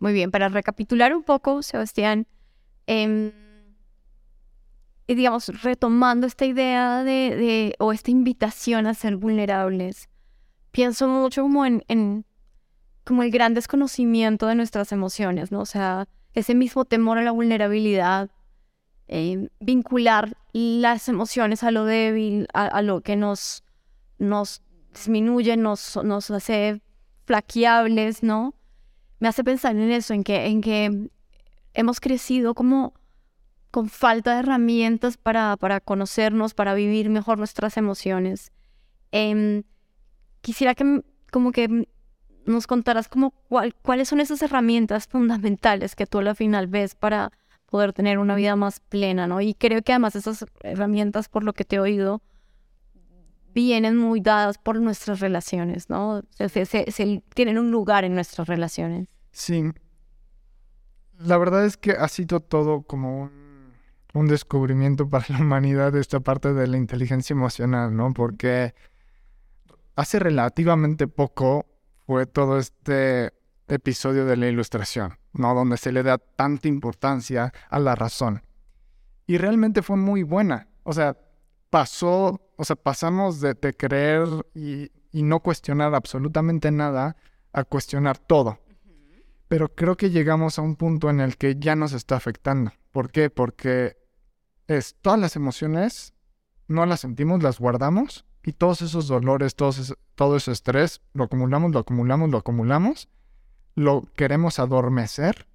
Muy 0.00 0.12
bien, 0.12 0.30
para 0.32 0.48
recapitular 0.48 1.14
un 1.14 1.22
poco, 1.22 1.62
Sebastián, 1.62 2.26
y 5.06 5.14
digamos, 5.14 5.62
retomando 5.62 6.26
esta 6.26 6.44
idea 6.44 7.04
de, 7.04 7.36
de- 7.36 7.74
o 7.78 7.92
esta 7.92 8.10
invitación 8.10 8.86
a 8.86 8.94
ser 8.94 9.16
vulnerables, 9.16 10.08
pienso 10.72 11.06
mucho 11.06 11.42
como 11.42 11.64
en, 11.66 11.84
en 11.88 12.24
como 13.04 13.22
el 13.22 13.30
gran 13.30 13.54
desconocimiento 13.54 14.46
de 14.46 14.54
nuestras 14.54 14.92
emociones, 14.92 15.50
¿no? 15.52 15.60
O 15.60 15.66
sea, 15.66 16.08
ese 16.34 16.54
mismo 16.54 16.84
temor 16.84 17.18
a 17.18 17.22
la 17.22 17.32
vulnerabilidad, 17.32 18.30
em, 19.08 19.48
vincular 19.60 20.36
las 20.52 21.08
emociones 21.08 21.62
a 21.62 21.70
lo 21.70 21.84
débil, 21.84 22.46
a, 22.54 22.82
lo 22.82 23.00
que 23.00 23.16
nos, 23.16 23.64
nos 24.18 24.62
disminuye, 24.92 25.56
nos, 25.56 25.98
nos 26.04 26.30
hace 26.30 26.80
flaqueables, 27.24 28.22
¿no? 28.22 28.54
me 29.22 29.28
hace 29.28 29.44
pensar 29.44 29.76
en 29.76 29.92
eso, 29.92 30.14
en 30.14 30.24
que, 30.24 30.46
en 30.46 30.60
que 30.60 31.08
hemos 31.74 32.00
crecido 32.00 32.54
como 32.54 32.92
con 33.70 33.88
falta 33.88 34.32
de 34.34 34.40
herramientas 34.40 35.16
para, 35.16 35.56
para 35.58 35.78
conocernos, 35.78 36.54
para 36.54 36.74
vivir 36.74 37.08
mejor 37.08 37.38
nuestras 37.38 37.76
emociones. 37.76 38.50
Em, 39.12 39.62
quisiera 40.40 40.74
que 40.74 41.04
como 41.30 41.52
que 41.52 41.86
nos 42.46 42.66
contaras 42.66 43.08
como 43.08 43.30
cuál- 43.48 43.74
cuáles 43.82 44.08
son 44.08 44.20
esas 44.20 44.42
herramientas 44.42 45.06
fundamentales 45.06 45.94
que 45.94 46.06
tú 46.06 46.18
al 46.18 46.34
final 46.36 46.66
ves 46.66 46.94
para 46.94 47.30
poder 47.66 47.92
tener 47.92 48.18
una 48.18 48.34
vida 48.34 48.54
más 48.56 48.80
plena, 48.80 49.26
¿no? 49.26 49.40
Y 49.40 49.54
creo 49.54 49.82
que 49.82 49.92
además 49.92 50.14
esas 50.16 50.44
herramientas, 50.62 51.28
por 51.28 51.42
lo 51.44 51.52
que 51.54 51.64
te 51.64 51.76
he 51.76 51.80
oído, 51.80 52.20
vienen 53.54 53.96
muy 53.96 54.20
dadas 54.20 54.58
por 54.58 54.80
nuestras 54.80 55.20
relaciones, 55.20 55.90
¿no? 55.90 56.18
O 56.18 56.22
sea, 56.30 56.48
se- 56.48 56.66
se- 56.66 56.90
se- 56.90 57.22
tienen 57.34 57.58
un 57.58 57.70
lugar 57.70 58.04
en 58.04 58.14
nuestras 58.14 58.48
relaciones. 58.48 59.08
Sí. 59.30 59.70
La 61.18 61.38
verdad 61.38 61.64
es 61.64 61.76
que 61.76 61.92
ha 61.92 62.08
sido 62.08 62.40
todo 62.40 62.82
como 62.82 63.22
un, 63.22 63.30
un 64.14 64.26
descubrimiento 64.26 65.08
para 65.08 65.26
la 65.28 65.38
humanidad 65.40 65.94
esta 65.96 66.20
parte 66.20 66.52
de 66.52 66.66
la 66.66 66.76
inteligencia 66.78 67.34
emocional, 67.34 67.94
¿no? 67.96 68.12
Porque 68.12 68.74
hace 69.96 70.18
relativamente 70.18 71.06
poco 71.06 71.66
fue 72.06 72.26
todo 72.26 72.58
este 72.58 73.32
episodio 73.68 74.26
de 74.26 74.36
la 74.36 74.48
ilustración, 74.48 75.18
¿no? 75.32 75.54
Donde 75.54 75.76
se 75.76 75.92
le 75.92 76.02
da 76.02 76.18
tanta 76.18 76.68
importancia 76.68 77.52
a 77.70 77.78
la 77.78 77.94
razón. 77.94 78.42
Y 79.26 79.38
realmente 79.38 79.82
fue 79.82 79.96
muy 79.96 80.22
buena. 80.22 80.68
O 80.82 80.92
sea, 80.92 81.16
pasó, 81.70 82.40
o 82.56 82.64
sea, 82.64 82.76
pasamos 82.76 83.40
de, 83.40 83.54
de 83.54 83.74
creer 83.74 84.28
y, 84.54 84.90
y 85.10 85.22
no 85.22 85.40
cuestionar 85.40 85.94
absolutamente 85.94 86.70
nada 86.70 87.16
a 87.52 87.64
cuestionar 87.64 88.18
todo. 88.18 88.58
Pero 89.48 89.74
creo 89.74 89.96
que 89.96 90.10
llegamos 90.10 90.58
a 90.58 90.62
un 90.62 90.76
punto 90.76 91.10
en 91.10 91.20
el 91.20 91.36
que 91.36 91.56
ya 91.58 91.76
nos 91.76 91.92
está 91.92 92.16
afectando. 92.16 92.72
¿Por 92.90 93.10
qué? 93.10 93.30
Porque 93.30 93.96
es 94.66 94.96
todas 95.00 95.20
las 95.20 95.36
emociones 95.36 96.14
no 96.68 96.86
las 96.86 97.00
sentimos, 97.00 97.42
las 97.42 97.58
guardamos 97.58 98.24
y 98.44 98.52
todos 98.52 98.82
esos 98.82 99.08
dolores, 99.08 99.54
todos 99.54 99.78
ese- 99.78 99.94
todo 100.14 100.36
ese 100.36 100.52
estrés, 100.52 101.00
lo 101.14 101.24
acumulamos, 101.24 101.72
lo 101.72 101.78
acumulamos, 101.80 102.30
lo 102.30 102.38
acumulamos, 102.38 103.08
lo 103.74 104.02
queremos 104.14 104.58
adormecer 104.58 105.46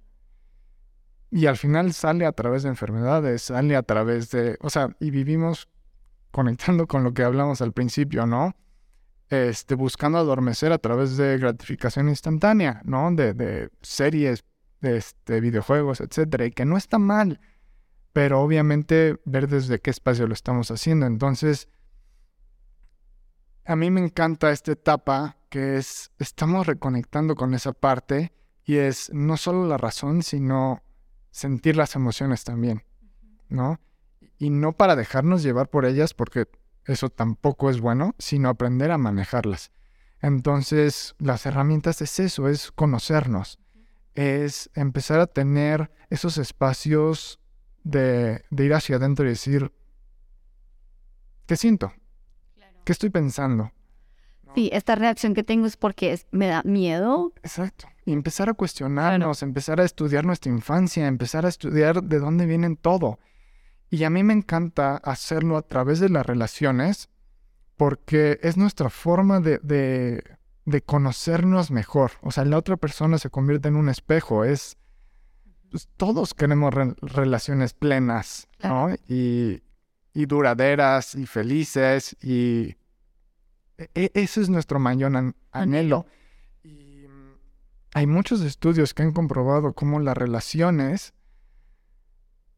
y 1.30 1.46
al 1.46 1.56
final 1.56 1.92
sale 1.92 2.24
a 2.24 2.32
través 2.32 2.62
de 2.62 2.70
enfermedades, 2.70 3.42
sale 3.42 3.76
a 3.76 3.82
través 3.82 4.30
de, 4.30 4.56
o 4.60 4.70
sea, 4.70 4.96
y 4.98 5.10
vivimos 5.10 5.68
conectando 6.30 6.86
con 6.86 7.04
lo 7.04 7.12
que 7.12 7.22
hablamos 7.22 7.60
al 7.60 7.72
principio, 7.72 8.26
¿no? 8.26 8.54
Este, 9.28 9.74
buscando 9.74 10.16
adormecer 10.18 10.72
a 10.72 10.78
través 10.78 11.18
de 11.18 11.36
gratificación 11.36 12.08
instantánea, 12.08 12.80
¿no? 12.84 13.10
De, 13.14 13.70
series, 13.82 14.44
de 14.80 14.96
este, 14.96 15.40
videojuegos, 15.40 16.00
etcétera, 16.00 16.46
y 16.46 16.50
que 16.50 16.64
no 16.64 16.78
está 16.78 16.98
mal, 16.98 17.40
pero 18.14 18.40
obviamente 18.40 19.20
ver 19.26 19.48
desde 19.48 19.80
qué 19.80 19.90
espacio 19.90 20.26
lo 20.26 20.32
estamos 20.32 20.70
haciendo. 20.70 21.04
Entonces, 21.04 21.68
a 23.68 23.76
mí 23.76 23.90
me 23.90 24.00
encanta 24.00 24.50
esta 24.50 24.72
etapa 24.72 25.36
que 25.50 25.76
es, 25.76 26.10
estamos 26.18 26.66
reconectando 26.66 27.34
con 27.34 27.52
esa 27.52 27.74
parte 27.74 28.32
y 28.64 28.76
es 28.78 29.10
no 29.12 29.36
solo 29.36 29.66
la 29.66 29.76
razón, 29.76 30.22
sino 30.22 30.82
sentir 31.30 31.76
las 31.76 31.94
emociones 31.94 32.44
también, 32.44 32.82
¿no? 33.50 33.78
Y 34.38 34.48
no 34.48 34.72
para 34.72 34.96
dejarnos 34.96 35.42
llevar 35.42 35.68
por 35.68 35.84
ellas, 35.84 36.14
porque 36.14 36.48
eso 36.86 37.10
tampoco 37.10 37.68
es 37.68 37.78
bueno, 37.78 38.14
sino 38.18 38.48
aprender 38.48 38.90
a 38.90 38.96
manejarlas. 38.96 39.70
Entonces, 40.22 41.14
las 41.18 41.44
herramientas 41.44 42.00
es 42.00 42.18
eso, 42.20 42.48
es 42.48 42.72
conocernos, 42.72 43.58
es 44.14 44.70
empezar 44.74 45.20
a 45.20 45.26
tener 45.26 45.90
esos 46.08 46.38
espacios 46.38 47.38
de, 47.84 48.46
de 48.48 48.64
ir 48.64 48.72
hacia 48.72 48.96
adentro 48.96 49.26
y 49.26 49.28
decir, 49.28 49.74
¿qué 51.44 51.56
siento? 51.56 51.92
¿Qué 52.88 52.92
estoy 52.92 53.10
pensando? 53.10 53.70
Sí, 54.54 54.70
esta 54.72 54.94
reacción 54.94 55.34
que 55.34 55.44
tengo 55.44 55.66
es 55.66 55.76
porque 55.76 56.14
es- 56.14 56.26
me 56.30 56.46
da 56.46 56.62
miedo. 56.64 57.34
Exacto. 57.42 57.86
Y 58.06 58.14
empezar 58.14 58.48
a 58.48 58.54
cuestionarnos, 58.54 59.42
empezar 59.42 59.78
a 59.78 59.84
estudiar 59.84 60.24
nuestra 60.24 60.50
infancia, 60.50 61.06
empezar 61.06 61.44
a 61.44 61.50
estudiar 61.50 62.02
de 62.02 62.18
dónde 62.18 62.46
vienen 62.46 62.76
todo. 62.78 63.18
Y 63.90 64.04
a 64.04 64.08
mí 64.08 64.22
me 64.22 64.32
encanta 64.32 64.96
hacerlo 64.96 65.58
a 65.58 65.62
través 65.68 66.00
de 66.00 66.08
las 66.08 66.24
relaciones 66.24 67.10
porque 67.76 68.38
es 68.42 68.56
nuestra 68.56 68.88
forma 68.88 69.40
de, 69.40 69.58
de, 69.62 70.24
de 70.64 70.80
conocernos 70.80 71.70
mejor. 71.70 72.12
O 72.22 72.30
sea, 72.30 72.46
la 72.46 72.56
otra 72.56 72.78
persona 72.78 73.18
se 73.18 73.28
convierte 73.28 73.68
en 73.68 73.76
un 73.76 73.90
espejo. 73.90 74.44
Es, 74.46 74.78
pues, 75.70 75.90
todos 75.98 76.32
queremos 76.32 76.72
re- 76.72 76.94
relaciones 77.02 77.74
plenas, 77.74 78.48
¿no? 78.62 78.94
Y, 79.06 79.62
y 80.14 80.26
duraderas 80.26 81.14
y 81.14 81.26
felices 81.26 82.16
y 82.22 82.76
e- 83.76 83.90
e- 83.94 84.10
ese 84.14 84.40
es 84.40 84.48
nuestro 84.48 84.78
mayor 84.78 85.16
an- 85.16 85.36
anhelo. 85.52 86.06
Y 86.64 87.06
hay 87.94 88.06
muchos 88.06 88.40
estudios 88.42 88.94
que 88.94 89.02
han 89.02 89.12
comprobado 89.12 89.72
cómo 89.72 90.00
las 90.00 90.16
relaciones 90.16 91.14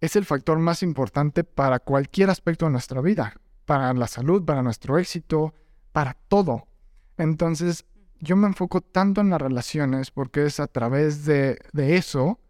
es 0.01 0.17
el 0.17 0.25
factor 0.25 0.59
más 0.59 0.83
importante 0.83 1.45
para 1.45 1.79
cualquier 1.79 2.31
aspecto 2.31 2.65
de 2.65 2.73
nuestra 2.73 3.01
vida, 3.03 3.35
para 3.67 3.93
la 3.93 4.07
salud, 4.07 4.45
para 4.45 4.63
nuestro 4.63 4.99
éxito, 4.99 5.55
para 5.93 6.15
todo. 6.15 6.67
Entonces, 7.19 7.85
yo 8.19 8.37
me 8.37 8.47
enfoco 8.47 8.81
tanto 8.81 9.21
en 9.21 9.31
las 9.31 9.41
relaciones 9.43 10.11
porque 10.11 10.47
es 10.47 10.59
a 10.59 10.67
través 10.69 11.27
de, 11.27 11.59
de 11.73 11.97
eso 11.97 12.41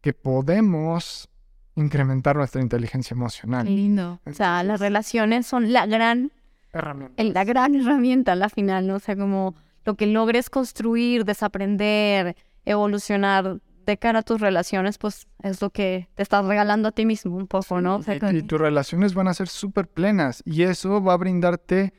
que 0.00 0.12
podemos 0.12 1.28
incrementar 1.76 2.36
nuestra 2.36 2.60
inteligencia 2.60 3.14
emocional. 3.14 3.66
lindo. 3.66 4.20
O 4.26 4.32
sea, 4.32 4.54
las 4.56 4.62
Entonces- 4.62 4.80
relaciones 4.80 5.46
son 5.46 5.72
la 5.72 5.86
gran, 5.86 6.32
Herramienta. 6.72 7.22
el- 7.22 7.32
la 7.32 7.44
gran 7.44 7.74
herramienta 7.74 8.32
a 8.32 8.36
la 8.36 8.48
final, 8.48 8.86
¿no? 8.86 8.96
O 8.96 8.98
sea, 8.98 9.14
como 9.16 9.54
lo 9.84 9.94
que 9.94 10.06
logres 10.06 10.50
construir, 10.50 11.24
desaprender, 11.24 12.34
evolucionar 12.64 13.60
de 13.86 13.98
cara 13.98 14.18
a 14.18 14.22
tus 14.22 14.40
relaciones, 14.40 14.98
pues 14.98 15.28
es 15.44 15.62
lo 15.62 15.70
que 15.70 16.08
te 16.16 16.22
estás 16.24 16.44
regalando 16.44 16.88
a 16.88 16.92
ti 16.92 17.06
mismo 17.06 17.36
un 17.36 17.46
poco, 17.46 17.80
¿no? 17.80 17.96
O 17.96 18.02
sea, 18.02 18.16
Y, 18.32 18.36
y 18.38 18.42
tus 18.42 18.60
relaciones 18.60 19.14
van 19.14 19.28
a 19.28 19.34
ser 19.34 19.46
súper 19.46 19.86
plenas 19.86 20.42
y 20.44 20.62
eso 20.62 21.00
va 21.02 21.12
a 21.12 21.16
brindarte... 21.16 21.92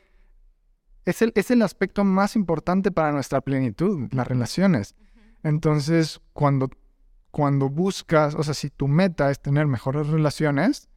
Es 1.06 1.22
el, 1.22 1.32
es 1.34 1.50
el 1.50 1.62
aspecto 1.62 2.04
más 2.04 2.36
importante 2.36 2.90
para 2.90 3.12
nuestra 3.12 3.40
plenitud, 3.40 4.08
las 4.12 4.28
relaciones. 4.28 4.94
Entonces, 5.42 6.20
cuando, 6.34 6.68
cuando 7.30 7.68
buscas, 7.68 8.34
o 8.34 8.42
sea, 8.42 8.54
si 8.54 8.70
tu 8.70 8.88
meta 8.88 9.30
es 9.30 9.40
tener 9.40 9.66
mejores 9.66 10.08
relaciones, 10.08 10.88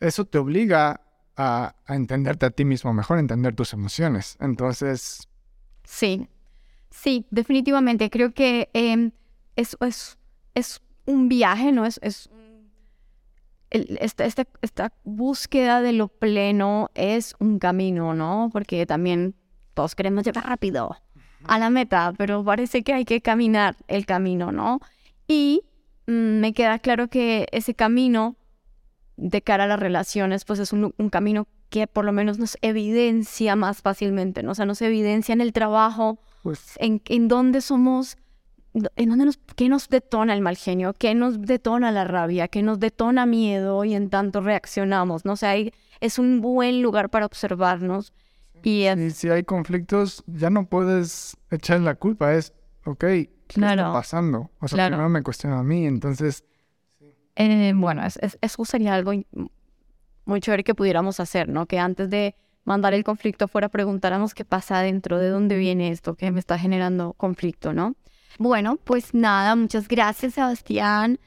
eso 0.00 0.24
te 0.24 0.38
obliga 0.38 1.00
a, 1.36 1.76
entenderte 1.88 2.46
a 2.46 2.50
ti 2.50 2.64
mismo 2.64 2.92
mejor, 2.92 3.18
a 3.18 3.20
entender 3.20 3.54
tus 3.54 3.72
emociones. 3.72 4.36
Entonces, 4.40 5.28
Sí, 5.84 6.28
sí, 6.90 7.26
definitivamente. 7.30 8.10
Creo 8.10 8.32
que 8.32 8.70
em, 8.72 9.12
es, 9.54 9.76
un 11.06 11.28
viaje, 11.28 11.72
¿no? 11.72 11.84
Es, 11.84 12.00
es 12.02 12.30
esta, 13.70 14.24
esta, 14.24 14.46
esta 14.62 14.92
búsqueda 15.02 15.82
de 15.82 15.92
lo 15.92 16.08
pleno 16.08 16.90
es 16.94 17.34
un 17.40 17.58
camino, 17.58 18.14
¿no? 18.14 18.48
Porque 18.52 18.86
también 18.86 19.34
todos 19.74 19.94
queremos 19.94 20.24
llevar 20.24 20.46
rápido. 20.46 20.96
a 21.46 21.58
la 21.58 21.68
meta, 21.68 22.14
pero 22.16 22.42
parece 22.42 22.82
que 22.82 22.94
hay 22.94 23.04
que 23.04 23.20
caminar 23.20 23.76
el 23.86 24.06
camino, 24.06 24.50
¿no? 24.50 24.80
Y 25.26 25.62
mm, 26.06 26.40
me 26.40 26.52
queda 26.52 26.78
claro 26.78 27.08
que 27.08 27.46
ese 27.52 27.74
camino 27.74 28.36
de 29.16 29.42
cara 29.42 29.64
a 29.64 29.66
las 29.66 29.78
relaciones, 29.78 30.44
pues 30.44 30.58
es 30.58 30.72
un, 30.72 30.92
camino 31.10 31.46
que 31.68 31.86
por 31.86 32.04
lo 32.04 32.12
menos 32.12 32.38
nos 32.38 32.58
evidencia 32.62 33.56
más 33.56 33.82
fácilmente, 33.82 34.42
¿no? 34.42 34.52
O 34.52 34.54
sea, 34.54 34.66
nos 34.66 34.82
evidencia 34.82 35.32
en 35.32 35.40
el 35.40 35.52
trabajo, 35.52 36.18
pues, 36.42 36.74
en, 36.78 37.00
en 37.06 37.28
dónde 37.28 37.60
somos, 37.60 38.16
en 38.96 39.08
dónde 39.08 39.24
nos, 39.24 39.38
qué 39.56 39.68
nos 39.68 39.88
detona 39.88 40.34
el 40.34 40.40
mal 40.40 40.56
genio, 40.56 40.94
qué 40.94 41.14
nos 41.14 41.40
detona 41.40 41.92
la 41.92 42.04
rabia, 42.04 42.48
qué 42.48 42.62
nos 42.62 42.80
detona 42.80 43.24
miedo 43.24 43.84
y 43.84 43.94
en 43.94 44.10
tanto 44.10 44.40
reaccionamos, 44.40 45.24
¿no? 45.24 45.32
O 45.32 45.36
sea, 45.36 45.54
es 46.00 46.18
un 46.18 46.40
buen 46.40 46.82
lugar 46.82 47.10
para 47.10 47.26
observarnos. 47.26 48.12
Y, 48.62 48.86
si 49.10 49.28
hay 49.28 49.44
conflictos, 49.44 50.24
ya 50.26 50.50
no 50.50 50.66
puedes 50.66 51.36
echar 51.50 51.80
la 51.80 51.94
culpa, 51.96 52.34
es, 52.34 52.52
ok, 52.86 53.04
¿qué 53.54 53.66
está 53.66 53.92
pasando? 53.92 54.50
O 54.60 54.68
sea, 54.68 54.86
primero 54.88 55.08
me 55.08 55.22
cuestiona 55.22 55.60
a 55.60 55.62
mí, 55.62 55.86
entonces 55.86 56.44
eh, 57.36 57.72
bueno, 57.74 58.02
eso 58.04 58.64
sería 58.64 58.94
algo 58.94 59.12
muy 60.24 60.40
chévere 60.40 60.64
que 60.64 60.74
pudiéramos 60.74 61.20
hacer, 61.20 61.48
¿no? 61.48 61.66
Que 61.66 61.78
antes 61.78 62.08
de 62.10 62.36
mandar 62.64 62.94
el 62.94 63.04
conflicto 63.04 63.48
fuera 63.48 63.68
preguntáramos 63.68 64.34
qué 64.34 64.44
pasa 64.44 64.80
dentro, 64.80 65.18
de 65.18 65.28
dónde 65.28 65.56
viene 65.56 65.90
esto 65.90 66.14
que 66.14 66.30
me 66.30 66.40
está 66.40 66.58
generando 66.58 67.12
conflicto, 67.14 67.72
¿no? 67.72 67.94
Bueno, 68.38 68.76
pues 68.82 69.14
nada, 69.14 69.54
muchas 69.54 69.88
gracias 69.88 70.34
Sebastián. 70.34 71.18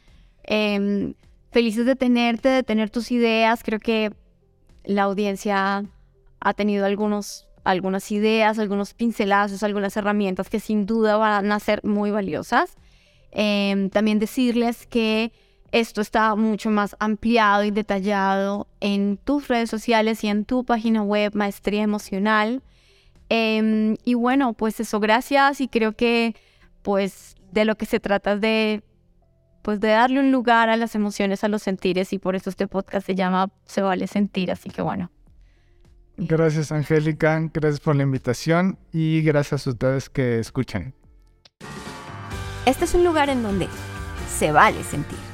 Em, 0.43 1.13
felices 1.51 1.86
de 1.86 1.95
tenerte, 1.95 2.49
de 2.49 2.63
tener 2.63 2.89
tus 2.89 3.11
ideas. 3.11 3.63
Creo 3.63 3.80
que 3.80 4.13
la 4.84 5.03
audiencia 5.03 5.84
ha 6.39 6.53
tenido 6.53 6.86
algunos, 6.86 7.47
algunas 7.68 8.11
ideas, 8.13 8.59
algunos 8.59 8.93
pincelazos, 8.93 9.61
algunas 9.61 9.97
herramientas 9.97 10.49
que 10.49 10.61
sin 10.61 10.86
duda 10.86 11.18
van 11.18 11.51
a 11.51 11.59
ser 11.59 11.84
muy 11.84 12.11
valiosas. 12.11 12.78
Em, 13.32 13.89
también 13.89 14.20
decirles 14.20 14.88
que 14.88 15.34
esto 15.74 15.99
está 15.99 16.36
mucho 16.36 16.70
más 16.70 16.95
ampliado 16.99 17.65
y 17.65 17.72
detallado 17.72 18.68
en 18.80 19.18
tus 19.18 19.49
redes 19.49 19.70
sociales 19.70 20.24
y 20.24 20.30
en 20.30 20.45
tu 20.45 20.63
página 20.63 21.03
web 21.03 21.36
Maestría 21.36 21.84
Emocional. 21.84 22.63
Em, 23.28 23.97
y 24.05 24.13
bueno, 24.13 24.53
pues 24.53 24.80
eso, 24.80 25.01
gracias 25.01 25.59
y 25.59 25.68
creo 25.68 25.91
que 25.91 26.36
pues 26.84 27.36
de 27.51 27.65
lo 27.65 27.76
que 27.76 27.86
se 27.86 27.99
trata 27.99 28.34
es 28.34 28.41
de 28.41 28.84
pues 29.61 29.82
de 29.82 29.89
darle 29.89 30.22
un 30.22 30.32
lugar 30.32 30.70
a 30.70 30.78
las 30.78 30.95
emociones, 30.95 31.43
a 31.43 31.49
los 31.49 31.63
sentires 31.63 32.13
y 32.13 32.20
por 32.20 32.38
eso 32.38 32.49
este 32.49 32.68
podcast 32.68 33.05
se 33.05 33.15
llama 33.15 33.49
Se 33.65 33.82
vale 33.82 34.07
sentir, 34.07 34.51
así 34.51 34.70
que 34.70 34.82
bueno. 34.82 35.11
Gracias 36.18 36.72
Angélica, 36.72 37.39
gracias 37.53 37.80
por 37.80 37.95
la 37.95 38.01
invitación 38.01 38.80
y 38.91 39.22
gracias 39.22 39.68
a 39.68 39.70
ustedes 39.70 40.09
que 40.09 40.39
escuchan. 40.39 40.95
Este 42.65 42.86
es 42.86 42.93
un 42.95 43.03
lugar 43.03 43.30
en 43.30 43.43
donde 43.43 43.68
se 44.28 44.51
vale 44.51 44.84
sentir. 44.84 45.26